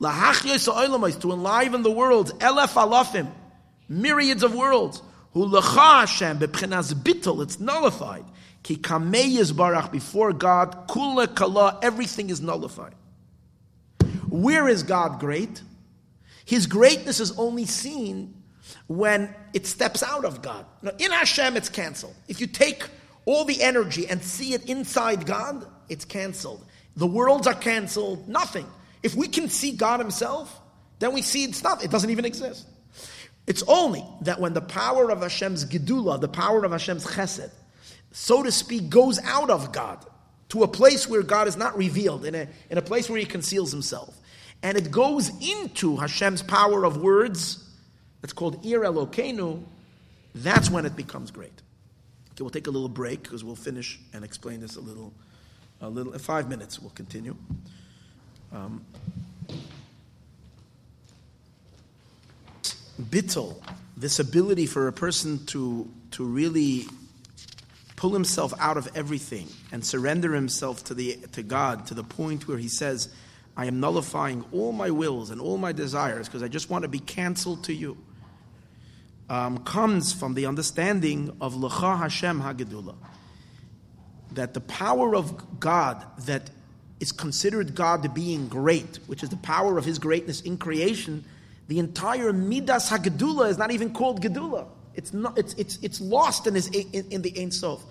[0.01, 3.29] to enliven the world, elef alafim,
[3.87, 5.01] myriads of worlds,
[5.33, 6.39] who lecha Hashem,
[7.41, 8.25] it's nullified.
[8.63, 12.95] Ki kamei barach, before God, kula kala, everything is nullified.
[14.29, 15.61] Where is God great?
[16.45, 18.33] His greatness is only seen
[18.87, 20.65] when it steps out of God.
[20.81, 22.15] Now, in Hashem, it's canceled.
[22.27, 22.83] If you take
[23.25, 26.65] all the energy and see it inside God, it's canceled.
[26.95, 28.65] The worlds are canceled, nothing.
[29.01, 30.59] If we can see God Himself,
[30.99, 32.67] then we see it's not, it doesn't even exist.
[33.47, 37.51] It's only that when the power of Hashem's Gedula, the power of Hashem's Chesed,
[38.11, 40.05] so to speak, goes out of God
[40.49, 43.25] to a place where God is not revealed, in a, in a place where He
[43.25, 44.15] conceals Himself,
[44.61, 47.63] and it goes into Hashem's power of words,
[48.21, 49.63] that's called Ir Elokeinu,
[50.35, 51.61] that's when it becomes great.
[52.31, 55.13] Okay, we'll take a little break because we'll finish and explain this a little,
[55.81, 56.13] a little.
[56.13, 57.35] In five minutes, we'll continue.
[58.51, 58.83] Um,
[63.97, 66.85] this ability for a person to to really
[67.95, 72.47] pull himself out of everything and surrender himself to the to God to the point
[72.47, 73.09] where he says,
[73.57, 76.87] I am nullifying all my wills and all my desires because I just want to
[76.87, 77.97] be canceled to you.
[79.29, 82.95] Um, comes from the understanding of L'cha Hashem Hagedullah.
[84.31, 86.49] That the power of God that
[86.99, 91.23] is considered God to being great, which is the power of His greatness in creation,
[91.67, 94.67] the entire Midas Hagedullah is not even called Gedullah.
[94.95, 97.83] It's, not, it's, it's, it's lost in, his, in, in the Ein Sof.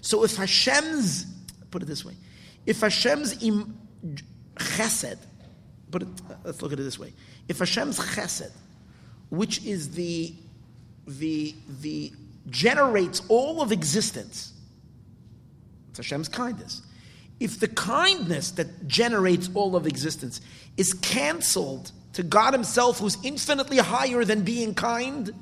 [0.00, 1.26] So if Hashem's,
[1.70, 2.14] put it this way,
[2.64, 3.78] if Hashem's im,
[4.56, 5.18] chesed,
[5.90, 7.12] put it, uh, let's look at it this way.
[7.46, 8.52] If Hashem's chesed,
[9.28, 10.34] which is the,
[11.06, 12.12] the, the,
[12.48, 14.54] generates all of existence,
[15.90, 16.82] it's Hashem's kindness
[17.38, 20.40] if the kindness that generates all of existence
[20.76, 25.32] is canceled to God Himself, who's infinitely higher than being kind,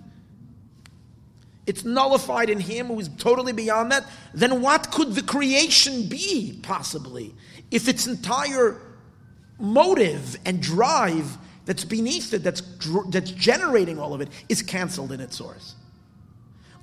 [1.66, 6.58] it's nullified in Him who is totally beyond that, then what could the creation be,
[6.62, 7.34] possibly,
[7.70, 8.80] if its entire
[9.58, 12.62] motive and drive that's beneath it, that's,
[13.08, 15.76] that's generating all of it, is canceled in its source?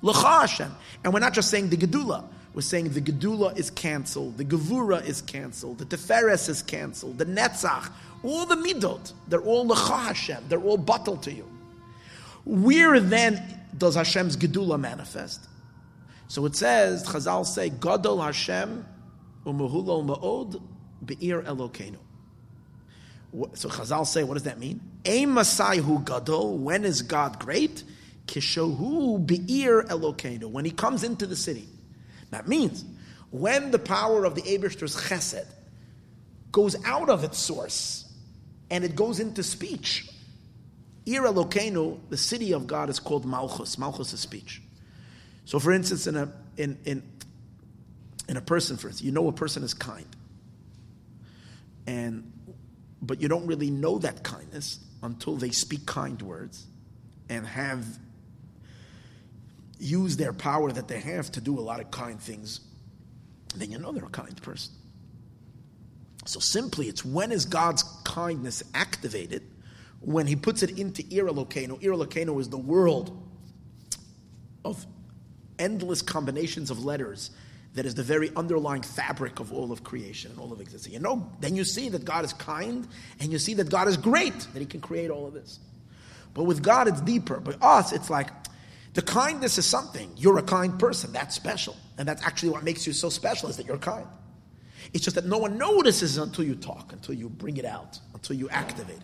[0.00, 0.74] L'cha Hashem.
[1.04, 2.24] And we're not just saying the Gedula.
[2.54, 7.24] We're saying the Gedula is canceled, the Gevura is canceled, the Teferes is canceled, the
[7.24, 7.90] Netzach,
[8.22, 11.48] all the Midot, they're all L'cha Hashem, they're all bottled to you.
[12.44, 13.42] Where then
[13.76, 15.48] does Hashem's Gedula manifest?
[16.28, 18.84] So it says, Chazal say, Gadol Hashem
[19.46, 20.60] umuhulo ma'od
[21.04, 21.98] be'ir Elokeinu.
[23.54, 24.80] So Chazal say, what does that mean?
[25.06, 27.82] Hu Gadol, when is God great?
[28.26, 31.68] Kishohu be'ir Elokeinu, when he comes into the city.
[32.32, 32.84] That means
[33.30, 35.46] when the power of the Abishter's chesed
[36.50, 38.10] goes out of its source
[38.70, 40.08] and it goes into speech,
[41.04, 43.78] Ir Elokeinu, the city of God, is called Malchus.
[43.78, 44.62] Malchus is speech.
[45.44, 47.02] So, for instance, in a in in
[48.28, 50.06] in a person, for instance, you know a person is kind,
[51.86, 52.32] and
[53.02, 56.66] but you don't really know that kindness until they speak kind words
[57.28, 57.84] and have
[59.82, 62.60] use their power that they have to do a lot of kind things,
[63.56, 64.72] then you know they're a kind person.
[66.24, 69.42] So simply, it's when is God's kindness activated?
[70.00, 71.82] When He puts it into Ir Elokeinu.
[71.82, 73.18] Ir Elokeinu is the world
[74.64, 74.86] of
[75.58, 77.30] endless combinations of letters
[77.74, 80.92] that is the very underlying fabric of all of creation and all of existence.
[80.92, 82.86] You know, then you see that God is kind
[83.18, 85.58] and you see that God is great, that He can create all of this.
[86.34, 87.40] But with God, it's deeper.
[87.40, 88.28] But us, it's like
[88.94, 90.10] the kindness is something.
[90.16, 91.12] You're a kind person.
[91.12, 91.76] That's special.
[91.98, 94.06] And that's actually what makes you so special is that you're kind.
[94.92, 98.36] It's just that no one notices until you talk, until you bring it out, until
[98.36, 98.98] you activate.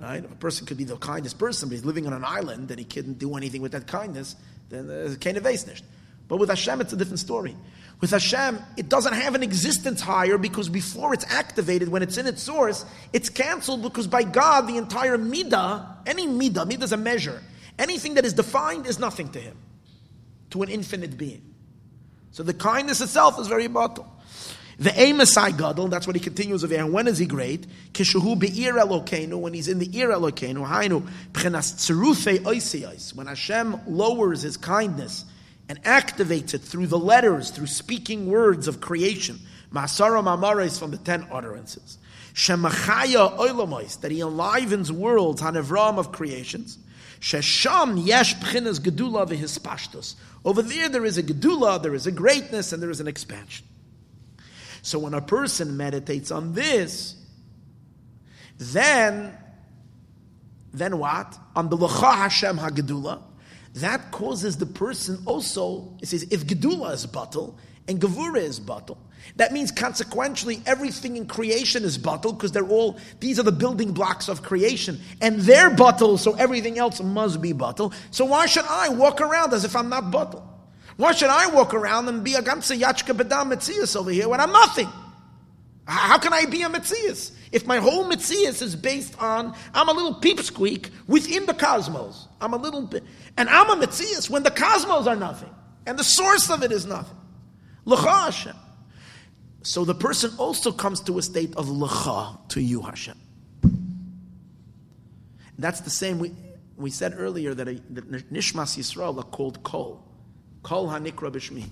[0.00, 0.24] Right?
[0.24, 2.78] If a person could be the kindest person, but he's living on an island and
[2.78, 4.36] he couldn't do anything with that kindness,
[4.68, 5.46] then uh, there's kind of
[6.28, 7.56] But with Hashem, it's a different story.
[8.00, 12.26] With Hashem, it doesn't have an existence higher because before it's activated, when it's in
[12.26, 16.96] its source, it's canceled because by God, the entire midah, any midah, midah is a
[16.96, 17.40] measure,
[17.78, 19.56] anything that is defined is nothing to him,
[20.50, 21.54] to an infinite being.
[22.32, 24.10] So the kindness itself is very bottle.
[24.78, 26.82] The Amosai Gadol, that's what he continues over here.
[26.82, 27.66] And when is he great?
[27.92, 33.80] Kishuhu be'ir Elokeinu, when he's in the ear Elokeinu, hainu, pchenas tzerufe oisiyos, when Hashem
[33.86, 35.24] lowers his kindness
[35.68, 39.38] and activates it through the letters, through speaking words of creation.
[39.72, 41.98] Masara Mamares from the ten utterances.
[42.34, 46.78] Shemachaya oilamois, that he enlivens worlds, hanevram of creations.
[47.24, 50.14] Shesham yesh pchinas gedula v'hispashtus.
[50.44, 53.66] Over there, there is a gedula, there is a greatness, and there is an expansion.
[54.82, 57.16] So when a person meditates on this,
[58.58, 59.32] then,
[60.74, 61.34] then what?
[61.56, 63.22] On the L'cha Hashem HaGedula,
[63.76, 67.54] that causes the person also, it says, if Gedula is batal
[67.88, 68.98] and Gevura is batal,
[69.36, 73.92] that means consequentially everything in creation is batal because they're all, these are the building
[73.92, 75.00] blocks of creation.
[75.20, 77.92] And they're batal, so everything else must be batal.
[78.10, 80.42] So why should I walk around as if I'm not batal?
[80.96, 84.40] Why should I walk around and be a ganze yachka bedam metzias over here when
[84.40, 84.88] I'm nothing?
[85.86, 89.92] How can I be a metzias if my whole metzias is based on I'm a
[89.92, 92.28] little peepsqueak within the cosmos?
[92.40, 93.02] I'm a little bit,
[93.36, 95.50] and I'm a metzias when the cosmos are nothing
[95.86, 97.16] and the source of it is nothing.
[97.84, 98.56] L'cha Hashem.
[99.64, 103.18] So the person also comes to a state of l'cha to you Hashem.
[105.58, 106.18] That's the same.
[106.18, 106.32] We,
[106.76, 110.04] we said earlier that, a, that Nishmas Yisrael are called kol.
[110.62, 111.64] Kol hanikra b'shmi.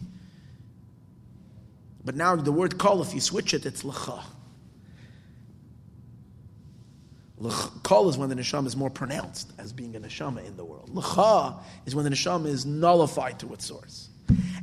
[2.02, 4.24] But now the word kol, if you switch it, it's l'cha.
[7.82, 10.88] Kol is when the neshama is more pronounced as being a neshama in the world.
[10.94, 14.08] L'cha is when the neshama is nullified to its source.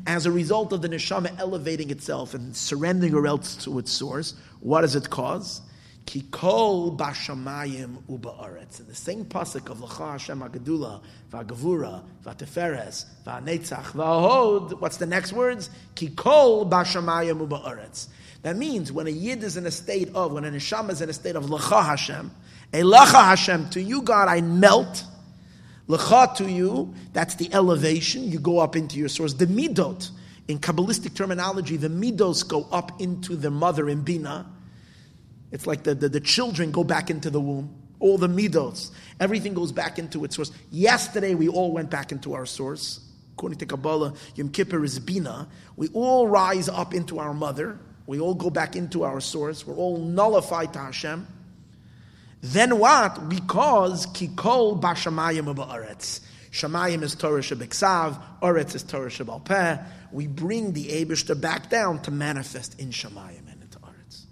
[0.08, 4.36] As a result of the neshama elevating itself and surrendering or else to its source,
[4.60, 5.62] what does it cause?
[6.06, 8.80] Kikol bashamayim uba'aretz.
[8.80, 11.02] In the same pasuk of L'cha Hashem HaGedula,
[11.32, 15.70] V'agavura, V'ateferes, V'anetzach, V'ahod, what's the next words?
[15.96, 18.08] Kikol bashamayim uba'aretz.
[18.42, 21.10] That means when a yid is in a state of, when a neshama is in
[21.10, 22.32] a state of L'cha Hashem,
[22.74, 25.04] a L'cha Hashem, to you God I melt,
[25.90, 29.34] L'cha to you, that's the elevation, you go up into your source.
[29.34, 30.12] The midot,
[30.48, 34.46] in Kabbalistic terminology, the midos go up into the mother in Bina,
[35.52, 37.76] it's like the, the, the, children go back into the womb.
[38.00, 40.52] All the midos, everything goes back into its source.
[40.70, 43.02] Yesterday, we all went back into our source.
[43.34, 45.48] According to Kabbalah, Yom Kippur is Bina.
[45.76, 47.80] We all rise up into our mother.
[48.06, 49.66] We all go back into our source.
[49.66, 51.28] We're all nullified to Hashem.
[52.42, 53.30] Then what?
[53.30, 56.22] Because Kikol Bashamayim Ba'aretz.
[56.52, 59.78] Shamayim is Torah Shebiksav, Oretz is Torah Shebal Peh.
[60.12, 63.48] We bring the Abishter back down to manifest in Shamayim.
[63.52, 64.26] And into Oretz.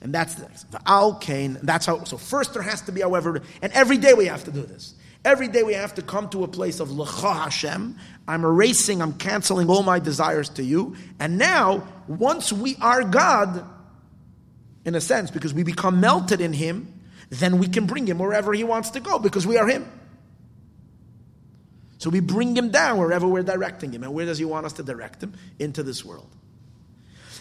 [0.00, 1.58] And that's the, Al Kain.
[1.62, 2.04] That's how.
[2.04, 4.94] So first there has to be, however, and every day we have to do this.
[5.24, 7.96] Every day we have to come to a place of L'cha Hashem.
[8.26, 10.96] I'm erasing, I'm canceling all my desires to you.
[11.20, 13.64] And now, once we are God,
[14.84, 16.91] in a sense, because we become melted in Him,
[17.32, 19.90] then we can bring Him wherever He wants to go because we are Him.
[21.98, 24.02] So we bring Him down wherever we're directing Him.
[24.02, 25.32] And where does He want us to direct Him?
[25.58, 26.28] Into this world.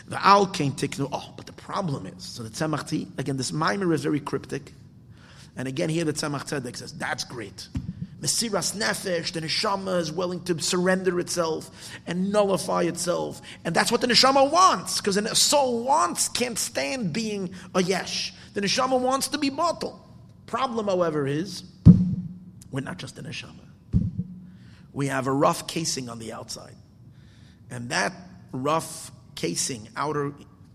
[0.08, 1.10] The al can't no.
[1.12, 3.38] Oh, but the problem is so the tzemach again.
[3.38, 4.74] This mimer is very cryptic,
[5.56, 7.68] and again here the tzemach tzedek says that's great.
[8.22, 11.72] Mesiras nefesh, the neshama is willing to surrender itself
[12.06, 17.14] and nullify itself, and that's what the neshama wants because the soul wants can't stand
[17.14, 18.34] being a yesh.
[18.54, 20.08] The neshama wants to be bottle.
[20.46, 21.64] Problem, however, is
[22.70, 23.66] we're not just a neshama.
[24.94, 26.76] We have a rough casing on the outside,
[27.72, 28.14] and that
[28.52, 30.34] rough casing, outer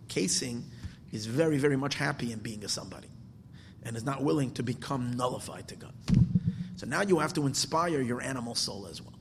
[0.08, 0.64] casing,
[1.12, 3.08] is very, very much happy in being a somebody
[3.84, 5.92] and is not willing to become nullified to God.
[6.76, 9.14] So now you have to inspire your animal soul as well.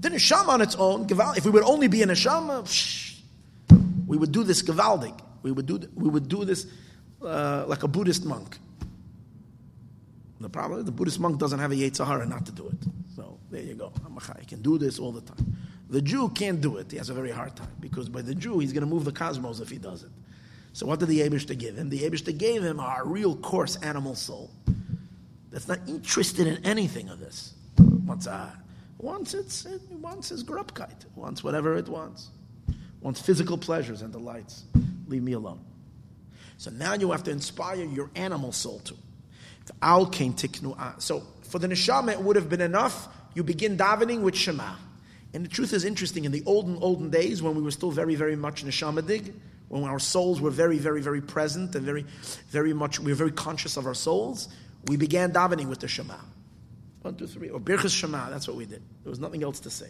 [0.00, 1.06] The neshama on its own,
[1.36, 2.66] if we would only be a neshama,
[4.06, 5.18] we would do this gevaldig.
[5.42, 6.66] We would do, we would do this
[7.22, 8.58] uh, like a Buddhist monk.
[10.40, 12.88] The problem is the Buddhist monk doesn't have a Yetzirah not to do it.
[13.14, 13.92] So there you go.
[14.36, 15.56] I can do this all the time.
[15.90, 16.90] The Jew can't do it.
[16.90, 19.12] He has a very hard time because by the Jew he's going to move the
[19.12, 20.10] cosmos if he does it.
[20.72, 21.90] So what did the Abishta give him?
[21.90, 24.50] The Abishta gave him a real coarse animal soul
[25.50, 27.54] that's not interested in anything of this.
[27.78, 28.50] Wants, uh,
[28.98, 32.30] wants its, it wants his grubkite, wants whatever it wants,
[33.00, 34.64] wants physical pleasures and delights.
[35.06, 35.60] Leave me alone.
[36.58, 38.94] So now you have to inspire your animal soul to.
[40.98, 43.08] So for the neshama, it would have been enough.
[43.34, 44.74] You begin davening with Shema.
[45.32, 46.24] And the truth is interesting.
[46.24, 49.32] In the olden, olden days, when we were still very, very much neshamadig,
[49.68, 52.04] when our souls were very, very, very present and very,
[52.48, 54.48] very much, we were very conscious of our souls,
[54.86, 56.14] we began davening with the Shema.
[57.02, 57.48] One, two, three.
[57.48, 58.82] Or Birchas Shema, that's what we did.
[59.02, 59.88] There was nothing else to say.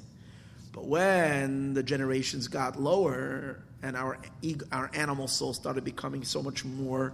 [0.73, 4.19] But when the generations got lower and our,
[4.71, 7.12] our animal soul started becoming so much more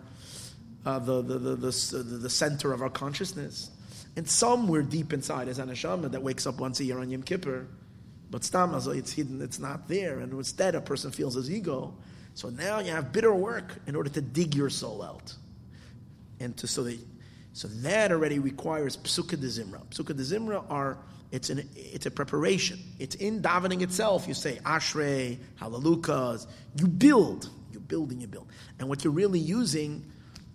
[0.84, 3.70] uh, the, the, the, the, center of our consciousness,
[4.14, 7.22] and some were deep inside as Anashama that wakes up once a year on Yom
[7.22, 7.66] Kippur,
[8.30, 11.94] but Stamazo, it's hidden, it's not there, and instead a person feels his ego.
[12.34, 15.34] So now you have bitter work in order to dig your soul out.
[16.38, 16.98] And to, so, that,
[17.56, 19.80] so that already requires psukkah de zimra.
[19.86, 20.98] Psukkah de zimra are,
[21.32, 22.78] it's, an, it's a preparation.
[22.98, 24.28] It's in davening itself.
[24.28, 26.46] You say ashrei, hallelujahs.
[26.78, 27.48] You build.
[27.72, 28.48] You build and you build.
[28.78, 30.04] And what you're really using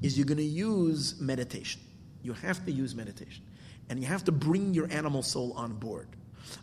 [0.03, 1.81] is you're going to use meditation.
[2.21, 3.45] You have to use meditation.
[3.89, 6.07] And you have to bring your animal soul on board.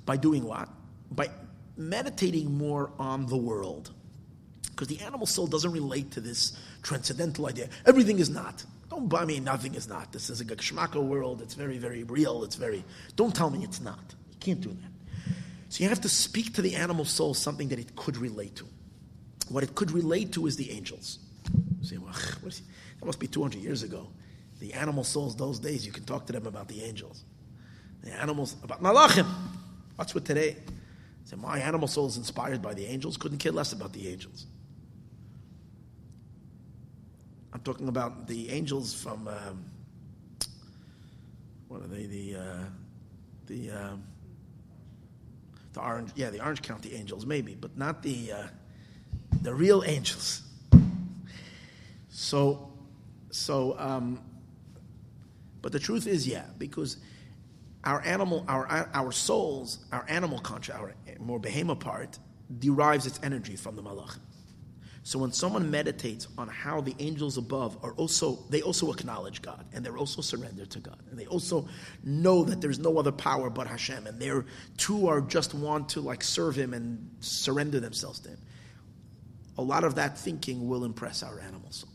[0.07, 0.69] By doing what?
[1.11, 1.31] By
[1.77, 3.91] meditating more on the world
[4.71, 7.69] because the animal soul doesn't relate to this transcendental idea.
[7.85, 8.65] Everything is not.
[8.99, 10.11] Don't buy me nothing is not.
[10.11, 11.41] This is a geshmaka world.
[11.41, 12.43] It's very, very real.
[12.43, 12.83] It's very.
[13.15, 14.17] Don't tell me it's not.
[14.29, 15.33] You can't do that.
[15.69, 18.67] So you have to speak to the animal soul something that it could relate to.
[19.51, 21.21] What it could relate to is the angels.
[21.81, 22.13] You say, well,
[22.43, 24.09] that must be 200 years ago.
[24.59, 27.23] The animal souls those days, you can talk to them about the angels.
[28.03, 29.29] The animals, about malachim.
[29.95, 30.57] What's with today?
[31.25, 33.17] Say, my animal soul is inspired by the angels.
[33.17, 34.47] Couldn't care less about the angels.
[37.59, 39.65] I'm talking about the angels from um,
[41.67, 42.07] what are they?
[42.07, 42.65] The uh,
[43.49, 43.97] the uh,
[45.73, 48.47] the orange, yeah, the Orange County angels, maybe, but not the uh,
[49.43, 50.43] the real angels.
[52.11, 52.73] So,
[53.31, 54.21] so, um,
[55.61, 56.99] but the truth is, yeah, because
[57.83, 62.21] our animal, our our souls, our animal conscious, our more behemoth part,
[62.61, 64.21] derives its energy from the malachim.
[65.09, 69.65] So when someone meditates on how the angels above are also, they also acknowledge God
[69.73, 70.99] and they're also surrendered to God.
[71.11, 71.67] And they also
[72.05, 74.07] know that there's no other power but Hashem.
[74.07, 74.45] And they're
[74.77, 78.39] too are just want to like serve Him and surrender themselves to Him.
[79.57, 81.87] A lot of that thinking will impress our animals.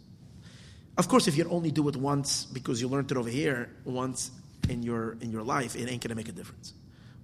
[0.97, 4.31] Of course, if you only do it once because you learned it over here once
[4.69, 6.73] in your in your life, it ain't gonna make a difference.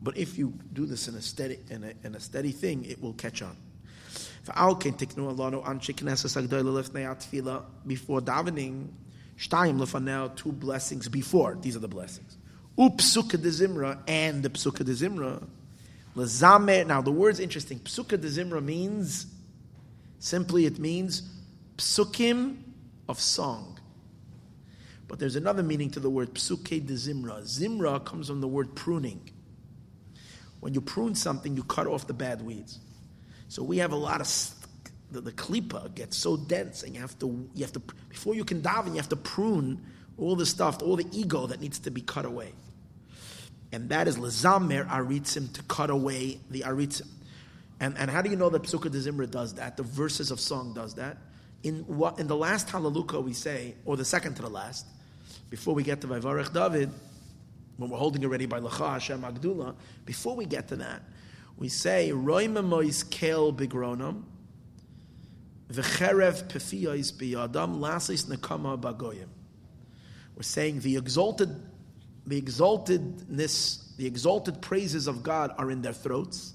[0.03, 3.02] But if you do this in a steady in a, in a steady thing, it
[3.02, 3.57] will catch on.
[4.49, 4.76] Before
[8.21, 8.88] davening,
[10.35, 11.57] two blessings before.
[11.61, 12.38] These are the blessings.
[12.77, 15.47] Upsuka de zimra and the psuka de zimra.
[16.88, 17.80] Now the word's interesting.
[17.80, 19.27] Psuka de zimra means
[20.19, 21.23] simply it means
[21.77, 22.57] psukim
[23.07, 23.80] of song.
[25.07, 27.43] But there's another meaning to the word psuke de zimra.
[27.43, 29.30] Zimra comes from the word pruning.
[30.59, 32.80] When you prune something, you cut off the bad weeds.
[33.49, 34.27] So we have a lot of
[35.11, 38.45] the, the klipa gets so dense, and you have to you have to before you
[38.45, 39.81] can daven, you have to prune
[40.17, 42.53] all the stuff, all the ego that needs to be cut away.
[43.71, 47.07] And that is lezamer aritzim to cut away the aritzim.
[47.80, 49.77] And, and how do you know that Psukkah de Zimra does that?
[49.77, 51.17] The verses of song does that.
[51.63, 54.85] In what in the last Hallelujah we say, or the second to the last,
[55.49, 56.91] before we get to Vayvarech David,
[57.77, 61.01] when we're holding it ready by Lacha Hashem Agdula, before we get to that,
[61.60, 64.23] we say, Roimamois kel bigronam,
[65.69, 69.27] v'cherev pefiyais biyadam, lasis nekama bagoyim.
[70.36, 71.49] We're saying the exalted,
[72.26, 76.53] the exaltedness, the exalted praises of God are in their throats,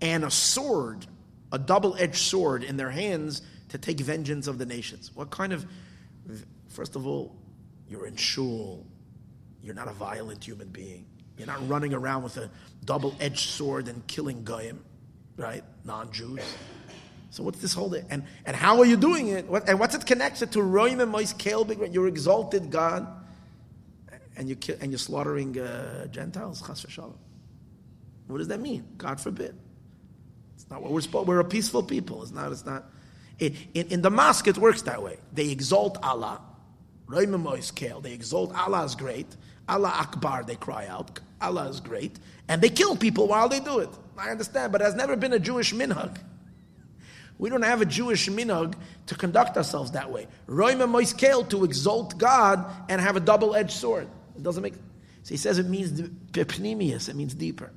[0.00, 1.06] and a sword,
[1.52, 5.10] a double-edged sword in their hands to take vengeance of the nations.
[5.14, 5.66] What kind of,
[6.68, 7.36] first of all,
[7.86, 8.86] you're in shul,
[9.62, 11.04] you're not a violent human being.
[11.38, 12.50] You're not running around with a
[12.84, 14.84] double-edged sword and killing goyim,
[15.36, 15.62] right?
[15.84, 16.40] Non-Jews.
[17.30, 18.06] So what's this whole thing?
[18.08, 19.46] And, and how are you doing it?
[19.46, 20.60] What, and what's it connected to?
[20.60, 23.06] Roim and Mois Kelbig, you're exalted God,
[24.36, 27.16] and, you and you're slaughtering uh, Gentiles, chas v'shalom.
[28.26, 28.86] What does that mean?
[28.96, 29.54] God forbid.
[30.54, 31.28] It's not what we're supposed.
[31.28, 32.22] We're a peaceful people.
[32.22, 32.50] It's not.
[32.50, 32.84] It's not.
[33.38, 35.18] in, in the mosque, it works that way.
[35.32, 36.40] They exalt Allah.
[37.06, 39.36] Roy Mois Kale, they exalt Allah great.
[39.68, 41.20] Allah Akbar, they cry out.
[41.40, 42.18] Allah is great.
[42.48, 43.90] And they kill people while they do it.
[44.16, 46.16] I understand, but it has never been a Jewish minhag.
[47.38, 48.74] We don't have a Jewish minhag
[49.06, 50.26] to conduct ourselves that way.
[50.48, 54.08] Roima moiskel to exalt God and have a double-edged sword.
[54.36, 54.74] It doesn't make.
[55.22, 56.00] So he says it means
[56.32, 57.08] pnimius.
[57.08, 57.72] It means deeper.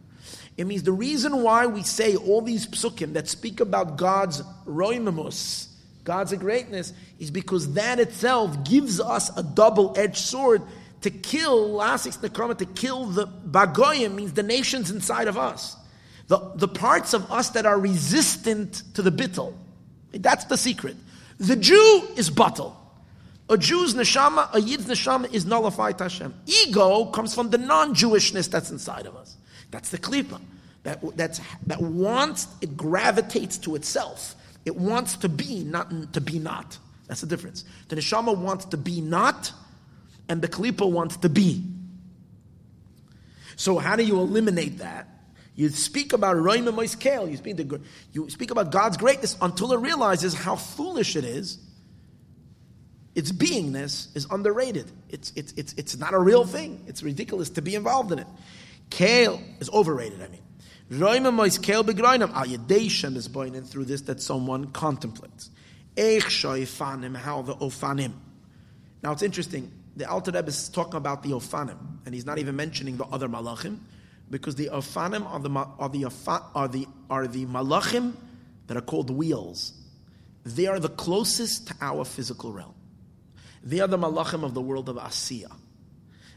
[0.55, 5.67] It means the reason why we say all these psukim that speak about God's roimamus,
[6.03, 10.61] God's greatness, is because that itself gives us a double-edged sword
[11.01, 15.75] to kill lasis nekama, to kill the bagoyim means the nations inside of us.
[16.27, 19.53] The, the parts of us that are resistant to the bittel.
[20.11, 20.95] That's the secret.
[21.39, 22.75] The Jew is battle.
[23.49, 26.35] A Jew's neshama, a Yid's neshama is nullified to Hashem.
[26.45, 29.37] Ego comes from the non-Jewishness that's inside of us.
[29.71, 30.39] That's the klipa.
[30.83, 34.35] That, that's, that wants, it gravitates to itself.
[34.65, 36.77] It wants to be, not to be not.
[37.07, 37.65] That's the difference.
[37.87, 39.51] The neshama wants to be not,
[40.29, 41.65] and the klipa wants to be.
[43.55, 45.07] So how do you eliminate that?
[45.55, 47.81] You speak about Roima Moiskel, you speak, the,
[48.13, 51.57] you speak about God's greatness until it realizes how foolish it is.
[53.15, 54.89] Its beingness is underrated.
[55.09, 56.85] It's, it's, it's, it's not a real thing.
[56.87, 58.27] It's ridiculous to be involved in it.
[58.89, 60.41] Kale is overrated, I mean.
[60.89, 62.29] Roima Moiskel begroinam.
[62.29, 65.51] Al ah, Yadeshem is boining through this that someone contemplates.
[65.97, 68.13] Eich shoifanim, how the ofanim.
[69.03, 69.71] Now it's interesting.
[69.99, 73.29] The Alter Rebbe is talking about the ofanim, and he's not even mentioning the other
[73.29, 73.79] malachim
[74.29, 76.05] because the Ofanim are the, are the,
[76.55, 78.13] are the, are the Malachim
[78.67, 79.73] that are called wheels.
[80.45, 82.73] They are the closest to our physical realm.
[83.63, 85.51] They are the Malachim of the world of Asiya.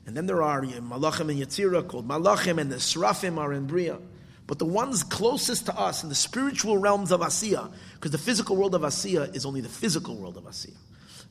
[0.07, 3.99] And then there are Malachim and Yetzirah called Malachim, and the Srafim are in Bria.
[4.47, 8.57] But the ones closest to us in the spiritual realms of Asiya, because the physical
[8.57, 10.77] world of Asiya is only the physical world of Asiya.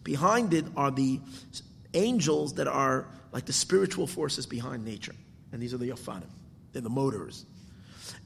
[0.03, 1.19] Behind it are the
[1.93, 5.15] angels that are like the spiritual forces behind nature.
[5.51, 6.29] And these are the Yafanim.
[6.73, 7.45] They're the motors.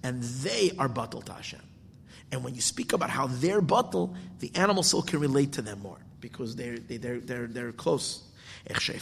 [0.03, 1.61] And they are batal to Hashem.
[2.31, 5.79] And when you speak about how they're batal, the animal soul can relate to them
[5.81, 8.23] more because they're, they, they're, they're, they're close.
[8.67, 8.93] They say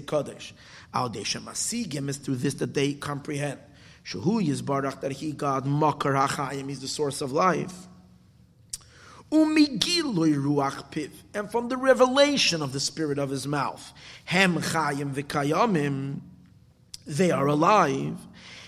[0.00, 0.52] Kadosh.
[2.08, 3.58] is through this that they comprehend.
[4.04, 7.88] Shahu Yizbarach, that he, God, Mekor HaChayim, is the source of life.
[11.34, 13.92] And from the revelation of the spirit of his mouth.
[14.24, 16.20] Hem Chayim V'Kayamim
[17.06, 18.16] they are alive.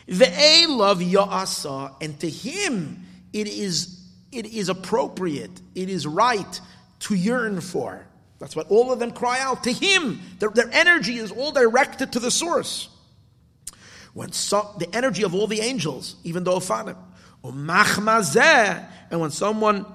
[0.06, 4.00] The love Ya'asa, and to him it is
[4.32, 6.60] it is appropriate, it is right
[7.00, 8.06] to yearn for.
[8.38, 10.20] That's what all of them cry out to him.
[10.38, 12.90] Their, their energy is all directed to the source.
[14.12, 16.96] When so, the energy of all the angels, even though Ofanim,
[19.10, 19.86] and when someone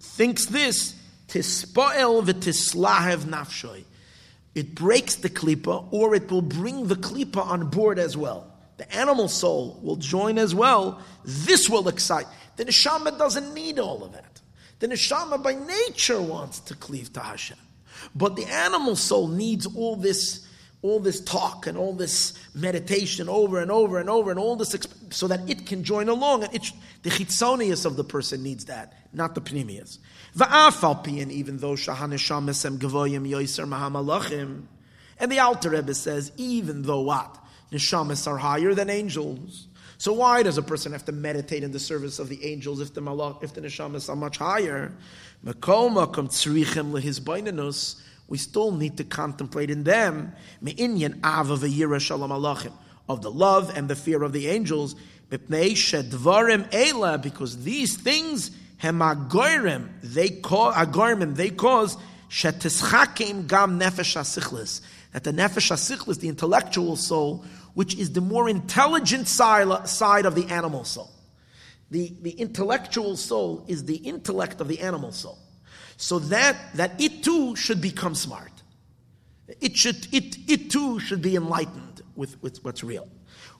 [0.00, 0.94] thinks this,
[1.28, 3.84] tispoel v'tislahev nafshoy,
[4.54, 8.46] it breaks the klipa, or it will bring the klipa on board as well.
[8.78, 11.00] The animal soul will join as well.
[11.24, 12.26] This will excite.
[12.56, 14.40] The neshama doesn't need all of that.
[14.80, 17.58] The neshama by nature wants to cleave to Hashem.
[18.14, 20.46] But the animal soul needs all this,
[20.82, 24.74] all this talk and all this meditation over and over and over and all this,
[24.74, 26.44] exp- so that it can join along.
[26.44, 29.98] And it, the chitzonius of the person needs that, not the pnimius.
[30.36, 34.66] Va'afal even though shahaneshamesem gavoyim yoiser
[35.20, 37.36] and the Alter Rebbe says, even though what?
[37.70, 39.68] Neshamas are higher than angels.
[39.98, 42.94] So why does a person have to meditate in the service of the angels if
[42.94, 44.94] the malach, if the neshamas are much higher?
[48.30, 50.32] We still need to contemplate in them
[50.62, 51.60] of
[53.22, 54.94] the love and the fear of the angels
[55.28, 55.48] because
[57.64, 58.50] these things
[58.80, 60.74] they cause
[61.32, 61.96] they cause
[63.48, 63.78] gam.
[63.82, 67.44] That the nefesh asichlis, the intellectual soul,
[67.74, 71.10] which is the more intelligent side of the animal soul.
[71.90, 75.36] The, the intellectual soul is the intellect of the animal soul.
[76.00, 78.50] So that, that it too should become smart.
[79.60, 83.06] It should, it, it too should be enlightened with, with what's real.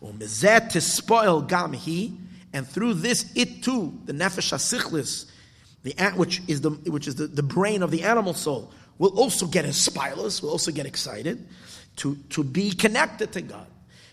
[0.00, 2.16] to spoil gam he,
[2.54, 5.30] and through this, it too, the nefesh asichlis,
[5.82, 9.46] the which is the which is the, the brain of the animal soul, will also
[9.46, 11.46] get inspired, will also get excited
[11.96, 13.66] to, to be connected to God.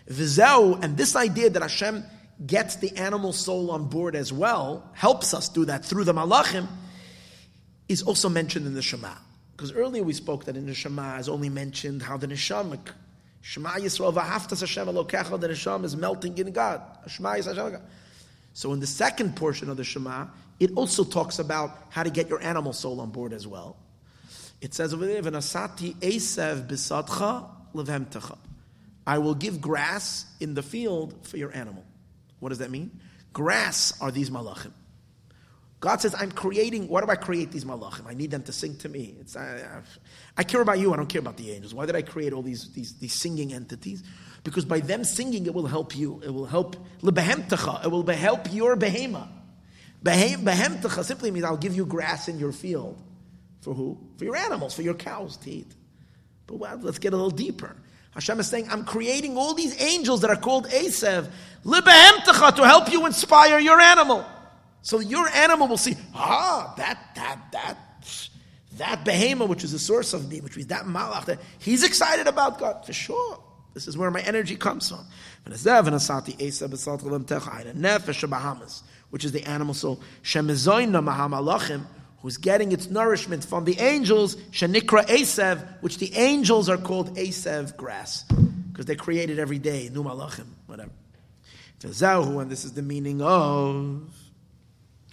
[0.06, 2.04] Vizeu, and this idea that Hashem
[2.46, 6.68] gets the animal soul on board as well, helps us do that through the malachim,
[7.88, 9.14] is also mentioned in the Shema.
[9.56, 12.78] Because earlier we spoke that in the Shema is only mentioned how the neshama
[13.40, 16.82] Shema Yisrael v'haftas Hashem Elokecha, the neshama is melting in God.
[17.06, 17.80] Shema Yisrael.
[18.52, 20.26] So in the second portion of the Shema,
[20.60, 23.76] it also talks about how to get your animal soul on board as well.
[24.60, 28.36] It says over there, "V'nasati esev b'sadcha levemtecha."
[29.06, 31.84] I will give grass in the field for your animal.
[32.40, 33.00] What does that mean?
[33.32, 34.72] Grass are these malachim.
[35.80, 38.06] God says, I'm creating, why do I create these malachim?
[38.08, 39.14] I need them to sing to me.
[39.20, 39.82] It's, I,
[40.36, 41.72] I, care about you, I don't care about the angels.
[41.72, 44.02] Why did I create all these, these, these singing entities?
[44.42, 46.20] Because by them singing, it will help you.
[46.24, 49.28] It will help, it will help your behema.
[50.02, 53.00] Behemtecha simply means I'll give you grass in your field.
[53.60, 53.98] For who?
[54.16, 55.72] For your animals, for your cows to eat.
[56.46, 57.76] But well, let's get a little deeper.
[58.12, 61.30] Hashem is saying, I'm creating all these angels that are called Asev,
[61.64, 64.24] to help you inspire your animal.
[64.82, 67.78] So your animal will see, ah, that, that, that,
[68.78, 72.26] that behema, which is the source of me, which means that malach, that he's excited
[72.26, 73.42] about God, for sure.
[73.74, 75.06] This is where my energy comes from.
[75.44, 75.54] Which
[79.24, 80.00] is the animal soul.
[82.20, 88.24] Who's getting its nourishment from the angels, Shanikra which the angels are called Asev grass.
[88.24, 90.90] Because they create it every day, Numalachim, whatever.
[91.84, 94.02] And this is the meaning of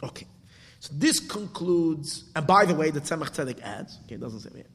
[0.04, 0.28] Okay.
[0.80, 4.60] So this concludes, and by the way, the Tzemach Tzedek adds, okay, it doesn't say
[4.60, 4.70] it.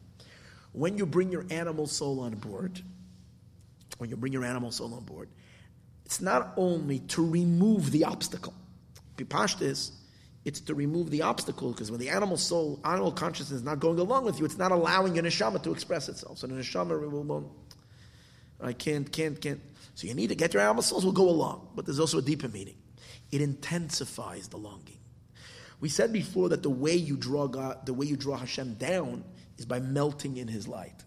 [0.72, 2.80] When you bring your animal soul on board,
[3.98, 5.28] when you bring your animal soul on board,
[6.04, 8.54] it's not only to remove the obstacle.
[9.16, 9.92] Pipashtis,
[10.44, 13.98] it's to remove the obstacle because when the animal soul, animal consciousness is not going
[13.98, 16.38] along with you, it's not allowing your neshama to express itself.
[16.38, 17.50] So the neshama will, um,
[18.60, 19.60] I can't, can't, can't.
[19.94, 22.22] So you need to get your animal souls will go along, but there's also a
[22.22, 22.76] deeper meaning.
[23.30, 24.99] It intensifies the longing.
[25.80, 29.24] We said before that the way you draw God, the way you draw Hashem down
[29.58, 31.04] is by melting in His light.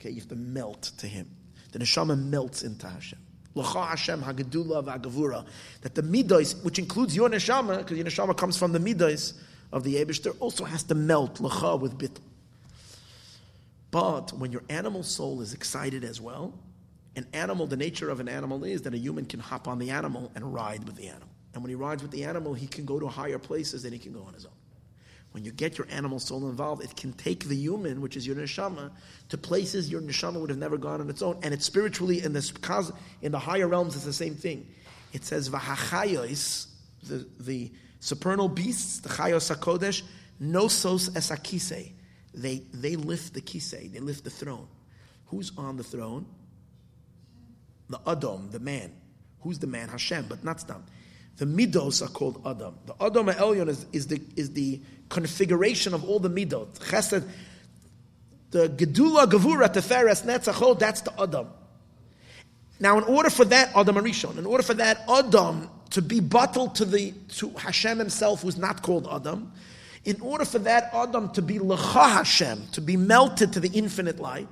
[0.00, 1.30] Okay, you have to melt to Him.
[1.70, 3.18] The neshama melts into Hashem.
[3.54, 5.46] L'cha Hashem v'agavura.
[5.82, 9.34] That the midos, which includes your neshama, because your neshama comes from the midos
[9.72, 12.18] of the Eibushter, also has to melt l'cha with bitl.
[13.90, 16.54] But when your animal soul is excited as well,
[17.14, 19.90] an animal, the nature of an animal is that a human can hop on the
[19.90, 21.28] animal and ride with the animal.
[21.54, 23.98] And when he rides with the animal, he can go to higher places than he
[23.98, 24.52] can go on his own.
[25.32, 28.36] When you get your animal soul involved, it can take the human, which is your
[28.36, 28.90] neshama,
[29.30, 31.38] to places your neshama would have never gone on its own.
[31.42, 32.92] And it's spiritually in the
[33.22, 33.96] in the higher realms.
[33.96, 34.68] It's the same thing.
[35.12, 36.66] It says v'hachayos,
[37.02, 40.02] the the supernal beasts, the chayos hakodesh,
[40.40, 41.92] nosos esakise.
[42.34, 44.68] They they lift the kisei, they lift the throne.
[45.28, 46.26] Who's on the throne?
[47.88, 48.92] The Adam, the man.
[49.40, 49.88] Who's the man?
[49.88, 50.84] Hashem, but not Stam.
[51.36, 52.78] The midos are called Adam.
[52.86, 56.78] The Adam Elyon is, is, the, is the configuration of all the midot.
[56.78, 57.26] Chesed,
[58.50, 61.48] the Gedula, Gevura, Teferes, Netzachol, oh, that's the Adam.
[62.78, 66.74] Now, in order for that Adam HaRishon, in order for that Adam to be bottled
[66.76, 69.52] to the to Hashem himself, who's not called Adam,
[70.04, 74.18] in order for that Adam to be Lecha Hashem, to be melted to the infinite
[74.18, 74.48] light,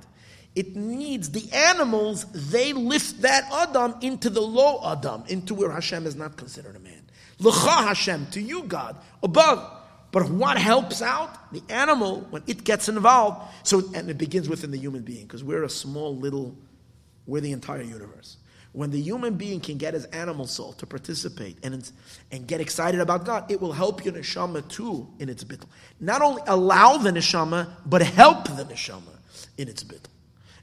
[0.55, 6.05] it needs the animals, they lift that Adam into the low Adam, into where Hashem
[6.05, 7.01] is not considered a man.
[7.39, 9.79] L'cha Hashem, to you, God, above.
[10.11, 11.53] But what helps out?
[11.53, 15.43] The animal, when it gets involved, so and it begins within the human being, because
[15.43, 16.55] we're a small little,
[17.25, 18.37] we're the entire universe.
[18.73, 21.89] When the human being can get his animal soul to participate and,
[22.31, 25.67] and get excited about God, it will help your neshama too in its bittul.
[25.99, 29.17] Not only allow the neshama, but help the neshama
[29.57, 30.07] in its bittul.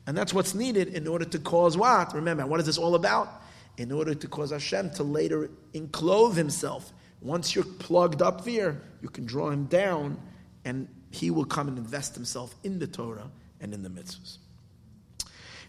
[0.08, 2.14] And that's what's needed in order to cause what?
[2.14, 3.28] Remember, what is this all about?
[3.76, 6.94] In order to cause Hashem to later enclose himself.
[7.20, 10.18] Once you're plugged up there, you can draw him down
[10.64, 13.30] and he will come and invest himself in the Torah
[13.60, 14.38] and in the mitzvahs.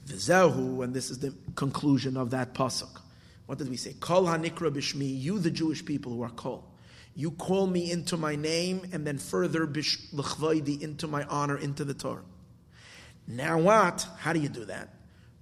[0.07, 3.01] V'zehu, and this is the conclusion of that pasuk.
[3.45, 3.93] What did we say?
[3.99, 6.63] Kol hanikra bishmi, you the Jewish people who are called.
[7.13, 11.93] You call me into my name, and then further bish into my honor, into the
[11.93, 12.23] Torah.
[13.29, 14.07] Now what?
[14.17, 14.89] How do you do that?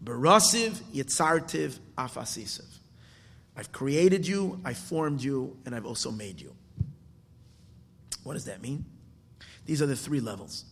[0.03, 2.67] Barasiv, Yitzartiv, Afasisiv.
[3.55, 6.53] I've created you, I formed you, and I've also made you.
[8.23, 8.85] What does that mean?
[9.65, 10.65] These are the three levels.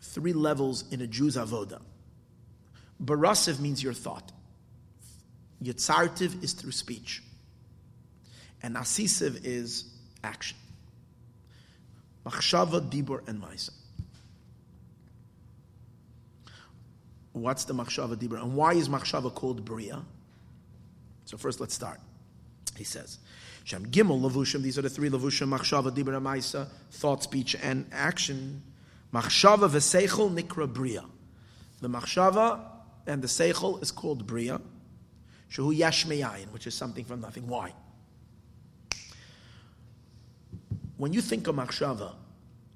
[0.00, 1.80] Three levels in a Jew's avoda.
[3.02, 4.32] Barasiv means your thought.
[5.62, 7.22] Yitzartiv is through speech.
[8.62, 9.84] And Asisiv is
[10.24, 10.56] action.
[12.24, 13.70] Machshava, Dibur, and Maisa.
[17.32, 18.42] What's the Machshava, Dibur?
[18.42, 20.02] And why is Machshava called Bria?
[21.24, 22.00] So first let's start.
[22.76, 23.18] He says,
[23.64, 27.86] Shem Gimel Lavushim, these are the three Lavushim, Machshava, Dibur, and Maisa, thought, speech, and
[27.92, 28.62] action.
[29.12, 31.04] Machshava v'seichel nikra bria.
[31.80, 32.60] The machshava
[33.06, 34.60] and the seichel is called bria.
[35.50, 36.06] Shehu yash
[36.52, 37.46] which is something from nothing.
[37.48, 37.72] Why?
[41.00, 42.12] When you think of machshava,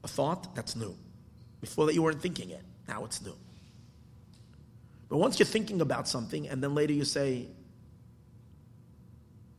[0.03, 0.97] a thought, that's new.
[1.61, 2.63] Before that, you weren't thinking it.
[2.89, 3.37] Now it's new.
[5.11, 7.49] But once you're thinking about something, and then later you say,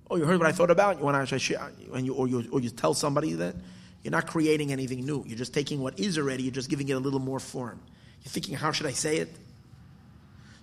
[0.10, 2.50] "Oh, you heard what I thought about," you want to share, and you or you
[2.52, 3.56] or you tell somebody that
[4.02, 5.24] you're not creating anything new.
[5.28, 6.42] You're just taking what is already.
[6.42, 7.80] You're just giving it a little more form.
[8.24, 9.30] You're thinking, "How should I say it?"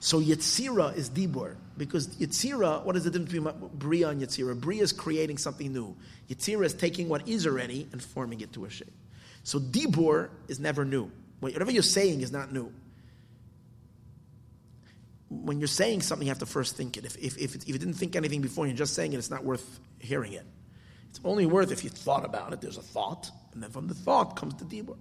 [0.02, 1.54] So Yetzira is Dibur.
[1.76, 4.60] Because Yetzira, what is the difference between Bria and Yetzira?
[4.60, 5.96] Bria is creating something new.
[6.28, 8.92] Yetzira is taking what is already and forming it to a shape.
[9.44, 11.08] So Dibur is never new.
[11.38, 12.72] Whatever you're saying is not new.
[15.30, 17.04] When you're saying something, you have to first think it.
[17.04, 19.30] If, if, if, if you didn't think anything before and you're just saying it, it's
[19.30, 20.44] not worth hearing it.
[21.10, 22.60] It's only worth if you thought about it.
[22.60, 24.96] There's a thought, and then from the thought comes the Dibur.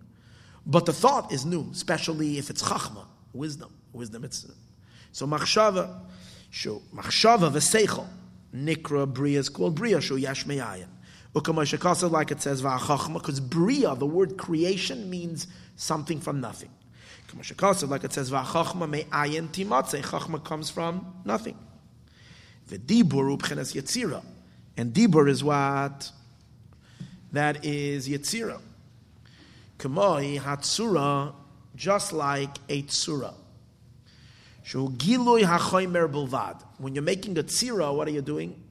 [0.64, 3.74] But the thought is new, especially if it's Chachma, wisdom.
[3.94, 4.46] Wisdom, it's
[5.12, 6.00] so machshava,
[6.50, 8.08] shu machshava v'seichel
[8.56, 10.88] nikra bria is called bria shu yash meyayin.
[11.34, 15.48] Ukamashakasa, like it says va'achachma, because bria, the word creation means
[15.78, 16.70] something from nothing.
[17.30, 21.58] Kamashakasa, like it says va'achachma me'ayin timatze, chachma comes from nothing.
[22.70, 24.22] V'dibur ubchenes yetzira,
[24.76, 26.12] and dibur is what
[27.32, 28.60] that is yetzira.
[29.80, 31.34] Kamoi hatsura,
[31.76, 33.34] just like a tsura.
[34.64, 34.98] When
[36.96, 38.64] you're making a tzira, what are you doing?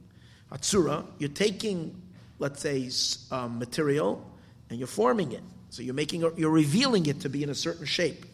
[0.51, 2.01] A tzura, you're taking,
[2.39, 2.89] let's say,
[3.31, 4.25] um, material
[4.69, 5.43] and you're forming it.
[5.69, 8.25] So you're making, you're revealing it to be in a certain shape.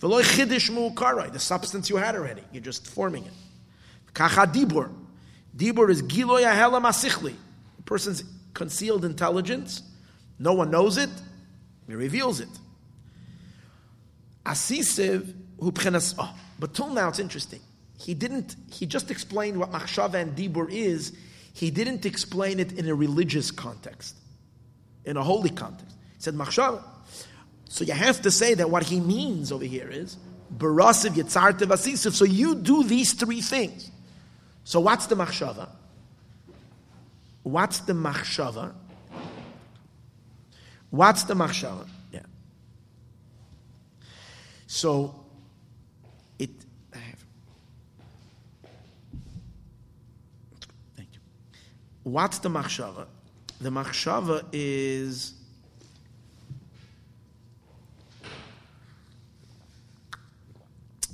[0.00, 3.32] The substance you had already, you're just forming it.
[4.14, 4.90] Dibur.
[5.56, 7.34] Dibur is giloy ahela masichli.
[7.78, 8.24] A person's
[8.54, 9.82] concealed intelligence.
[10.38, 11.10] No one knows it.
[11.86, 12.48] He reveals it.
[14.44, 15.72] Asisiv hu
[16.18, 17.58] oh, but till now, it's interesting.
[17.98, 18.54] He didn't.
[18.70, 21.12] He just explained what machshava and dibur is.
[21.52, 24.16] He didn't explain it in a religious context,
[25.04, 25.96] in a holy context.
[26.14, 26.84] He said machshava.
[27.68, 30.16] So you have to say that what he means over here is
[30.56, 32.12] barasiv yitzartev asisiv.
[32.12, 33.90] So you do these three things.
[34.62, 35.68] So what's the machshava?
[37.42, 38.72] What's the machshava?
[40.90, 41.88] What's the machshava?
[42.12, 42.20] Yeah.
[44.68, 45.21] So
[52.04, 53.06] What's the machshava?
[53.60, 55.34] The machshava is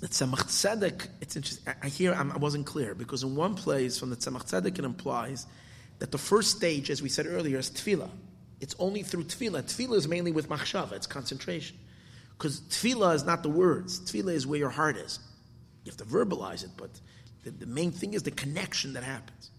[0.01, 1.09] the Tzemach Tzedek.
[1.21, 1.75] It's interesting.
[1.83, 4.79] I, hear I'm, I was not clear because in one place from the Tzemach Tzedek
[4.79, 5.47] it implies
[5.99, 8.11] that the first stage, as we said earlier, is tefillah.
[8.61, 9.65] It's only through tefillah.
[9.65, 10.93] Tefillah is mainly with machshava.
[10.93, 11.77] It's concentration.
[12.37, 14.01] Because tefillah is not the words.
[14.01, 15.19] Tefillah is where your heart is.
[15.85, 16.91] You have to verbalize it, but
[17.43, 19.51] the, the main thing is the connection that happens.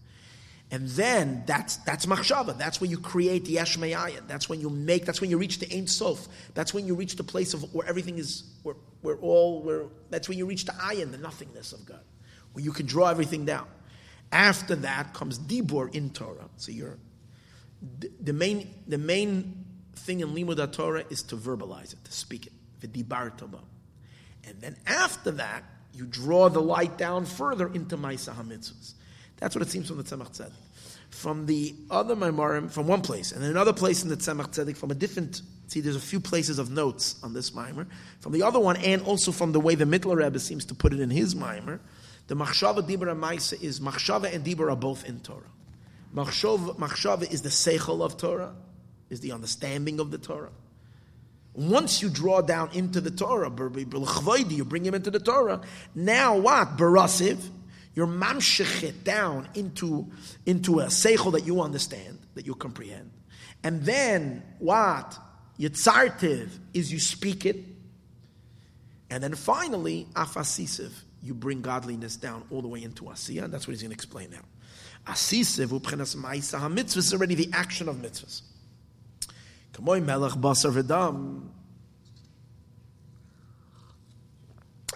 [0.72, 2.56] And then that's that's machshava.
[2.56, 4.28] That's when you create the yeshmeyayin.
[4.28, 5.04] That's when you make.
[5.04, 6.28] That's when you reach the Ein Sof.
[6.54, 8.44] That's when you reach the place of where everything is.
[8.62, 9.62] Where, we're all.
[9.62, 12.04] Where that's when you reach the ayin, the nothingness of God,
[12.52, 13.66] where you can draw everything down.
[14.30, 16.48] After that comes dibur in Torah.
[16.56, 16.98] So you're
[17.98, 19.64] the, the main the main
[19.94, 22.52] thing in limud Torah is to verbalize it, to speak it.
[22.82, 28.94] And then after that, you draw the light down further into Maisa HaMitzvahs.
[29.40, 30.52] That's what it seems from the Tzemach Tzedek.
[31.08, 34.90] From the other Maimarim, from one place, and another place in the Tzemach Tzedek, from
[34.90, 37.86] a different, see, there's a few places of notes on this Maimer.
[38.20, 40.92] From the other one, and also from the way the Mittler Rebbe seems to put
[40.92, 41.80] it in his Maimer,
[42.28, 45.42] the Machshava Dibra Maisa is Machshava and Dibra are both in Torah.
[46.14, 48.54] Machshava, Machshava is the Seichel of Torah,
[49.08, 50.52] is the understanding of the Torah.
[51.54, 53.50] Once you draw down into the Torah,
[54.48, 55.60] you bring him into the Torah.
[55.94, 56.76] Now what?
[56.76, 57.38] Barasiv,
[57.94, 60.06] you're mamshech it down into,
[60.46, 63.10] into a seichel that you understand, that you comprehend.
[63.62, 65.18] And then what?
[65.58, 67.56] Yitzartiv is you speak it.
[69.10, 70.92] And then finally, afasisiv,
[71.22, 73.44] you bring godliness down all the way into asiya.
[73.44, 74.44] And that's what he's going to explain now.
[75.06, 78.42] Asisiv, upchenas ma'isa ha-mitzvah, is already the action of mitzvahs.
[79.72, 81.48] Kamoy melech basar v'dam,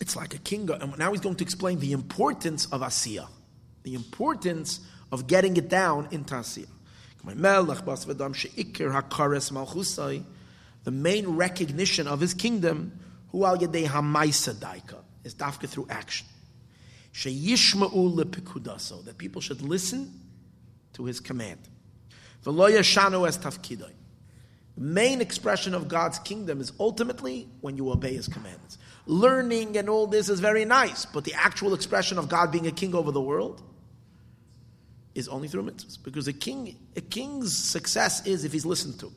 [0.04, 0.68] It's like a king.
[0.68, 3.26] And now he's going to explain the importance of Asiya,
[3.84, 6.66] the importance of getting it down in Asiya.
[10.84, 13.00] The main recognition of his kingdom,
[13.32, 16.26] hu al yedei hamaisa daika, is dafka through action.
[17.14, 20.20] That people should listen
[20.92, 21.60] to his command.
[22.42, 22.52] The
[24.76, 28.76] main expression of God's kingdom is ultimately when you obey His commandments.
[29.06, 32.72] Learning and all this is very nice, but the actual expression of God being a
[32.72, 33.62] king over the world
[35.14, 36.02] is only through mitzvahs.
[36.02, 39.12] Because a king, a king's success is if he's listened to.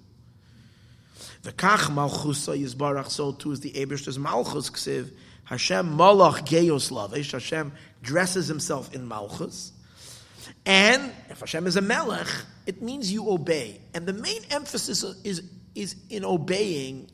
[1.43, 5.11] The kach malchusa yizbarach, so too is the Ebershter's malchus ksiv.
[5.45, 7.31] Hashem malach geos lavish.
[7.31, 9.71] Hashem dresses himself in malchus.
[10.65, 12.27] And if Hashem is a melech,
[12.65, 13.79] it means you obey.
[13.93, 15.41] And the main emphasis is,
[15.73, 17.09] is in obeying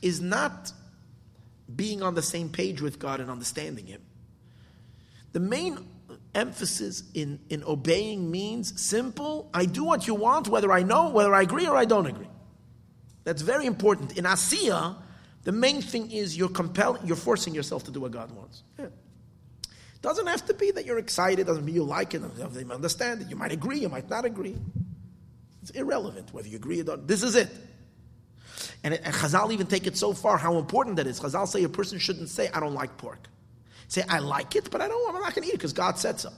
[0.00, 0.72] is not
[1.74, 4.02] being on the same page with God and understanding Him.
[5.32, 5.78] The main
[6.34, 11.34] emphasis in, in obeying means simple I do what you want, whether I know, whether
[11.34, 12.28] I agree or I don't agree.
[13.24, 14.16] That's very important.
[14.16, 14.96] In Asiya,
[15.44, 18.62] the main thing is you're compelling, you're forcing yourself to do what God wants.
[18.78, 18.86] Yeah.
[20.00, 23.22] Doesn't have to be that you're excited, doesn't mean you like it, doesn't you understand
[23.22, 23.28] it.
[23.28, 24.56] You might agree, you might not agree.
[25.62, 27.06] It's irrelevant whether you agree or not.
[27.06, 27.48] This is it.
[28.84, 31.20] And, and Chazal even take it so far how important that is.
[31.20, 33.28] Chazal say a person shouldn't say, I don't like pork.
[33.88, 35.98] Say, I like it, but I don't, I'm not going to eat it because God
[35.98, 36.30] said so.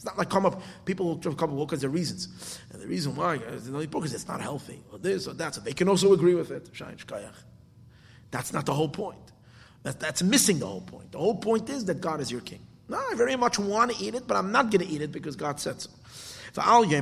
[0.00, 2.58] It's not like come up, people will come up with all kinds of reasons.
[2.72, 5.54] And the reason why uh, is because it's not healthy, or this or that.
[5.54, 6.70] So they can also agree with it.
[8.30, 9.18] That's not the whole point.
[9.82, 11.12] That, that's missing the whole point.
[11.12, 12.60] The whole point is that God is your king.
[12.88, 15.12] No, I very much want to eat it, but I'm not going to eat it
[15.12, 15.90] because God said so.
[16.56, 16.94] A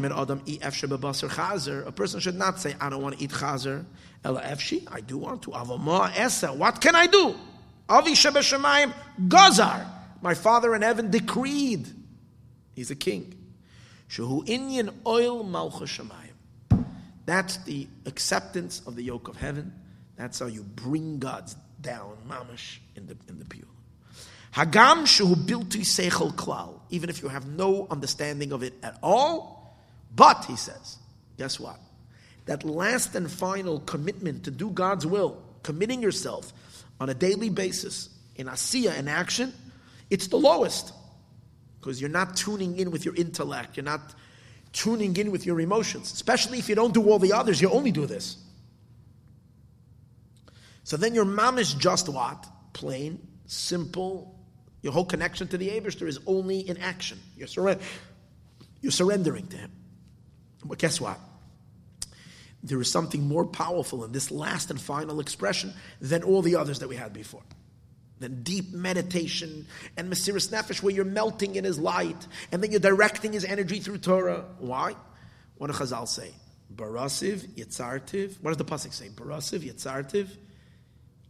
[1.92, 3.84] person should not say, I don't want to eat chazer.
[4.24, 5.50] I do want to.
[5.50, 7.34] Avam more essa what can I do?
[7.88, 8.92] Avi Shebeshemayim
[9.28, 9.86] Gazar.
[10.20, 11.88] My father in heaven decreed.
[12.74, 13.34] He's a king.
[14.08, 16.84] Shehu inyan oil malchushamayim.
[17.24, 19.72] That's the acceptance of the yoke of heaven.
[20.16, 23.66] That's how you bring God's down, mamish, in the in the pew.
[24.52, 26.77] Hagam shehu bilti seichel klal.
[26.90, 29.76] Even if you have no understanding of it at all,
[30.14, 30.98] but he says,
[31.36, 31.78] guess what?
[32.46, 36.52] That last and final commitment to do God's will, committing yourself
[37.00, 39.52] on a daily basis in asiya and action,
[40.10, 40.92] it's the lowest
[41.80, 43.76] because you're not tuning in with your intellect.
[43.76, 44.14] You're not
[44.72, 47.60] tuning in with your emotions, especially if you don't do all the others.
[47.60, 48.36] You only do this.
[50.84, 52.46] So then your mom is just what?
[52.72, 54.37] Plain, simple.
[54.82, 57.18] Your whole connection to the Abishter is only in action.
[57.36, 57.80] You're, surre-
[58.80, 59.72] you're surrendering to him.
[60.64, 61.18] But guess what?
[62.62, 66.80] There is something more powerful in this last and final expression than all the others
[66.80, 67.42] that we had before.
[68.18, 72.80] Than deep meditation and Mesiris Nefesh, where you're melting in his light, and then you're
[72.80, 74.44] directing his energy through Torah.
[74.58, 74.96] Why?
[75.56, 76.32] What does Chazal say?
[76.74, 78.42] Barasiv, Yitzartiv.
[78.42, 79.08] What does the Pasuk say?
[79.08, 80.28] Barasiv, Yitzartiv,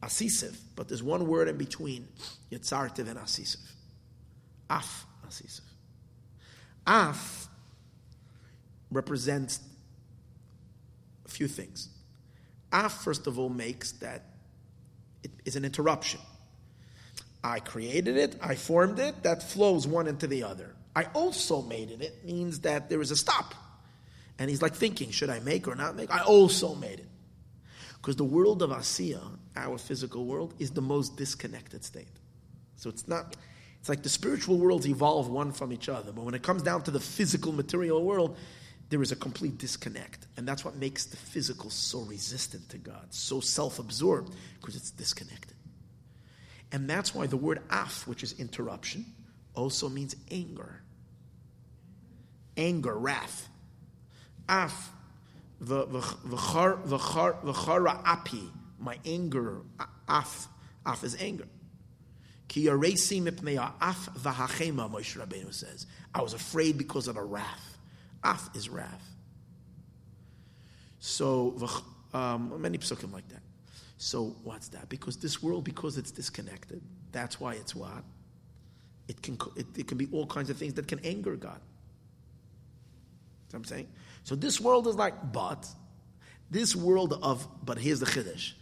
[0.03, 2.09] Asisiv, but there's one word in between
[2.53, 3.59] Yitzartiv and Asisiv.
[4.70, 5.61] Af Asisiv.
[6.87, 7.49] Af
[8.91, 9.61] represents
[11.27, 11.89] a few things.
[12.73, 14.25] Af, first of all, makes that
[15.23, 16.20] it is an interruption.
[17.43, 20.75] I created it, I formed it, that flows one into the other.
[20.95, 23.55] I also made it, it means that there is a stop.
[24.39, 26.12] And he's like thinking, should I make or not make?
[26.12, 27.09] I also made it.
[27.97, 29.20] Because the world of Asiya,
[29.59, 32.09] our physical world, is the most disconnected state.
[32.76, 33.36] So it's not,
[33.80, 36.12] it's like the spiritual worlds evolve one from each other.
[36.12, 38.36] But when it comes down to the physical material world,
[38.90, 40.26] there is a complete disconnect.
[40.36, 44.90] And that's what makes the physical so resistant to God, so self absorbed, because it's
[44.90, 45.55] disconnected.
[46.72, 49.05] And that's why the word af, which is interruption,
[49.55, 50.82] also means anger.
[52.56, 53.48] Anger, wrath.
[54.48, 54.93] Af
[55.62, 56.80] V'chara
[58.05, 59.62] api, my anger,
[60.09, 60.48] af,
[60.86, 61.46] af is anger.
[62.48, 65.86] Ki yaresi mipnei af v'hachema, Moshe Rabbeinu says.
[66.14, 67.78] I was afraid because of the wrath.
[68.24, 69.14] Af is wrath.
[70.98, 71.68] So,
[72.12, 73.42] um, many psukim like that.
[73.98, 74.88] So, what's that?
[74.88, 76.80] Because this world, because it's disconnected,
[77.12, 78.05] that's why it's what?
[79.09, 81.60] It can, it, it can be all kinds of things that can anger God.
[83.50, 83.88] what I'm saying?
[84.24, 85.66] So this world is like, but
[86.50, 88.52] this world of, but here's the chiddush.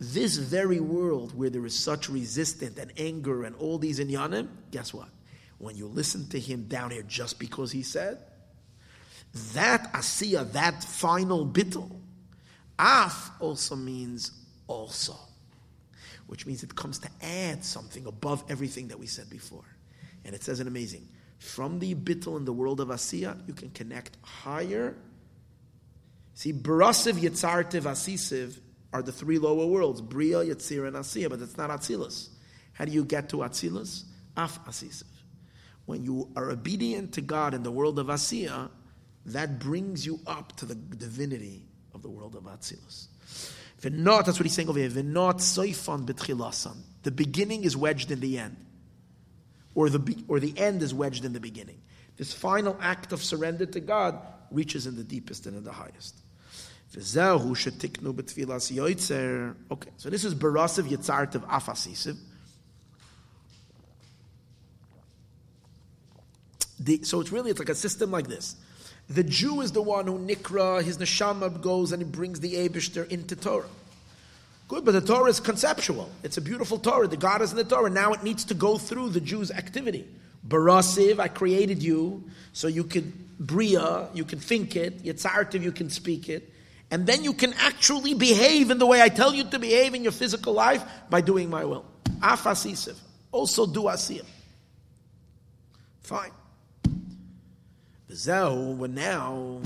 [0.00, 4.94] This very world where there is such resistance and anger and all these inyanim, guess
[4.94, 5.08] what?
[5.58, 8.18] When you listen to him down here just because he said,
[9.52, 11.90] that asiya, that final bittel,
[12.78, 14.32] af also means
[14.66, 15.16] also,
[16.28, 19.64] which means it comes to add something above everything that we said before.
[20.24, 21.06] And it says an amazing.
[21.38, 24.96] From the bittul in the world of Asiya, you can connect higher.
[26.32, 28.58] See, Barasiv, Yitzartiv, Asisiv
[28.92, 32.30] are the three lower worlds, Bria, Yitzir, and Asiya, but it's not Atzilus.
[32.72, 34.04] How do you get to Atzilus?
[34.36, 35.04] Af Asisiv.
[35.86, 38.70] When you are obedient to God in the world of Asiya,
[39.26, 43.08] that brings you up to the divinity of the world of Atzilus.
[43.84, 45.02] Not that's what he's saying over here.
[45.02, 46.76] Not soifan betchilasan.
[47.02, 48.56] The beginning is wedged in the end,
[49.74, 51.80] or the or the end is wedged in the beginning.
[52.16, 56.18] This final act of surrender to God reaches in the deepest and in the highest.
[59.70, 62.16] Okay, so this is Barasiv Yitzartiv Afasisiv.
[66.80, 68.56] The, so it's really it's like a system like this.
[69.08, 73.08] The Jew is the one who nikra his neshama goes and he brings the Abishter
[73.08, 73.68] into Torah.
[74.66, 76.08] Good, but the Torah is conceptual.
[76.22, 77.06] It's a beautiful Torah.
[77.06, 77.90] The God is in the Torah.
[77.90, 80.08] Now it needs to go through the Jew's activity.
[80.46, 85.04] Barasiv, I created you so you could bria, you can think it.
[85.04, 86.52] Yitzartiv, you can speak it.
[86.90, 90.02] And then you can actually behave in the way I tell you to behave in
[90.02, 91.84] your physical life by doing my will.
[92.18, 92.96] Afasisiv.
[93.30, 94.24] Also do asiyah.
[96.00, 96.32] Fine.
[98.10, 99.60] V'zehu, now,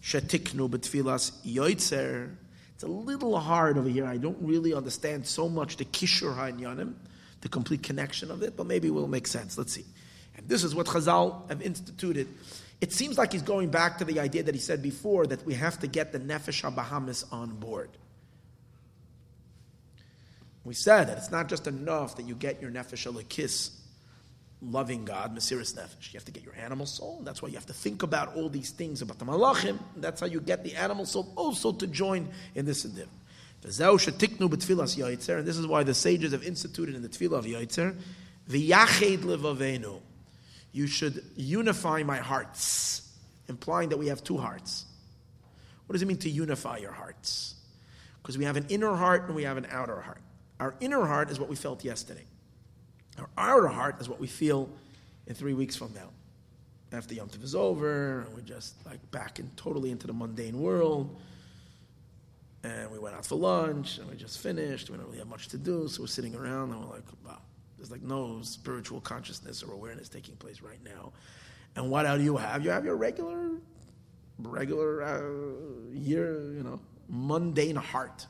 [0.00, 2.30] shetiknu betfilas yoitzer.
[2.74, 4.06] It's a little hard over here.
[4.06, 6.94] I don't really understand so much the kishur ha'inyanim,
[7.40, 9.58] the complete connection of it, but maybe it will make sense.
[9.58, 9.84] Let's see.
[10.36, 12.28] And this is what Chazal have instituted.
[12.82, 15.54] It seems like he's going back to the idea that he said before that we
[15.54, 17.88] have to get the Nefesh HaBahamis on board.
[20.64, 23.70] We said that it's not just enough that you get your Nefesh Alekis
[24.60, 26.12] loving God, Mesiris Nefesh.
[26.12, 27.18] You have to get your animal soul.
[27.18, 29.78] And that's why you have to think about all these things about the Malachim.
[29.96, 33.08] That's how you get the animal soul also to join in this endeavor.
[33.62, 37.94] And this is why the sages have instituted in the Tefillah of Yaitzer,
[38.50, 40.00] V'yached levavenu.
[40.72, 43.08] You should unify my hearts,
[43.48, 44.86] implying that we have two hearts.
[45.86, 47.54] What does it mean to unify your hearts?
[48.22, 50.20] Because we have an inner heart and we have an outer heart.
[50.58, 52.24] Our inner heart is what we felt yesterday.
[53.18, 54.70] Our outer heart is what we feel
[55.26, 56.08] in three weeks from now.
[56.92, 60.60] After Yom Tov is over, and we're just like back in totally into the mundane
[60.60, 61.18] world.
[62.64, 64.88] And we went out for lunch and we just finished.
[64.88, 67.40] We don't really have much to do, so we're sitting around and we're like, wow,
[67.82, 71.12] there's like no spiritual consciousness or awareness taking place right now.
[71.74, 72.64] And what do you have?
[72.64, 73.58] You have your regular,
[74.38, 76.78] regular uh, year, you know,
[77.08, 78.24] mundane heart.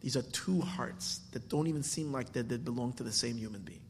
[0.00, 3.36] These are two hearts that don't even seem like they, they belong to the same
[3.36, 3.82] human being.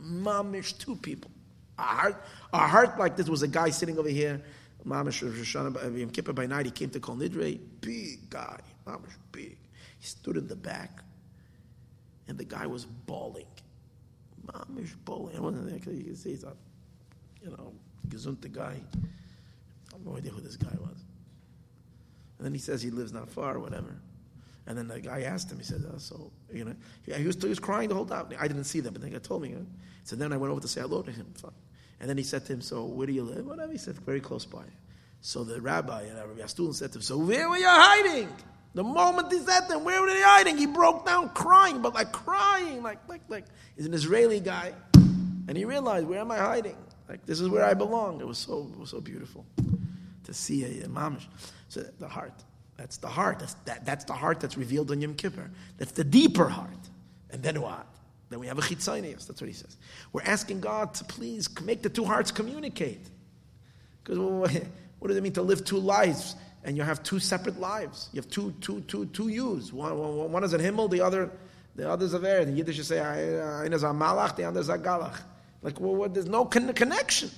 [0.00, 1.30] Mamish, two people.
[1.78, 4.42] A heart, a heart like this was a guy sitting over here.
[4.84, 6.66] Mamish Yom Kippur by night.
[6.66, 7.60] He came to Kol Nidre.
[7.80, 9.58] Big guy, Mamish big.
[10.00, 11.04] He stood in the back,
[12.26, 13.46] and the guy was bawling.
[14.52, 15.36] Mamish bawling.
[15.36, 15.94] I wasn't there.
[15.94, 16.52] You can see he's a,
[17.42, 17.72] you know,
[18.08, 18.74] gesundte guy.
[18.74, 21.04] I have no idea who this guy was.
[22.38, 23.96] And then he says he lives not far, whatever.
[24.66, 27.48] And then the guy asked him, he said, oh, so, you know, he was, he
[27.48, 28.26] was crying the whole time.
[28.38, 29.54] I didn't see them, but the guy told me.
[30.04, 31.32] So then I went over to say hello to him.
[32.00, 33.46] And then he said to him, so where do you live?
[33.46, 33.72] Whatever.
[33.72, 34.64] He said, very close by.
[35.20, 38.28] So the rabbi, uh, Rabbi Astulin said to him, so where were you hiding?
[38.78, 40.56] The moment he said to him, where were they hiding?
[40.56, 43.44] He broke down crying, but like crying, like, like, like,
[43.74, 44.72] he's an Israeli guy.
[44.94, 46.76] And he realized, where am I hiding?
[47.08, 48.20] Like, this is where I belong.
[48.20, 49.44] It was so, it was so beautiful
[50.22, 51.26] to see a, a mamish.
[51.68, 52.44] So the heart.
[52.76, 53.40] That's the heart.
[53.40, 55.50] That's, that, that's the heart that's revealed on Yom Kippur.
[55.76, 56.70] That's the deeper heart.
[57.30, 57.84] And then what?
[58.30, 59.26] Then we have a chitzonius.
[59.26, 59.76] That's what he says.
[60.12, 63.04] We're asking God to please make the two hearts communicate.
[64.04, 66.36] Because what does it mean to live two lives?
[66.68, 68.10] And you have two separate lives.
[68.12, 69.72] You have two, two, two, two yous.
[69.72, 71.30] One, one, one is a himmel, the other,
[71.74, 72.40] the other is a ver.
[72.40, 75.18] Uh, in Yiddish, you say, "Ein is a malach," the other is a galach.
[75.62, 77.30] Like, well, what, there's no con- connection.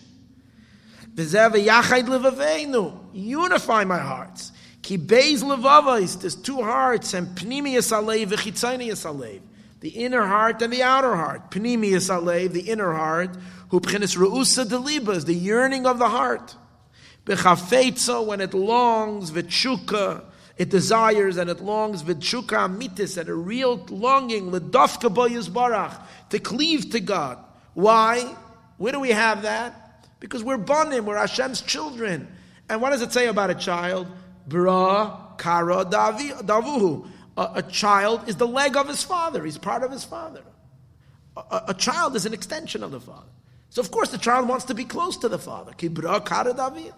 [3.13, 4.51] Unify my hearts.
[4.83, 9.43] Ki beis levavais, there's two hearts, and pnimius alev, v'chitzonius alev.
[9.79, 11.53] The inner heart and the outer heart.
[11.53, 13.37] Pnimius alev, the inner heart,
[13.69, 16.57] who pchenis reusa is the yearning of the heart.
[17.31, 20.25] Bechafetzo, when it longs, v'tshuka,
[20.57, 26.01] it desires and it longs v'tshuka amitis, and a real longing, ledofka barach,
[26.31, 27.39] to cleave to God.
[27.75, 28.35] Why?
[28.79, 30.09] Where do we have that?
[30.19, 32.27] Because we're bonim, we're Hashem's children.
[32.69, 34.09] And what does it say about a child?
[34.49, 37.07] Bra kara davuhu.
[37.37, 39.45] A, a, child is the leg of his father.
[39.45, 40.43] He's part of his father.
[41.37, 43.31] A, a, child is an extension of the father.
[43.69, 45.73] So of course the child wants to be close to the father.
[45.73, 46.93] Kibra kara davi.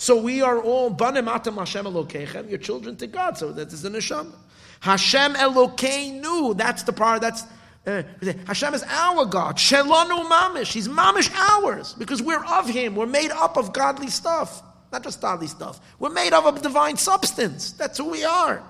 [0.00, 3.36] So we are all banim atam Hashem Elokechem, your children to God.
[3.36, 4.32] So that is the neshama.
[4.80, 6.56] Hashem Elokeinu.
[6.56, 7.20] That's the part.
[7.20, 7.44] That's
[7.86, 8.02] uh,
[8.46, 9.56] Hashem is our God.
[9.56, 10.72] Shelanu mamish.
[10.72, 12.96] He's mamish ours because we're of Him.
[12.96, 14.62] We're made up of godly stuff.
[14.90, 15.78] Not just godly stuff.
[15.98, 17.72] We're made up of divine substance.
[17.72, 18.62] That's who we are.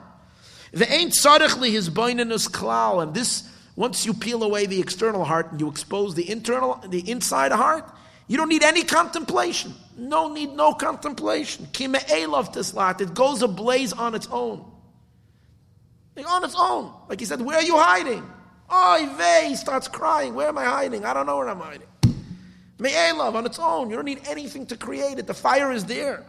[0.72, 3.04] The ain't tzarechli his boinenus klal.
[3.04, 7.08] And this, once you peel away the external heart and you expose the internal, the
[7.08, 7.88] inside heart,
[8.30, 9.74] You don't need any contemplation.
[10.00, 11.66] No need, no contemplation.
[11.72, 13.02] Kime elov tislat.
[13.02, 14.64] It goes ablaze on its own.
[16.16, 16.90] Like on its own.
[17.06, 18.24] Like he said, where are you hiding?
[18.70, 20.34] Oh, vey, he starts crying.
[20.34, 21.04] Where am I hiding?
[21.04, 21.86] I don't know where I'm hiding.
[22.78, 23.90] Me'elav on its own.
[23.90, 25.26] You don't need anything to create it.
[25.26, 26.24] The fire is there.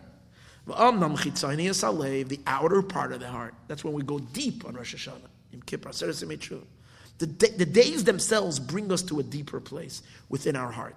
[0.67, 3.53] The outer part of the heart.
[3.69, 5.29] That's when we go deep on Rosh Hashanah.
[5.53, 7.25] In Kippur, the,
[7.57, 10.95] the days themselves bring us to a deeper place within our heart.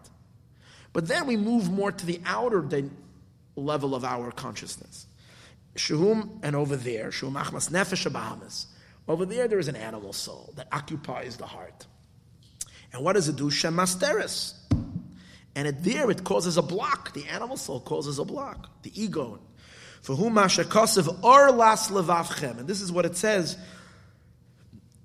[0.95, 2.67] But then we move more to the outer
[3.57, 5.07] level of our consciousness.
[5.77, 8.67] Shahum, and over there, Shahum Achmas Nefesh Bahamas.
[9.07, 11.85] Over there, there is an animal soul that occupies the heart.
[12.93, 13.51] And what does it do?
[13.51, 14.55] Shemasteris.
[15.57, 17.13] And it, there it causes a block.
[17.13, 18.71] The animal soul causes a block.
[18.83, 19.41] The ego.
[20.01, 22.61] For whom Mashakasav or las levavchem.
[22.61, 23.59] And this is what it says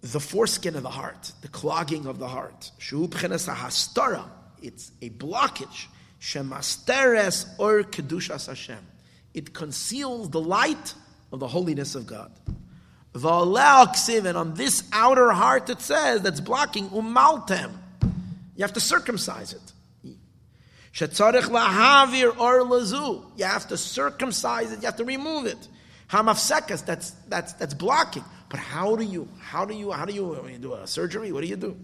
[0.01, 2.71] the foreskin of the heart, the clogging of the heart.
[2.77, 4.29] Shu hastara.
[4.61, 5.87] It's a blockage.
[6.19, 8.85] Shemasteres or kedushas Hashem.
[9.33, 10.93] It conceals the light
[11.31, 12.31] of the holiness of God.
[13.13, 17.71] And on this outer heart it says that's blocking umaltem.
[18.55, 19.73] You have to circumcise it.
[20.93, 23.23] Shetzarech lahavir or lazu.
[23.37, 24.81] You have to circumcise it.
[24.81, 25.67] You have to remove it.
[26.09, 26.85] Hamafsekas.
[26.85, 28.23] That's that's that's blocking.
[28.49, 29.29] But how do you?
[29.39, 29.91] How do you?
[29.91, 30.45] How do you?
[30.47, 31.31] you do a surgery?
[31.31, 31.77] What do you do?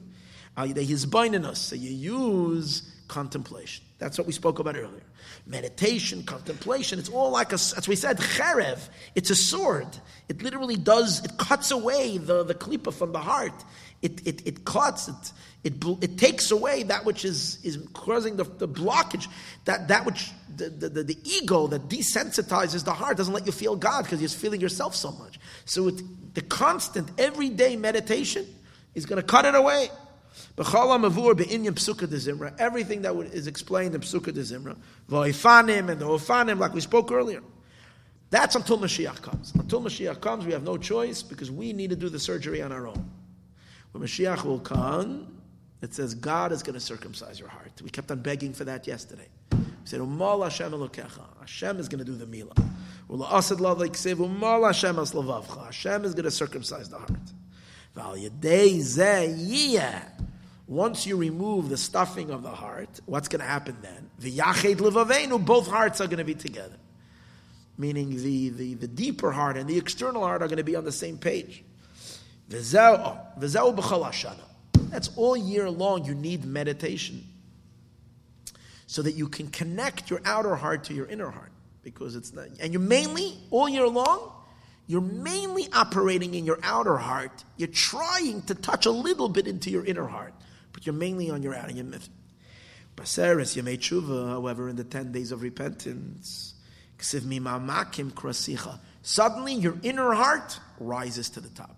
[0.57, 1.59] Uh, he's binding us.
[1.59, 3.83] So you use contemplation.
[3.97, 5.03] That's what we spoke about earlier.
[5.47, 8.89] Meditation, contemplation, it's all like a, as we said, cherev.
[9.15, 9.87] It's a sword.
[10.27, 13.63] It literally does, it cuts away the, the klipa from the heart.
[14.01, 15.33] It, it, it cuts, it,
[15.63, 19.27] it, it takes away that which is, is causing the, the blockage,
[19.65, 23.75] that, that which, the, the, the ego that desensitizes the heart doesn't let you feel
[23.75, 25.39] God because you're feeling yourself so much.
[25.65, 26.01] So it,
[26.33, 28.45] the constant, everyday meditation
[28.93, 29.89] is going to cut it away.
[30.57, 31.63] Everything
[33.01, 34.75] that is explained in Psukkah de Zimra,
[35.89, 37.41] and the Ofanim, like we spoke earlier.
[38.29, 39.53] That's until Mashiach comes.
[39.55, 42.71] Until Mashiach comes, we have no choice because we need to do the surgery on
[42.71, 43.09] our own.
[43.91, 45.37] When Mashiach will come,
[45.81, 47.71] it says God is going to circumcise your heart.
[47.83, 49.27] We kept on begging for that yesterday.
[49.51, 50.73] We said, Umal Hashem
[51.39, 52.57] Hashem is going to do the milah.
[55.65, 57.11] Hashem is going to circumcise the heart.
[60.67, 64.09] Once you remove the stuffing of the heart, what's going to happen then?
[64.19, 66.77] The Yached Levavenu, both hearts are going to be together.
[67.77, 70.83] Meaning the, the, the deeper heart and the external heart are going to be on
[70.85, 71.63] the same page.
[72.51, 73.19] Oh,
[74.89, 77.23] That's all year long you need meditation.
[78.87, 81.51] So that you can connect your outer heart to your inner heart.
[81.83, 84.31] Because it's not, and you're mainly, all year long,
[84.87, 87.43] you're mainly operating in your outer heart.
[87.57, 90.33] You're trying to touch a little bit into your inner heart
[90.75, 92.09] but you're mainly on your myth.
[92.97, 96.53] Baseres Yemei Tshuva, however, in the ten days of repentance,
[99.01, 101.77] Suddenly, your inner heart rises to the top.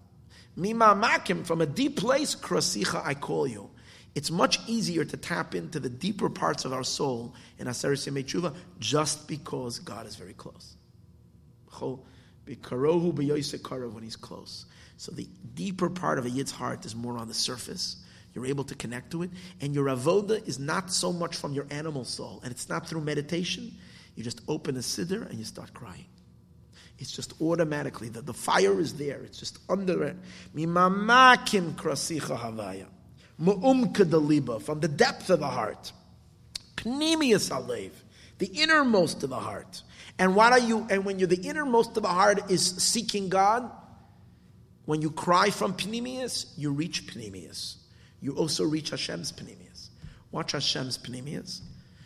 [0.58, 3.70] Mimamakim, from a deep place, krasicha, I call you.
[4.16, 8.26] It's much easier to tap into the deeper parts of our soul in Aseres Yemei
[8.26, 10.76] Tshuva just because God is very close.
[11.80, 12.58] When
[14.04, 14.66] he's close.
[14.98, 17.98] So the deeper part of a Yid's heart is more on the surface
[18.38, 19.32] you're able to connect to it.
[19.62, 23.02] And your avoda is not so much from your animal soul, and it's not through
[23.02, 23.74] meditation.
[24.16, 26.06] You just open a siddur and you start crying.
[27.00, 29.22] It's just automatically that the fire is there.
[29.24, 30.16] It's just under it.
[30.56, 32.86] Mimamakim krasicha havaya.
[33.42, 35.92] Mu'umka daliba, from the depth of the heart.
[36.76, 37.92] Pnimius alev,
[38.38, 39.82] the innermost of the heart.
[40.20, 43.72] And what are you, and when you're the innermost of the heart is seeking God,
[44.86, 47.78] when you cry from Pnimius, you reach Pnimius
[48.22, 49.90] you also reach Hashem's Pnimius.
[50.32, 51.62] Watch Hashem's Pnimius.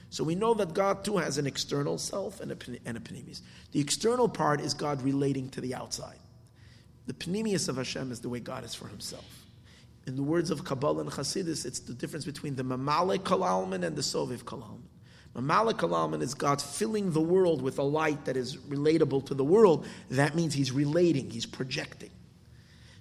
[0.10, 3.42] So we know that God too has an external self and a, and a Pnimius.
[3.72, 6.20] The external part is God relating to the outside.
[7.08, 9.26] The Pnimius of Hashem is the way God is for himself.
[10.08, 13.96] In the words of Kabbalah and Hasidus, it's the difference between the Mamale Kalalman and
[13.96, 14.82] the Soviv Kalalman.
[15.36, 19.46] Mamale Kalalman is God filling the world with a light that is relatable to the
[19.46, 19.86] world.
[20.10, 22.12] That means He's relating, He's projecting.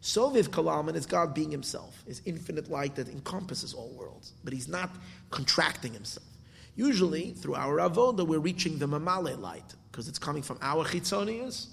[0.02, 4.68] Soviv Kalaman is God being himself, his infinite light that encompasses all worlds, but he's
[4.68, 4.90] not
[5.30, 6.26] contracting himself.
[6.74, 11.66] Usually, through our avoda, we're reaching the mamale light, because it's coming from our chitzonius,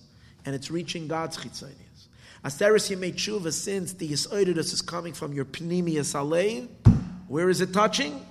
[0.45, 2.08] and it's reaching God's chitzonius.
[2.44, 6.68] Asteris Yemei Tshuva, since the Yisoidus is coming from your Pnimius Alein,
[7.28, 8.26] where is it touching?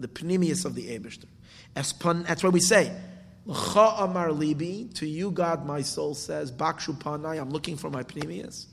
[0.00, 1.26] The Pnimius of the Abishter.
[1.74, 2.90] That's why we say,
[3.44, 8.04] L'cha amar libi, to you, God, my soul says, Bakshu panai, I'm looking for my
[8.04, 8.66] pnimius.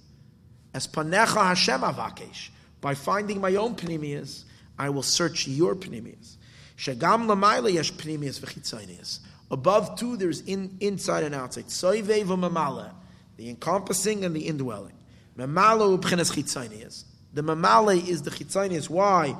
[0.74, 4.44] As panecha Hashem avakesh, by finding my own pnimius,
[4.78, 6.36] I will search your pnimius.
[6.78, 9.20] Shagam lamayla yesh pnimius v'chitzonius.
[9.52, 11.66] Above two, there's in, inside and outside.
[11.66, 12.92] Soivev mamala,
[13.38, 14.94] the encompassing and the indwelling.
[15.36, 17.06] Mamala ubchenes chitzonius.
[17.34, 18.88] The mamala is the chitzonius.
[18.90, 19.36] Why?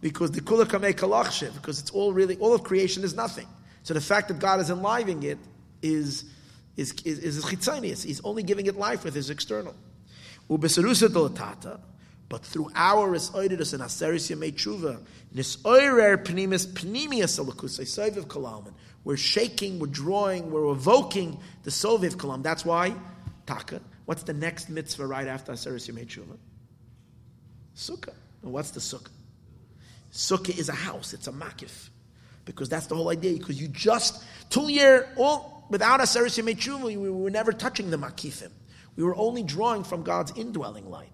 [0.00, 3.46] Because the kula kamei kalachshe, because it's all really, all of creation is nothing.
[3.82, 5.38] So the fact that God is enlivening it
[5.82, 6.24] is,
[6.76, 8.02] is, is, is.
[8.02, 9.74] He's only giving it life with his external.
[10.48, 15.00] But through our Risoidus and Aseris Yemei Tshuva,
[15.34, 18.72] Nisoirer Pnimis Pnimius Alakusai Soviv Kalaman.
[19.04, 22.42] We're shaking, we're drawing, we're evoking the Soviv kolam.
[22.42, 22.94] That's why,
[23.46, 23.80] Taka.
[24.04, 26.06] What's the next mitzvah right after Aseris Yemei?
[27.76, 28.14] Sukkah.
[28.42, 29.10] What's the Sukkah?
[30.12, 31.88] Sukkah is a house, it's a makif.
[32.44, 33.38] Because that's the whole idea.
[33.38, 38.50] Because you just, two year, all, without Aseris Yemei we were never touching the makifim.
[38.96, 41.08] We were only drawing from God's indwelling light.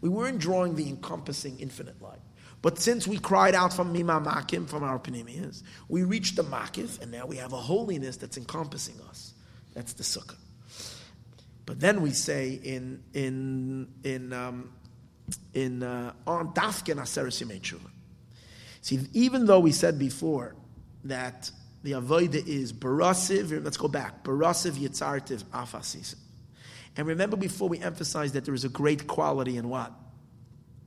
[0.00, 2.20] We weren't drawing the encompassing infinite light.
[2.62, 7.02] But since we cried out from Mima Makim, from our Panemias, we reached the Makif,
[7.02, 9.34] and now we have a holiness that's encompassing us.
[9.74, 10.36] That's the Sukkah.
[11.66, 14.72] But then we say in in in um,
[15.54, 17.60] in uh, on Dafkin Aseres Yemei
[18.82, 20.54] See, even though we said before
[21.04, 21.50] that
[21.82, 24.24] the avoida is barasiv, let's go back.
[24.24, 26.16] Barasiv yitzartiv afasisim.
[26.96, 29.92] And remember before we emphasized that there is a great quality in what?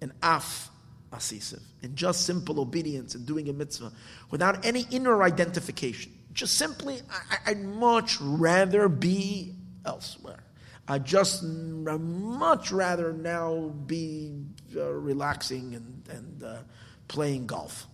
[0.01, 0.69] An af
[1.11, 3.91] asisiv, in just simple obedience and doing a mitzvah
[4.29, 6.11] without any inner identification.
[6.33, 6.99] Just simply,
[7.45, 9.55] I, would much rather be
[9.85, 10.43] elsewhere.
[10.87, 14.33] I just I'd much rather now be
[14.75, 16.57] uh, relaxing and, and uh,
[17.07, 17.87] playing golf.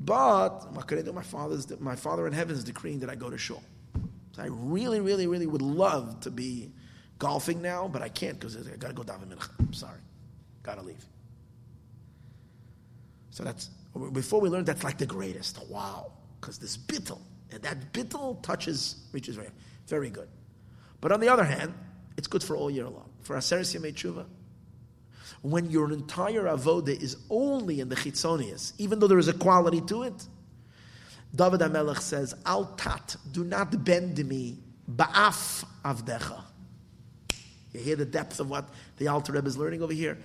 [0.00, 1.12] But what could I do?
[1.12, 3.62] My father's my father in heaven is decreeing that I go to shul.
[4.32, 6.70] So I really, really, really would love to be
[7.18, 9.48] golfing now, but I can't because I got to go the mincha.
[9.58, 10.00] I'm sorry,
[10.62, 11.04] got to leave.
[13.30, 13.70] So that's
[14.12, 15.58] before we learned that's like the greatest.
[15.68, 17.20] Wow, because this bittel
[17.50, 19.48] and that bittel touches reaches very,
[19.86, 20.28] very good.
[21.00, 21.74] But on the other hand,
[22.16, 23.08] it's good for all year long.
[23.22, 24.26] For Aseres Yemei Tshuva,
[25.50, 29.80] when your entire avoda is only in the chitzonius, even though there is a quality
[29.82, 30.26] to it,
[31.34, 34.58] David HaMelech says, Al tat, do not bend me,
[34.90, 36.42] ba'af avdecha.
[37.72, 40.18] You hear the depth of what the Alter Rebbe is learning over here?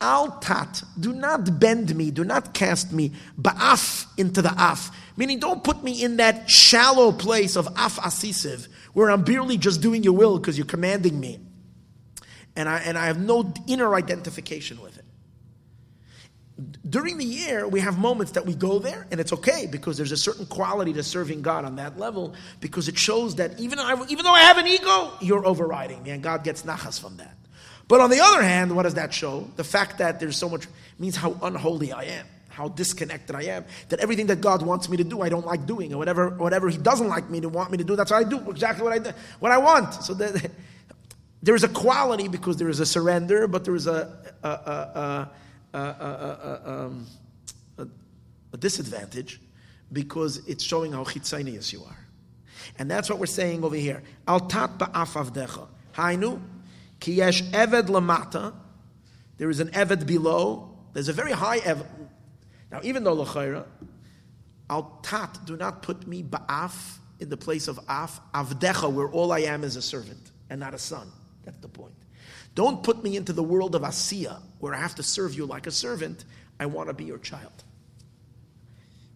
[0.00, 4.90] Al tat, do not bend me, do not cast me, ba'af into the af.
[5.16, 9.80] Meaning, don't put me in that shallow place of af asisiv, where I'm barely just
[9.80, 11.40] doing your will because you're commanding me.
[12.58, 15.04] And I, and I have no inner identification with it
[16.88, 20.10] during the year, we have moments that we go there, and it's okay because there's
[20.10, 23.94] a certain quality to serving God on that level because it shows that even, I,
[24.08, 27.36] even though I have an ego, you're overriding me, and God gets nachas from that.
[27.86, 29.48] But on the other hand, what does that show?
[29.56, 30.66] The fact that there's so much
[30.98, 34.96] means how unholy I am, how disconnected I am, that everything that God wants me
[34.96, 37.70] to do, I don't like doing, and whatever, whatever He doesn't like me to want
[37.70, 39.94] me to do, that's what I do, exactly what I, what I want.
[40.02, 40.50] So that,
[41.42, 45.30] there is a quality because there is a surrender, but there is a, a, a
[45.74, 47.06] um,
[47.76, 47.86] a,
[48.52, 49.40] a, disadvantage
[49.92, 52.06] because it's showing how chitzonius you are.
[52.78, 54.02] And that's what we're saying over here.
[54.26, 55.68] Al tat ba'af avdecha.
[55.94, 56.40] Hainu,
[57.00, 58.54] ki yesh eved lamata.
[59.36, 60.76] There is an eved below.
[60.92, 61.86] There's a very high eved.
[62.72, 63.64] Now, even though l'chayra,
[64.68, 69.32] al tat, do not put me ba'af in the place of af, avdecha, where all
[69.32, 71.12] I am is a servant and not a son.
[71.48, 71.94] That's the point.
[72.54, 75.66] Don't put me into the world of Asiya, where I have to serve you like
[75.66, 76.26] a servant.
[76.60, 77.64] I want to be your child.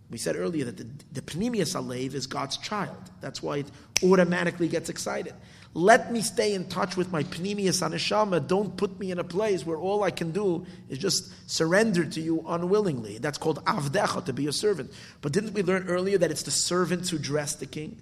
[0.09, 2.96] We said earlier that the, the Alev is God's child.
[3.20, 3.66] That's why it
[4.02, 5.34] automatically gets excited.
[5.74, 8.46] Let me stay in touch with my Pnimius Anishama.
[8.46, 12.20] Don't put me in a place where all I can do is just surrender to
[12.22, 13.18] you unwillingly.
[13.18, 14.90] That's called Avdecha, to be a servant.
[15.20, 18.00] But didn't we learn earlier that it's the servants who dress the king?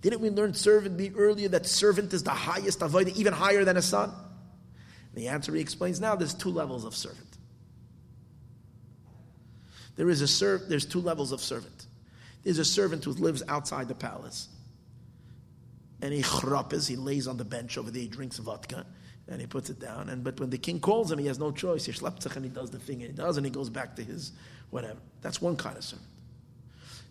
[0.00, 4.12] Didn't we learn servant earlier that servant is the highest even higher than a son?
[5.14, 7.26] The answer he explains now there's two levels of servant.
[9.96, 11.86] There is a serv- there's two levels of servant.
[12.44, 14.48] There's a servant who lives outside the palace.
[16.00, 18.86] And he chrappes, he lays on the bench over there, he drinks vodka,
[19.26, 20.08] and he puts it down.
[20.08, 21.84] And but when the king calls him, he has no choice.
[21.84, 24.04] He schleppzich and he does the thing and he does, and he goes back to
[24.04, 24.30] his
[24.70, 25.00] whatever.
[25.20, 26.08] That's one kind of servant.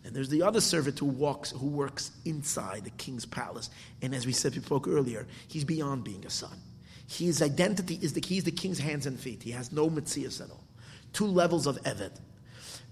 [0.08, 3.68] And there's the other servant who walks, who works inside the king's palace.
[4.00, 6.58] And as we said, we spoke earlier, he's beyond being a son.
[7.06, 9.42] His identity is the he's the king's hands and feet.
[9.42, 10.64] He has no mitzias at all.
[11.12, 12.12] Two levels of eved,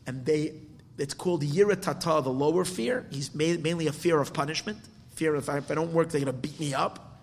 [0.07, 0.57] and they
[0.99, 3.07] it's called yiratata, the lower fear.
[3.11, 4.79] He's mainly a fear of punishment,
[5.15, 7.23] fear of if I don't work, they're going to beat me up.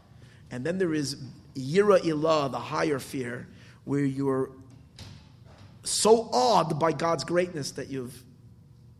[0.50, 1.18] And then there is
[1.54, 3.48] yira ilah, the higher fear,
[3.86, 4.50] where you're
[5.84, 8.23] so awed by God's greatness that you've,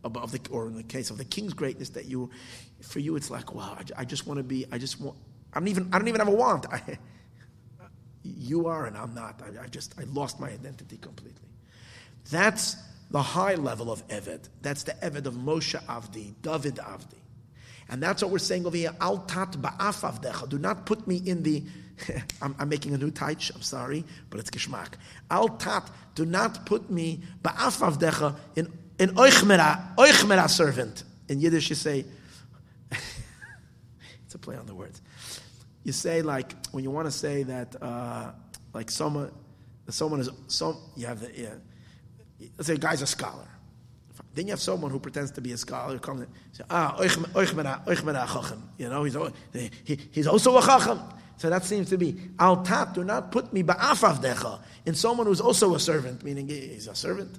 [0.04, 2.30] above the, or in the case of the king's greatness, that you,
[2.80, 5.16] for you, it's like, wow, I, I just want to be, I just want,
[5.52, 6.66] I don't even, I don't even have a want.
[6.72, 6.98] I,
[8.24, 9.40] you are and I'm not.
[9.42, 11.48] I, I, just, I lost my identity completely.
[12.30, 12.76] That's
[13.10, 14.48] the high level of Eved.
[14.62, 17.18] That's the Eved of Moshe Avdi, David Avdi.
[17.88, 18.94] And that's what we're saying over here.
[19.00, 20.48] Al tat ba'af avdecha.
[20.48, 21.62] Do not put me in the.
[22.42, 23.54] I'm, I'm, making a new taich.
[23.54, 24.94] I'm sorry, but it's geschmack.
[25.30, 25.90] Al tat.
[26.14, 31.04] Do not put me ba'af avdecha in in oichmera oichmera servant.
[31.28, 32.04] In Yiddish, you say.
[32.90, 35.00] it's a play on the words.
[35.82, 38.32] You say like when you want to say that uh,
[38.72, 39.30] like someone
[39.88, 41.54] someone is some you have the yeah,
[42.56, 43.48] let's say a guy's a scholar
[44.34, 46.30] then you have someone who pretends to be a scholar, who comes and
[46.70, 47.00] ah,
[48.78, 49.16] you know, he's,
[49.84, 51.00] he, he's also a chacham.
[51.36, 55.26] So that seems to be, al tat, do not put me ba'af avdecha, in someone
[55.26, 57.38] who's also a servant, meaning he's a servant,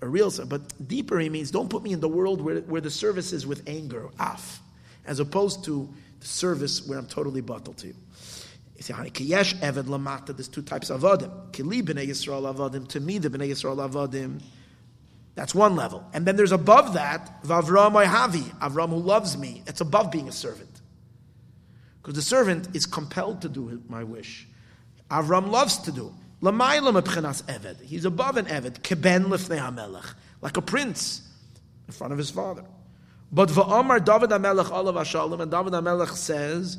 [0.00, 0.30] a real.
[0.46, 3.46] But deeper he means, don't put me in the world where, where the service is
[3.46, 4.60] with anger, af,
[5.06, 5.88] as opposed to
[6.20, 7.94] the service where I'm totally bottled to you.
[8.76, 8.88] There's
[10.48, 11.50] two types of avodim.
[11.50, 12.86] Kili b'nei Yisrael avodim.
[12.88, 14.40] To me, the b'nei Yisrael avodim
[15.38, 16.04] that's one level.
[16.12, 19.62] And then there's above that, Vavram Havi, Avram who loves me.
[19.68, 20.80] It's above being a servant.
[22.02, 24.48] Because the servant is compelled to do my wish.
[25.08, 26.12] Avram loves to do.
[26.42, 27.80] Eved.
[27.82, 28.80] He's above an eved.
[28.80, 30.14] Keben lifnei hamelech.
[30.40, 31.22] Like a prince
[31.86, 32.64] in front of his father.
[33.30, 36.78] But va'amar David HaMelech olav hashalom, and David HaMelech says,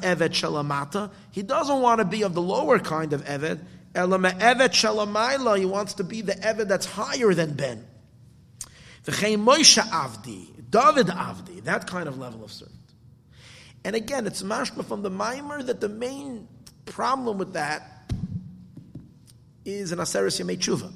[0.00, 1.10] eved.
[1.30, 3.64] He doesn't want to be of the lower kind of eved.
[3.94, 7.86] Elama Evet Shalamayla, he wants to be the Evet that's higher than Ben.
[9.04, 12.78] The Moshe Avdi, David Avdi, that kind of level of servant.
[13.84, 16.48] And again, it's mashma from the mimer that the main
[16.86, 17.91] problem with that
[19.64, 20.92] is an Aseris Yemei Tshuva.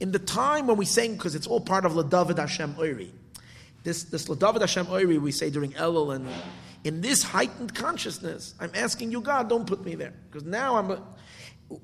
[0.00, 3.10] In the time when we sing, because it's all part of Ladavid Hashem Oiri,
[3.82, 6.26] this, this Ladavid Hashem Oiri we say during Elul, and
[6.84, 10.14] in this heightened consciousness, I'm asking you, God, don't put me there.
[10.30, 11.02] Because now I'm, a,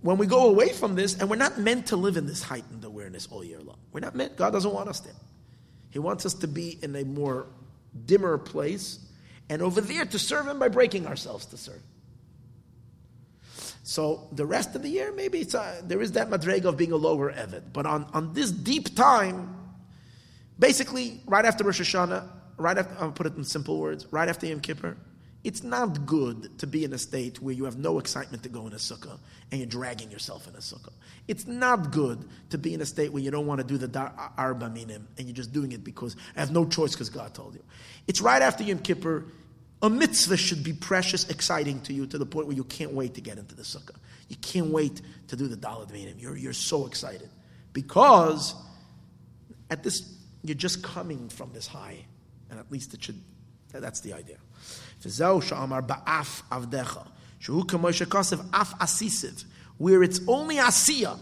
[0.01, 2.85] when we go away from this, and we're not meant to live in this heightened
[2.85, 3.78] awareness all year long.
[3.93, 5.15] We're not meant, God doesn't want us there.
[5.91, 7.47] He wants us to be in a more
[8.05, 8.99] dimmer place,
[9.49, 11.81] and over there to serve Him by breaking ourselves to serve.
[13.89, 16.90] So the rest of the year, maybe it's a, there is that madrega of being
[16.90, 17.73] a lower Evid.
[17.73, 19.56] But on, on this deep time,
[20.58, 24.44] basically, right after Rosh Hashanah, right after, I'll put it in simple words, right after
[24.44, 24.97] Yom Kippur,
[25.44, 28.66] it's not good to be in a state where you have no excitement to go
[28.66, 29.20] in a sukkah
[29.52, 30.92] and you're dragging yourself in a sukkah.
[31.28, 34.12] It's not good to be in a state where you don't want to do the
[34.36, 37.55] arba minim and you're just doing it because I have no choice because God told
[37.55, 37.62] you.
[38.08, 39.26] It's right after Yom Kippur.
[39.83, 43.15] A mitzvah should be precious, exciting to you to the point where you can't wait
[43.15, 43.97] to get into the sukkah.
[44.29, 46.19] You can't wait to do the dalad minim.
[46.19, 47.29] You're, you're so excited
[47.73, 48.55] because
[49.71, 51.99] at this you're just coming from this high,
[52.51, 53.21] and at least it should.
[53.73, 54.37] That's the idea.
[59.79, 61.19] Where it's only asiya.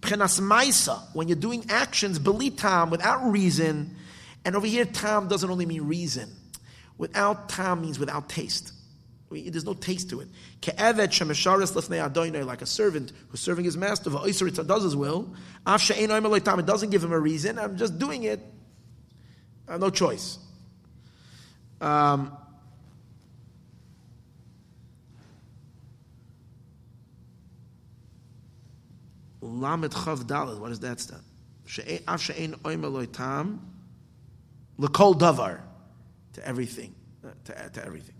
[0.00, 1.00] Pchenas maisa.
[1.14, 3.96] When you're doing actions, belitam, without reason.
[4.44, 6.30] And over here, tam doesn't only mean reason.
[6.96, 8.72] Without tam means without taste.
[9.30, 10.28] There's no taste to it.
[10.60, 15.34] Ke'evet shemesharis lefnei adoinai, like a servant who's serving his master, v'oiser does his will.
[15.66, 17.58] Af she'ein oimer it doesn't give him a reason.
[17.58, 18.40] I'm just doing it.
[19.66, 20.38] I have no choice.
[21.80, 22.36] Um,
[29.40, 30.58] Lamed Chav Dalad.
[30.58, 31.22] What does that stand?
[32.06, 33.60] Af she'ein oimer tam
[34.78, 35.60] lekol davar
[36.34, 38.14] to everything, uh, to, to everything.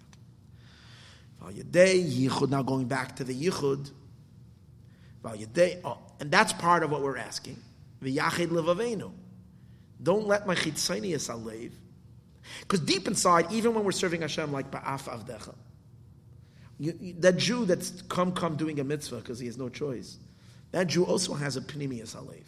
[1.41, 2.51] Val Yedei Yichud.
[2.51, 3.91] Now going back to the Yichud.
[5.23, 5.81] Val Yedei.
[5.85, 7.57] Oh, and that's part of what we're asking.
[8.03, 9.13] V'yachid levavenu.
[10.03, 11.73] Don't let my chitzonius alev.
[12.61, 15.55] Because deep inside, even when we're serving Hashem like ba'af avdecha,
[17.21, 20.19] that Jew that's come come doing a mitzvah because he has no choice.
[20.73, 22.43] That Jew also has a Panemius Alev.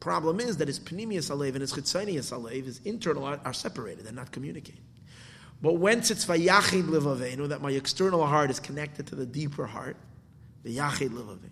[0.00, 4.04] Problem is that his Panemius Alev and his Chitzonius Alev, his internal, are, are, separated,
[4.04, 4.82] they're not communicating.
[5.62, 9.96] But once it's Vayachid Livavenu, that my external heart is connected to the deeper heart,
[10.64, 11.50] the Yachid Livavenu,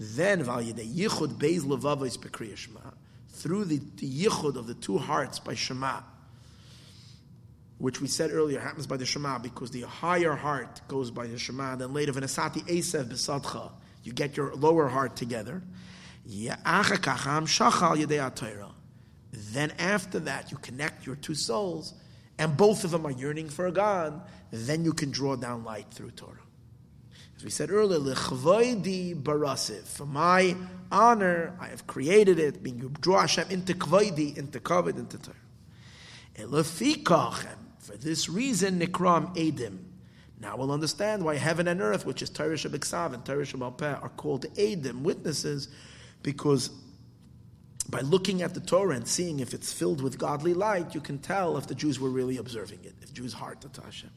[0.00, 2.80] then Valyade Yichud Beis Levavos Bekriya Shema,
[3.28, 6.00] through the, the Yichud of the two hearts by Shema,
[7.78, 11.38] which we said earlier happens by the Shema because the higher heart goes by the
[11.38, 13.70] Shema, then later Venasati Esev Besadcha,
[14.02, 15.62] you get your lower heart together.
[16.26, 16.56] Then
[19.78, 21.94] after that, you connect your two souls,
[22.38, 24.22] and both of them are yearning for a God.
[24.50, 26.38] Then you can draw down light through Torah.
[27.36, 28.14] As we said earlier.
[28.14, 30.56] For my
[30.92, 35.36] honor, I have created it, being you draw Hashem into kvoidi, into kavod, into Torah.
[36.36, 39.78] Elefikach, and for this reason, Nikram Edim.
[40.40, 43.94] Now we'll understand why heaven and earth, which is Torah Shebiksav and Torah Shebal Peh
[43.94, 45.68] are called Edim, witnesses,
[46.24, 46.70] because
[47.88, 51.18] by looking at the Torah and seeing if it's filled with godly light, you can
[51.18, 54.10] tell if the Jews were really observing it, if Jews' heart to Hashem.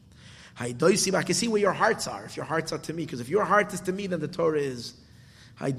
[0.60, 3.28] I can see where your hearts are, if your hearts are to me, because if
[3.28, 4.94] your heart is to me, then the Torah is
[5.60, 5.78] But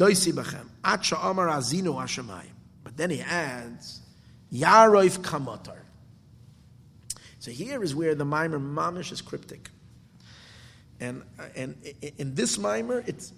[2.95, 3.99] then he adds,
[4.53, 5.79] Yaroif Kamatar.
[7.39, 9.69] So here is where the mimer mamish is cryptic.
[10.99, 11.23] And,
[11.55, 11.75] and
[12.17, 13.31] in this mimer, it's,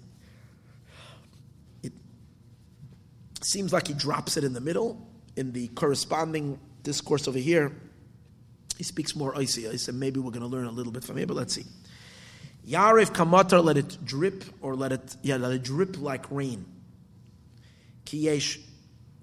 [1.83, 1.93] it
[3.43, 5.07] seems like he drops it in the middle.
[5.35, 7.71] In the corresponding discourse over here,
[8.77, 9.69] he speaks more icy.
[9.69, 11.65] I said maybe we're going to learn a little bit from here, but let's see.
[12.67, 16.65] Yarif kamatar, let it drip, or let it, yeah, let it drip like rain.
[18.05, 18.59] Kiyesh,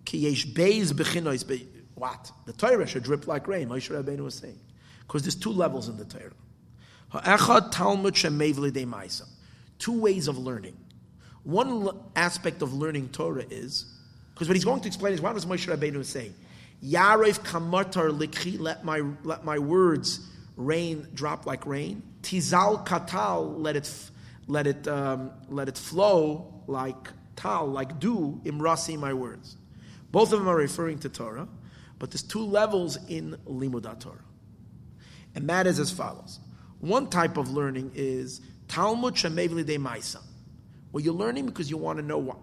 [0.05, 2.31] kiyesh beis bechinois, what?
[2.47, 4.59] The Torah should drip like rain, Moshe Rabbeinu was saying.
[5.01, 6.33] Because there's two levels in the Torah.
[7.11, 8.15] Ha'echad Talmud.
[9.79, 10.77] Two ways of learning.
[11.43, 13.87] One aspect of learning Torah is,
[14.39, 16.31] because what he's going to explain is, what does Moshe Rabbeinu say?
[16.81, 20.21] Yaref kamatar likhi, let my, let my words
[20.57, 22.05] rain, drop like rain.
[22.23, 23.93] Tizal katal, let it,
[24.47, 29.57] let it, um, let it flow like tal, like dew, imrasi, my words.
[30.13, 31.49] Both of them are referring to Torah,
[31.99, 34.23] but there's two levels in Limudat Torah.
[35.35, 36.39] And that is as follows.
[36.79, 40.23] One type of learning is Talmud Shemevli de Maisa.
[40.93, 42.39] Well, you're learning because you want to know what.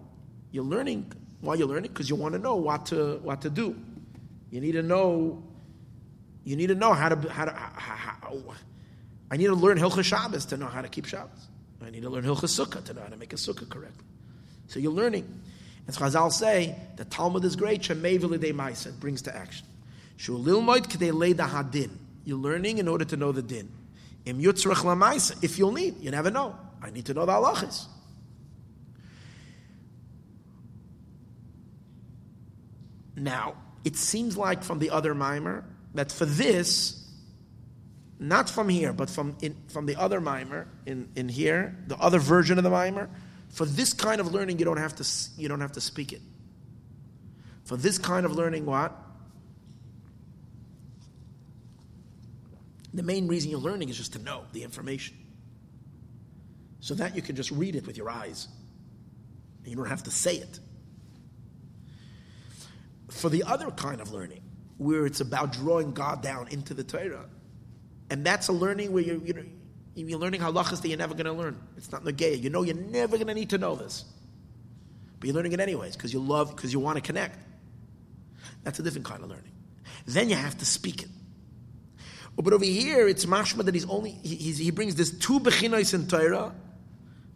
[0.50, 1.10] You're learning
[1.46, 3.76] why you're learning because you want to know what to what to do.
[4.50, 5.42] You need to know.
[6.44, 7.52] You need to know how to how to.
[7.52, 8.54] How, how,
[9.30, 11.48] I need to learn Hilchah Shabbos to know how to keep Shabbos.
[11.84, 14.04] I need to learn Hilchah Sukkah to know how to make a Sukkah correctly.
[14.68, 15.42] So you're learning.
[15.88, 17.82] As Chazal say, the Talmud is great.
[17.82, 18.88] Shemevli de.
[18.88, 19.66] It brings to action.
[20.18, 21.90] Hadin.
[22.24, 23.70] You're learning in order to know the din.
[24.26, 25.44] Lamaisa.
[25.44, 26.56] If you'll need, you never know.
[26.82, 27.86] I need to know the halachas.
[33.16, 33.54] Now,
[33.84, 35.64] it seems like from the other mimer
[35.94, 37.02] that for this,
[38.18, 42.18] not from here, but from in, from the other mimer in, in here, the other
[42.18, 43.08] version of the mimer,
[43.48, 45.04] for this kind of learning, you don't have to
[45.38, 46.20] you don't have to speak it.
[47.64, 48.92] For this kind of learning, what
[52.96, 55.18] The main reason you're learning is just to know the information.
[56.80, 58.48] So that you can just read it with your eyes.
[59.66, 60.58] You don't have to say it.
[63.16, 64.42] For the other kind of learning,
[64.78, 67.26] where it's about drawing God down into the Torah,
[68.10, 69.44] and that's a learning where you're, you know,
[69.94, 71.58] you're learning halachas that you're never going to learn.
[71.76, 72.40] It's not negaya.
[72.40, 74.04] You know you're never going to need to know this.
[75.18, 77.38] But you're learning it anyways because you love, because you want to connect.
[78.62, 79.52] That's a different kind of learning.
[80.06, 81.08] Then you have to speak it.
[82.36, 86.06] But over here, it's mashma that he's only he, he brings this two bechinos in
[86.06, 86.54] Torah,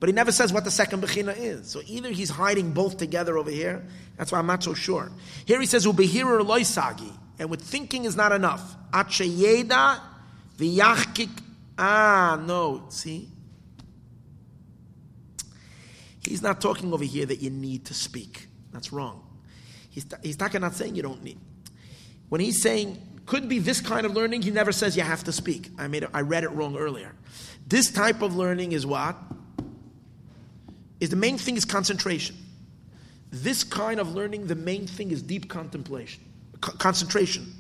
[0.01, 1.71] but he never says what the second bechina is.
[1.71, 3.87] So either he's hiding both together over here.
[4.17, 5.13] That's why I'm not so sure.
[5.45, 8.77] Here he says ubehira loisagi, and with thinking is not enough.
[8.91, 10.01] Achayeda
[10.59, 11.31] v'yachkik.
[11.79, 12.87] Ah, no.
[12.89, 13.29] See,
[16.25, 18.49] he's not talking over here that you need to speak.
[18.73, 19.27] That's wrong.
[19.91, 21.39] He's, he's not saying you don't need.
[22.29, 24.43] When he's saying could be this kind of learning.
[24.43, 25.71] He never says you have to speak.
[25.79, 27.15] I made it, I read it wrong earlier.
[27.65, 29.17] This type of learning is what?
[31.01, 32.37] Is the main thing is concentration.
[33.31, 36.23] This kind of learning, the main thing is deep contemplation,
[36.61, 37.55] concentration.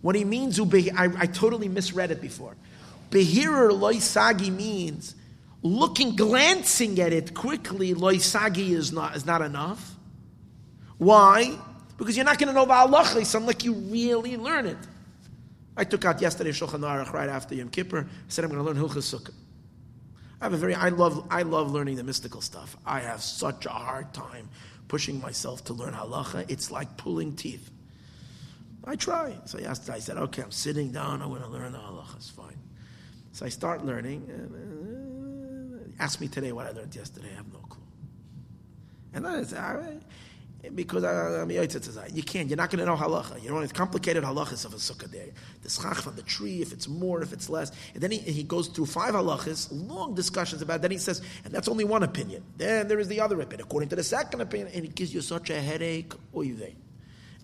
[0.00, 2.56] What he means, I, I totally misread it before.
[3.10, 5.14] Behirer loisagi means
[5.62, 7.94] looking, glancing at it quickly.
[7.94, 9.96] Loisagi is not is not enough.
[10.98, 11.58] Why?
[11.96, 14.78] Because you're not going to know about halachas unless you really learn it.
[15.76, 18.00] I took out yesterday Shulchan Aruch right after Yom Kippur.
[18.00, 19.32] I said I'm going to learn Hilchas Sukkah.
[20.40, 22.76] I have a very I love I love learning the mystical stuff.
[22.86, 24.48] I have such a hard time
[24.86, 26.44] pushing myself to learn halacha.
[26.48, 27.70] It's like pulling teeth.
[28.84, 29.34] I try.
[29.44, 29.90] So I asked.
[29.90, 31.20] I said, "Okay, I'm sitting down.
[31.22, 32.16] I want to learn the halacha.
[32.16, 32.56] It's fine."
[33.32, 34.28] So I start learning.
[34.28, 37.30] And, uh, ask me today what I learned yesterday.
[37.32, 37.82] I have no clue.
[39.12, 40.04] And then I said,
[40.74, 42.48] because uh, I, am You can't.
[42.48, 43.40] You're not going to know halacha.
[43.42, 45.28] You know, it's complicated halachas of a sukkah there.
[45.62, 47.70] The schach from the tree, if it's more, if it's less.
[47.94, 50.76] And then he, he goes through five halachas, long discussions about.
[50.76, 50.82] It.
[50.82, 52.42] Then he says, and that's only one opinion.
[52.56, 55.20] Then there is the other opinion, according to the second opinion, and it gives you
[55.20, 56.12] such a headache.
[56.34, 56.76] You they.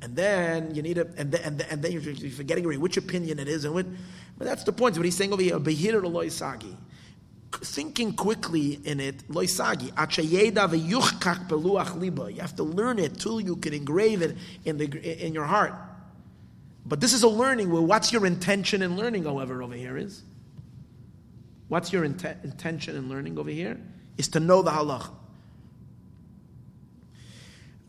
[0.02, 3.38] And then you need a, and then, and then, and then you're forgetting which opinion
[3.38, 3.86] it is, and what.
[4.36, 4.96] But that's the point.
[4.96, 6.02] What he's saying over here, behir
[6.32, 6.76] sagi.
[7.58, 12.32] Thinking quickly in it, loisagi, achayeda v'yuchkach beluach liba.
[12.32, 15.74] You have to learn it till you can engrave it in, the, in your heart.
[16.86, 20.22] But this is a learning where what's your intention in learning, however, over here is?
[21.68, 23.80] What's your int- intention in learning over here?
[24.16, 25.10] Is to know the halach.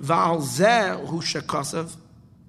[0.01, 1.95] Va'al shekasav,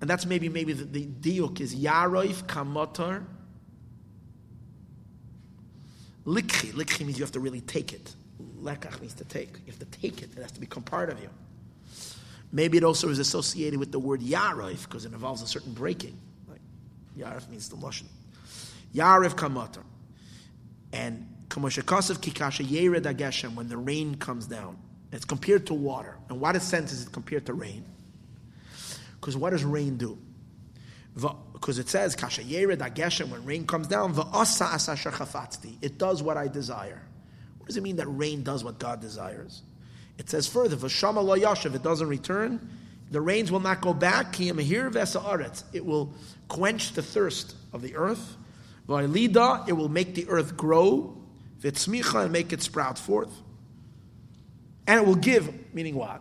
[0.01, 3.25] and that's maybe maybe the, the diuk is yaroif kamotar
[6.26, 6.72] Likhi.
[6.72, 8.14] Likhi means you have to really take it.
[8.60, 9.58] Lekach means to take.
[9.64, 10.30] You have to take it.
[10.36, 11.30] It has to become part of you.
[12.52, 16.18] Maybe it also is associated with the word yarif because it involves a certain breaking.
[16.48, 16.60] Like
[17.16, 18.06] yarif means the lashon.
[18.94, 19.84] Yarif kamatar.
[20.92, 24.78] And kamoshakasav kikasha yered ageshem when the rain comes down.
[25.12, 26.16] It's compared to water.
[26.28, 27.84] And what sense is it compared to rain?
[29.20, 30.18] Because what does rain do?
[31.53, 35.77] Because it says kasha yered ageshem when rain comes down va'asa asasha chafatzti.
[35.81, 37.01] It does what I desire.
[37.59, 39.62] What does it mean that rain does what God desires?
[40.19, 41.75] It says further v'shama lo yashav.
[41.75, 42.70] It doesn't return.
[43.11, 44.39] The rains will not go back.
[44.41, 44.55] It
[45.85, 46.15] will
[46.49, 48.36] quench the thirst of the earth.
[48.89, 51.17] It will make the earth grow.
[51.61, 53.33] V'tzmicha and make it sprout forth.
[54.86, 55.73] And it will give.
[55.75, 56.20] Meaning what?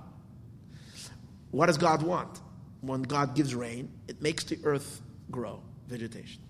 [1.52, 2.40] What does God want?
[2.88, 6.42] When God gives rain, it makes the earth grow, vegetation.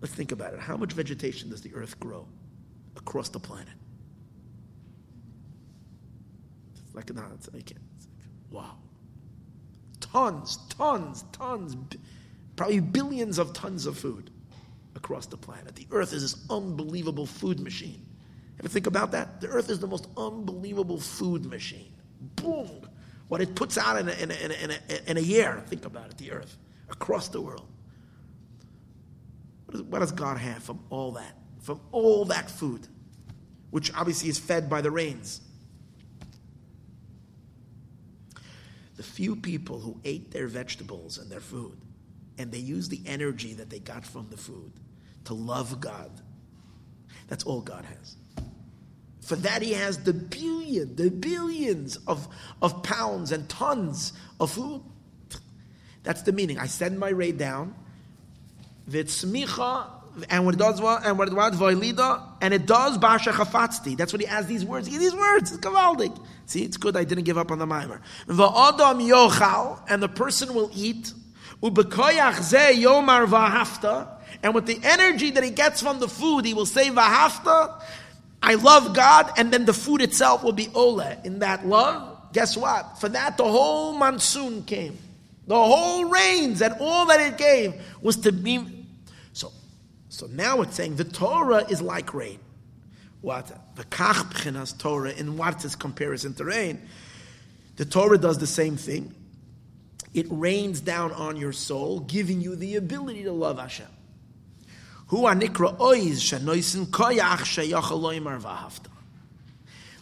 [0.00, 0.60] Let's think about it.
[0.60, 2.26] How much vegetation does the earth grow
[2.96, 3.74] across the planet?
[6.74, 8.76] It's like, no, it's like, it's like wow.
[10.00, 11.76] Tons, tons, tons,
[12.56, 14.30] probably billions of tons of food
[14.94, 15.74] across the planet.
[15.74, 18.04] The earth is this unbelievable food machine.
[18.58, 19.40] Ever think about that?
[19.40, 21.92] The earth is the most unbelievable food machine.
[22.36, 22.87] Boom!
[23.28, 26.10] What it puts out in a, in a, in a, in a, year, think about
[26.10, 26.56] it, the earth,
[26.90, 27.66] across the world.
[29.70, 31.34] What does God have from all that?
[31.60, 32.88] From all that food,
[33.70, 35.42] which obviously is fed by the rains.
[38.96, 41.78] The few people who ate their vegetables and their food,
[42.38, 44.72] and they used the energy that they got from the food
[45.24, 46.10] to love God,
[47.28, 48.16] that's all God has.
[49.28, 52.26] For that he has the billion, the billions of,
[52.62, 54.80] of pounds and tons of food.
[56.02, 56.58] That's the meaning.
[56.58, 57.74] I send my ray down.
[58.90, 59.90] V'tzmicha,
[60.30, 63.98] and what it does, and what it voilida, and it does basha chafatzti.
[63.98, 64.88] That's what he has these words.
[64.88, 66.18] These words, it's kavaldik.
[66.46, 68.00] See, it's good I didn't give up on the mimer.
[68.28, 71.08] V'odam yochal, and the person will eat.
[71.08, 74.08] Ze yomar v'hafta,
[74.42, 77.82] and with the energy that he gets from the food, he will say v'hafta,
[78.42, 81.00] I love God, and then the food itself will be ole.
[81.00, 82.98] In that love, guess what?
[82.98, 84.98] For that, the whole monsoon came.
[85.46, 88.84] The whole rains and all that it gave was to be.
[89.32, 89.50] So,
[90.08, 92.38] so now it's saying the Torah is like rain.
[93.22, 93.50] What?
[93.76, 96.86] The kach pchinas Torah, in what's its comparison to rain?
[97.76, 99.14] The Torah does the same thing.
[100.14, 103.86] It rains down on your soul, giving you the ability to love Hashem.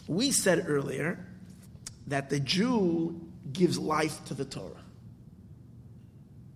[0.07, 1.25] We said earlier
[2.07, 3.19] that the Jew
[3.53, 4.83] gives life to the Torah.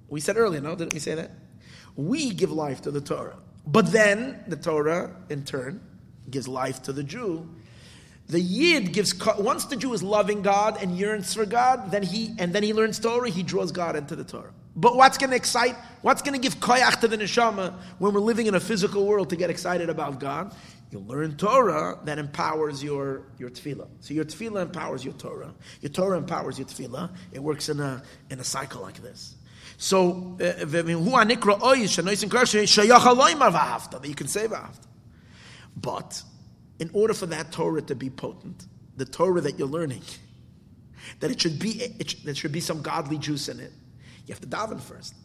[0.09, 0.75] We said earlier, no?
[0.75, 1.31] Didn't we say that?
[1.95, 3.37] We give life to the Torah.
[3.65, 5.81] But then the Torah, in turn,
[6.29, 7.47] gives life to the Jew.
[8.27, 12.35] The Yid gives once the Jew is loving God and yearns for God, then he
[12.39, 14.53] and then he learns Torah, he draws God into the Torah.
[14.75, 18.21] But what's going to excite, what's going to give koyach to the neshama when we're
[18.21, 20.55] living in a physical world to get excited about God?
[20.91, 23.87] You learn Torah that empowers your, your tefillah.
[24.01, 25.53] So your tefillah empowers your Torah.
[25.79, 27.09] Your Torah empowers your tefillah.
[27.31, 29.35] It works in a, in a cycle like this.
[29.77, 30.85] So, uh, that
[34.07, 34.87] you can say v'ahavta.
[35.75, 36.21] But,
[36.79, 38.67] in order for that Torah to be potent,
[38.97, 40.01] the Torah that you're learning,
[41.19, 43.71] that it should be, it, there should be some godly juice in it,
[44.25, 45.15] you have to daven first.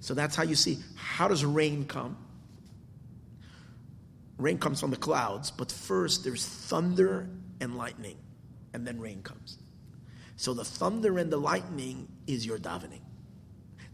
[0.00, 2.16] So that's how you see how does rain come?
[4.38, 7.28] Rain comes from the clouds, but first there's thunder
[7.60, 8.16] and lightning,
[8.72, 9.58] and then rain comes.
[10.36, 13.00] So the thunder and the lightning is your davening.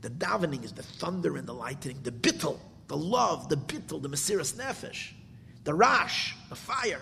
[0.02, 2.58] The davening is the thunder and the lightning, the bittel,
[2.89, 5.12] the love, the bittel, the mesiras nefesh,
[5.65, 7.00] the rash, the fire.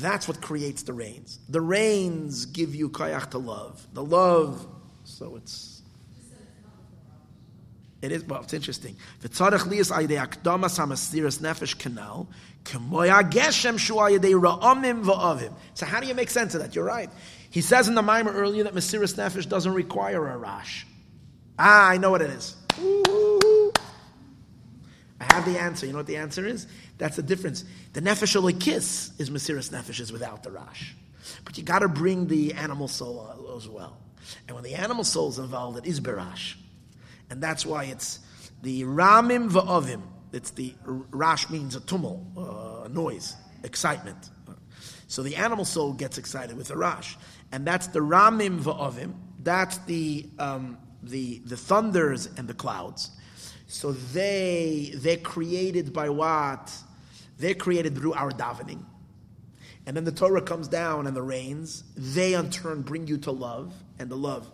[0.00, 1.38] That's what creates the rains.
[1.48, 3.86] The rains give you kayach to love.
[3.94, 4.66] The love,
[5.04, 5.79] so it's
[8.02, 8.96] it is, well, it's interesting.
[9.22, 12.28] V'tzarech liyas ayidei akdamas hamasiras nefesh kanal,
[12.64, 15.52] k'moya geshem shua ayidei ra'amim.
[15.74, 16.74] So how do you make sense of that?
[16.74, 17.10] You're right.
[17.50, 20.86] He says in the mimer earlier that Mesiras Nefesh doesn't require a rash.
[21.58, 22.56] Ah, I know what it is.
[25.20, 25.84] I have the answer.
[25.84, 26.66] You know what the answer is?
[26.96, 27.64] That's the difference.
[27.92, 30.94] The nefesh kiss is Mesiris nefesh is without the rash.
[31.44, 33.98] But you got to bring the animal soul as well.
[34.46, 36.54] And when the animal soul is involved, it is berash.
[37.30, 38.18] And that's why it's
[38.62, 40.02] the ramim va'ovim.
[40.32, 44.30] It's the rash means a tumult, uh, noise, excitement.
[45.06, 47.16] So the animal soul gets excited with the rash.
[47.50, 49.14] And that's the ramim va'ovim.
[49.42, 53.10] That's the, um, the, the thunders and the clouds.
[53.66, 56.72] So they, they're created by what?
[57.38, 58.84] They're created through our davening.
[59.86, 61.84] And then the Torah comes down and the rains.
[61.96, 64.50] They, in turn, bring you to love and the love.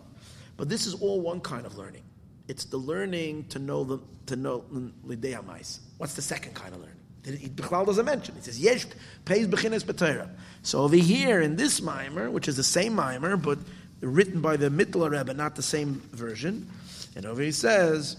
[0.55, 2.03] But this is all one kind of learning.
[2.47, 5.79] It's the learning to know the to know l'deamais.
[5.97, 7.49] What's the second kind of learning?
[7.55, 8.35] Bichlal doesn't mention.
[8.35, 8.85] He says yesh
[9.25, 10.29] pays b'chines b'Torah.
[10.63, 13.59] So over here in this mimer, which is the same mimer but
[13.99, 16.69] written by the Mittler Rebbe, not the same version,
[17.15, 18.15] and over he says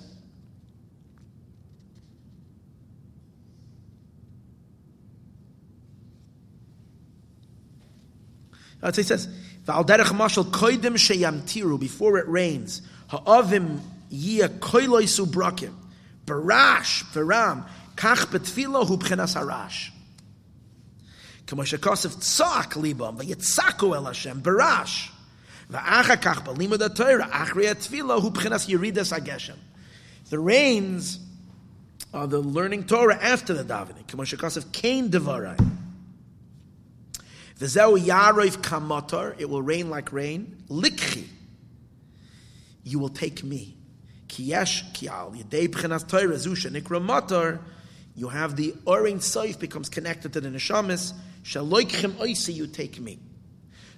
[8.80, 9.26] That's what he says.
[9.64, 15.73] V'al mashal koidim sheyamtiru, before it rains, ha'avim yia koiloisu brakim,
[16.25, 19.91] barash, veram, kach betfilo hu b'chenas harash.
[21.47, 25.09] כמו שכוסף צעק ליבם ויצעקו אל השם ברעש.
[25.69, 29.53] ואחר כך בלימוד התורה, אחרי התפילה, הוא בחינת ירידס הגשם.
[30.29, 31.19] The rains
[32.13, 34.03] are the learning Torah after the davening.
[34.07, 35.55] כמו שכוסף כן דברי.
[37.59, 40.63] V'zeu yaroiv kamotor, it will rain like rain.
[40.69, 41.27] Likchi,
[42.83, 43.76] you will take me.
[44.28, 47.60] Kiyesh kial, yedei b'chenas Torah zusha nikra motor,
[48.14, 53.18] you have the orin soif becomes connected to the neshamis, shaloikchem oisi, you take me.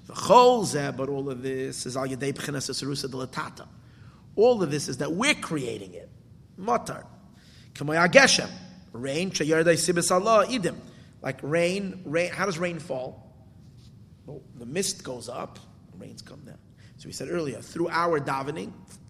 [0.07, 3.67] The chol zeh, but all of this is al yedei b'chenas esarusa delatata.
[4.37, 6.09] All of this is that we're creating it.
[6.57, 7.05] Motor.
[7.75, 8.51] Kamoy ageshem,
[8.93, 10.77] rain, shayardai sibis Allah, idim.
[11.23, 13.35] Like rain, rain, how does rain fall?
[14.27, 15.59] Well, the mist goes up,
[15.99, 16.59] rains come down.
[16.99, 18.73] So we said earlier, through our davening,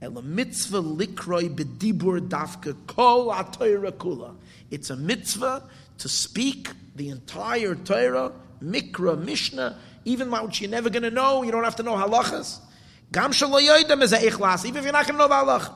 [0.00, 4.34] El mitzvah likroi b'dibur dafka kol kula.
[4.70, 5.62] It's a mitzvah
[5.98, 11.42] to speak the entire Torah, mikra, mishnah, even what you're never going to know.
[11.42, 12.58] You don't have to know halachas.
[13.12, 15.72] Gam shalo yoidem is a ichlas, even if you're not going to know the halacha.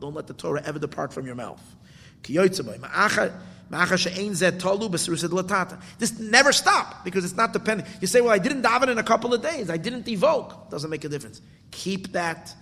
[0.00, 1.62] Don't let the Torah ever depart from your mouth.
[5.98, 7.88] This never stop because it's not dependent.
[8.00, 9.68] You say, "Well, I didn't daven in a couple of days.
[9.68, 11.42] I didn't evoke." Doesn't make a difference.
[11.70, 12.54] Keep that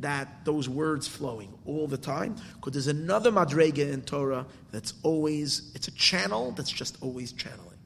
[0.00, 5.72] that those words flowing all the time because there's another madrega in Torah that's always
[5.74, 7.78] it's a channel that's just always channeling.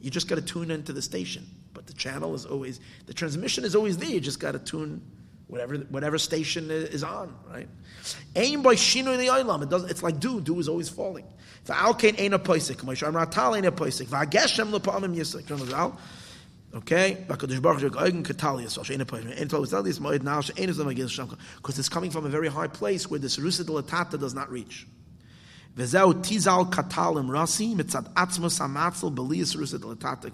[0.00, 3.64] You just got to tune into the station, but the channel is always the transmission
[3.64, 4.10] is always there.
[4.10, 5.02] You just got to tune
[5.52, 7.68] whatever whatever station is on, right?
[8.34, 9.62] Aim by shinu the oilam.
[9.62, 9.84] It does.
[9.84, 10.40] It's like dew.
[10.40, 11.26] Dew is always falling.
[11.66, 12.76] Va'alkein ain't a poisik.
[12.76, 14.06] Moshe Ratal ain't a poisik.
[14.06, 15.98] Va'geshem lepamim yisik.
[16.74, 17.50] Okay, because
[21.78, 24.86] it's coming from a very high place where the serusa delatata does not reach.
[25.76, 30.30] Vezeu tizal katalim rasi mitzad atzmos amatzl belias serusa delatata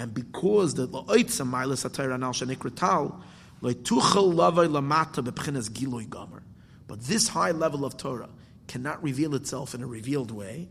[0.00, 3.20] and because the loitza milas atayra nal shenikrital
[3.62, 6.42] loituchel lavay lamata bepchinas giloy gomer.
[6.86, 8.30] But this high level of Torah
[8.66, 10.70] cannot reveal itself in a revealed way.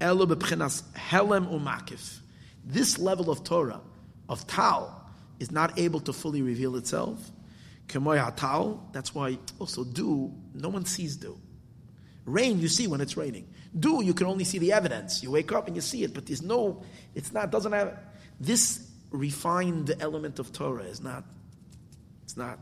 [0.00, 2.20] Elo bepchinas helem umakif.
[2.64, 3.80] This level of Torah,
[4.28, 7.32] of Tal, is not able to fully reveal itself.
[7.88, 8.78] Kemoy hatal.
[8.92, 10.32] That's why also dew.
[10.54, 11.36] No one sees dew.
[12.26, 13.48] Rain, you see when it's raining.
[13.78, 15.22] Dew, you can only see the evidence.
[15.22, 16.82] You wake up and you see it, but there's no.
[17.14, 17.50] It's not.
[17.50, 17.98] Doesn't have
[18.40, 21.24] this refined element of Torah is not.
[22.24, 22.58] It's not.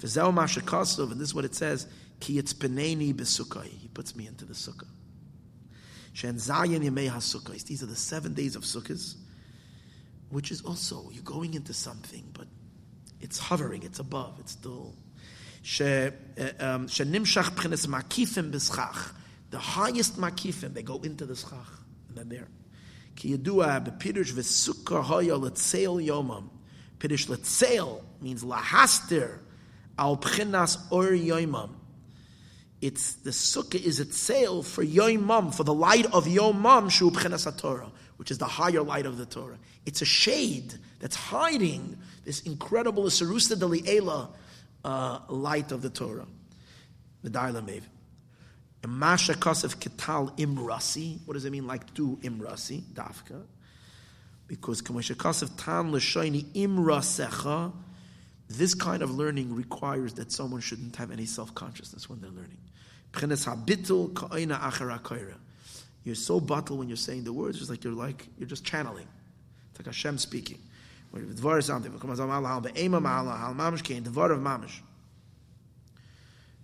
[0.00, 1.86] Mashakasov, and this is what it says:
[2.20, 3.64] Ki yitzpeneni besukkah.
[3.64, 4.88] He puts me into the sukkah.
[6.12, 7.64] Shen zayin hasukkahs.
[7.64, 9.14] These are the seven days of sukkahs,
[10.30, 12.46] which is also you're going into something, but
[13.20, 13.82] it's hovering.
[13.82, 14.38] It's above.
[14.40, 14.94] It's still.
[15.80, 16.10] Eh,
[16.58, 19.12] um, Shenimshach p'chines makifim b'schach.
[19.52, 21.52] The highest makifim, they go into the schach,
[22.08, 22.48] and then there.
[23.16, 26.48] Ki yadua bepirush v'sukkar hoya letzeil yomam.
[26.98, 29.40] Pirush letzeil means lahastir
[29.98, 31.68] Al pchinas or yoimam.
[32.80, 37.92] It's the sukkah is itself for yoimam, for the light of yomam shu pchinas Torah,
[38.16, 39.58] which is the higher light of the Torah.
[39.84, 44.30] It's a shade that's hiding this incredible Sarusta Deli'ela
[44.82, 46.26] uh, light of the Torah.
[47.22, 47.82] The Daila Mev.
[48.86, 51.18] Masha Kosef Kital Imrasi.
[51.24, 52.82] What does it mean like do Imrasi?
[52.82, 53.42] Dafka.
[54.48, 57.72] Because Kamasha Kosef Tan Lashaini Imrasecha.
[58.48, 62.58] This kind of learning requires that someone shouldn't have any self consciousness when they're learning.
[66.04, 69.06] You're so bottled when you're saying the words, it's like you're like you're just channeling.
[69.70, 70.58] It's like Hashem speaking.
[71.14, 71.96] Dvar is something.
[71.98, 74.80] Comes on Allah, the aim of Allah, hal mamish kain, dvar of mamish.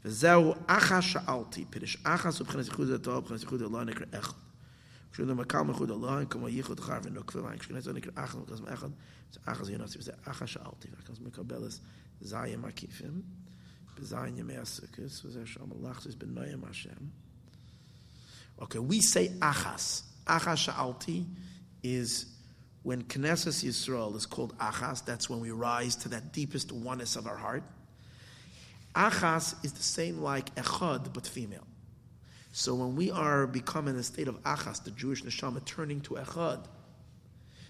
[0.06, 4.34] וזהו אחא שאלתי, פירש אחא סובחנס ייחוד התורה, ובחנס ייחוד אלוה נקרא אחד.
[5.12, 8.90] כשזה מקל מייחוד אלוה, כמו ייחוד חר ונוקפה מים, כשכנס זה נקרא אחא, וכזה מאחד,
[9.34, 11.72] זה אחא זה יונסי, וזה אחא שאלתי, וכזה מקבל את
[12.22, 13.22] זיים מקיפים,
[14.00, 17.06] בזיים ימי הסוכס, וזה שם הלחסוס בנוים השם.
[18.60, 20.04] Okay, we say achas.
[20.28, 21.26] Achas sha'alti
[21.84, 22.26] is
[22.84, 27.28] when Knesset Yisrael is called Achas, that's when we rise to that deepest oneness of
[27.28, 27.64] our heart.
[28.99, 31.67] Achas is the same like Echad, but female.
[32.51, 36.65] So when we are becoming a state of Achas, the Jewish neshama turning to Echad,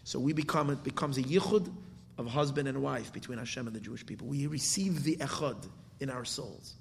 [0.05, 1.71] so we become, it becomes a yichud
[2.17, 4.27] of husband and wife between Hashem and the Jewish people.
[4.27, 5.69] We receive the Echad
[6.01, 6.77] in our souls.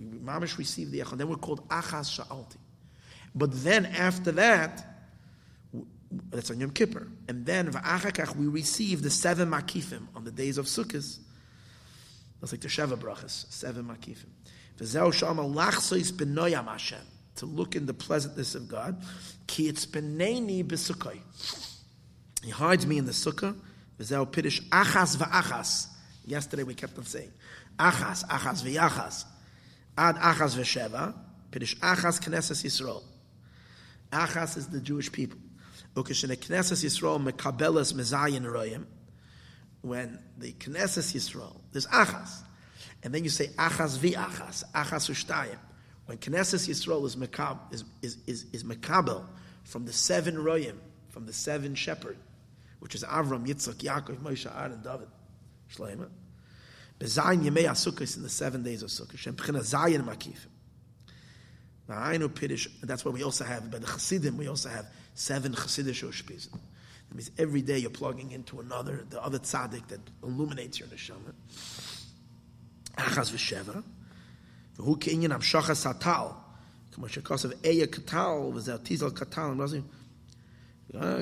[0.00, 1.18] We mamish receive the Echad.
[1.18, 2.56] Then we're called Achas Sha'alti.
[3.34, 4.82] But then after that,
[6.30, 7.06] that's on Yom Kippur.
[7.28, 7.70] And then
[8.38, 11.18] we receive the seven makifim on the days of Sukkot.
[12.40, 14.30] That's like the Sheva brachas, seven makifim.
[14.78, 16.98] V'zeu shama lachsois benoyam Hashem
[17.36, 19.02] to look in the pleasantness of God.
[19.46, 21.18] Ki it's beneni b'sukkoi.
[22.44, 23.56] He hides me in the sukkah.
[23.98, 25.88] V'zeu pidish achas v'achas.
[26.24, 27.32] Yesterday we kept on saying
[27.78, 29.24] achas, achas v'yachas.
[29.96, 31.14] Ad achas v'sheva.
[31.50, 33.02] Pidish achas knesses Yisrael.
[34.12, 35.40] Achas is the Jewish people.
[35.94, 38.84] Ukeshene Knesset Yisrael mekabelas mezayin royim.
[39.88, 42.42] When the Knesset Yisrael, there's achas.
[43.02, 45.58] And then you say achas vi achas, achas ushtayim.
[46.06, 49.24] When Knesset Yisrael is mekab, is, is, is, is mekabel
[49.64, 50.76] from the seven royim,
[51.08, 52.18] from the seven shepherd,
[52.80, 55.08] which is Avram, Yitzchak, Yaakov, Moshe, Aaron, David,
[55.74, 56.08] Shlomo.
[56.98, 59.16] Bezayin Yemei Sukkot in the seven days of Sukkot.
[59.16, 60.46] Shem Pchina Zayin Makif.
[61.88, 66.06] Ma'ainu pidish that's why we also have, by the Chassidim, we also have seven Chassidish
[66.06, 66.58] Ushpizim.
[67.08, 71.32] That means every day you're plugging into another, the other tzaddik that illuminates your neshama.
[72.96, 73.82] Achaz v'sheva.
[74.78, 76.34] V'hu ke'inyan amshacha satal.
[76.92, 79.82] K'mo shekosav eya katal, v'zeh tizal katal.
[80.94, 81.18] Ah,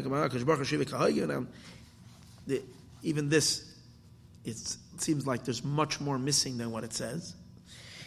[3.03, 3.75] even this,
[4.45, 7.35] it seems like there's much more missing than what it says.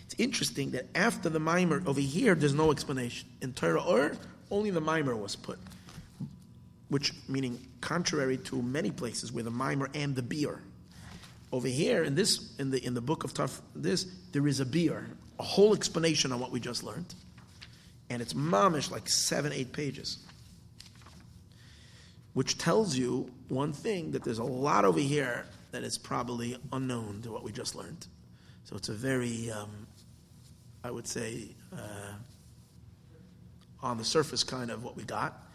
[0.06, 3.27] It's interesting that after the mimer over here, there's no explanation.
[3.41, 4.14] In Torah or
[4.49, 5.59] only the mimer was put,
[6.89, 10.61] which meaning contrary to many places where the mimer and the beer.
[11.51, 14.65] Over here in this in the in the book of Tav, this there is a
[14.65, 15.07] beer,
[15.39, 17.13] a whole explanation on what we just learned,
[18.09, 20.19] and it's mamish like seven eight pages,
[22.33, 27.21] which tells you one thing that there's a lot over here that is probably unknown
[27.23, 28.05] to what we just learned.
[28.65, 29.87] So it's a very um,
[30.83, 32.13] I would say, uh,
[33.81, 35.48] on the surface kind of what we got.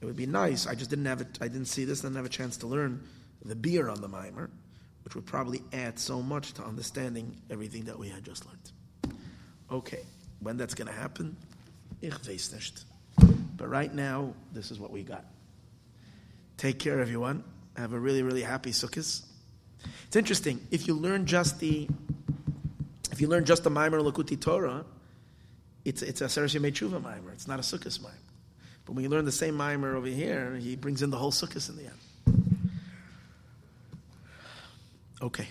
[0.00, 0.66] It would be nice.
[0.66, 1.38] I just didn't have it.
[1.40, 2.00] I didn't see this.
[2.00, 3.02] Didn't have a chance to learn
[3.44, 4.50] the beer on the mimer,
[5.04, 9.16] which would probably add so much to understanding everything that we had just learned.
[9.70, 10.00] Okay,
[10.40, 11.36] when that's going to happen,
[12.00, 12.84] ich weiß nicht.
[13.56, 15.24] But right now, this is what we got.
[16.56, 17.44] Take care, everyone.
[17.76, 19.22] Have a really, really happy Sukkot.
[20.06, 21.88] It's interesting if you learn just the
[23.12, 24.84] if you learn just the Maimer Likkutei Torah,
[25.84, 27.32] it's, it's a Seresh Tshuva Maimer.
[27.32, 28.29] It's not a Sukkot Maimer.
[28.90, 31.68] But when you learn the same Maimer over here, he brings in the whole Sukkot
[31.68, 32.74] in the end.
[35.22, 35.46] Okay.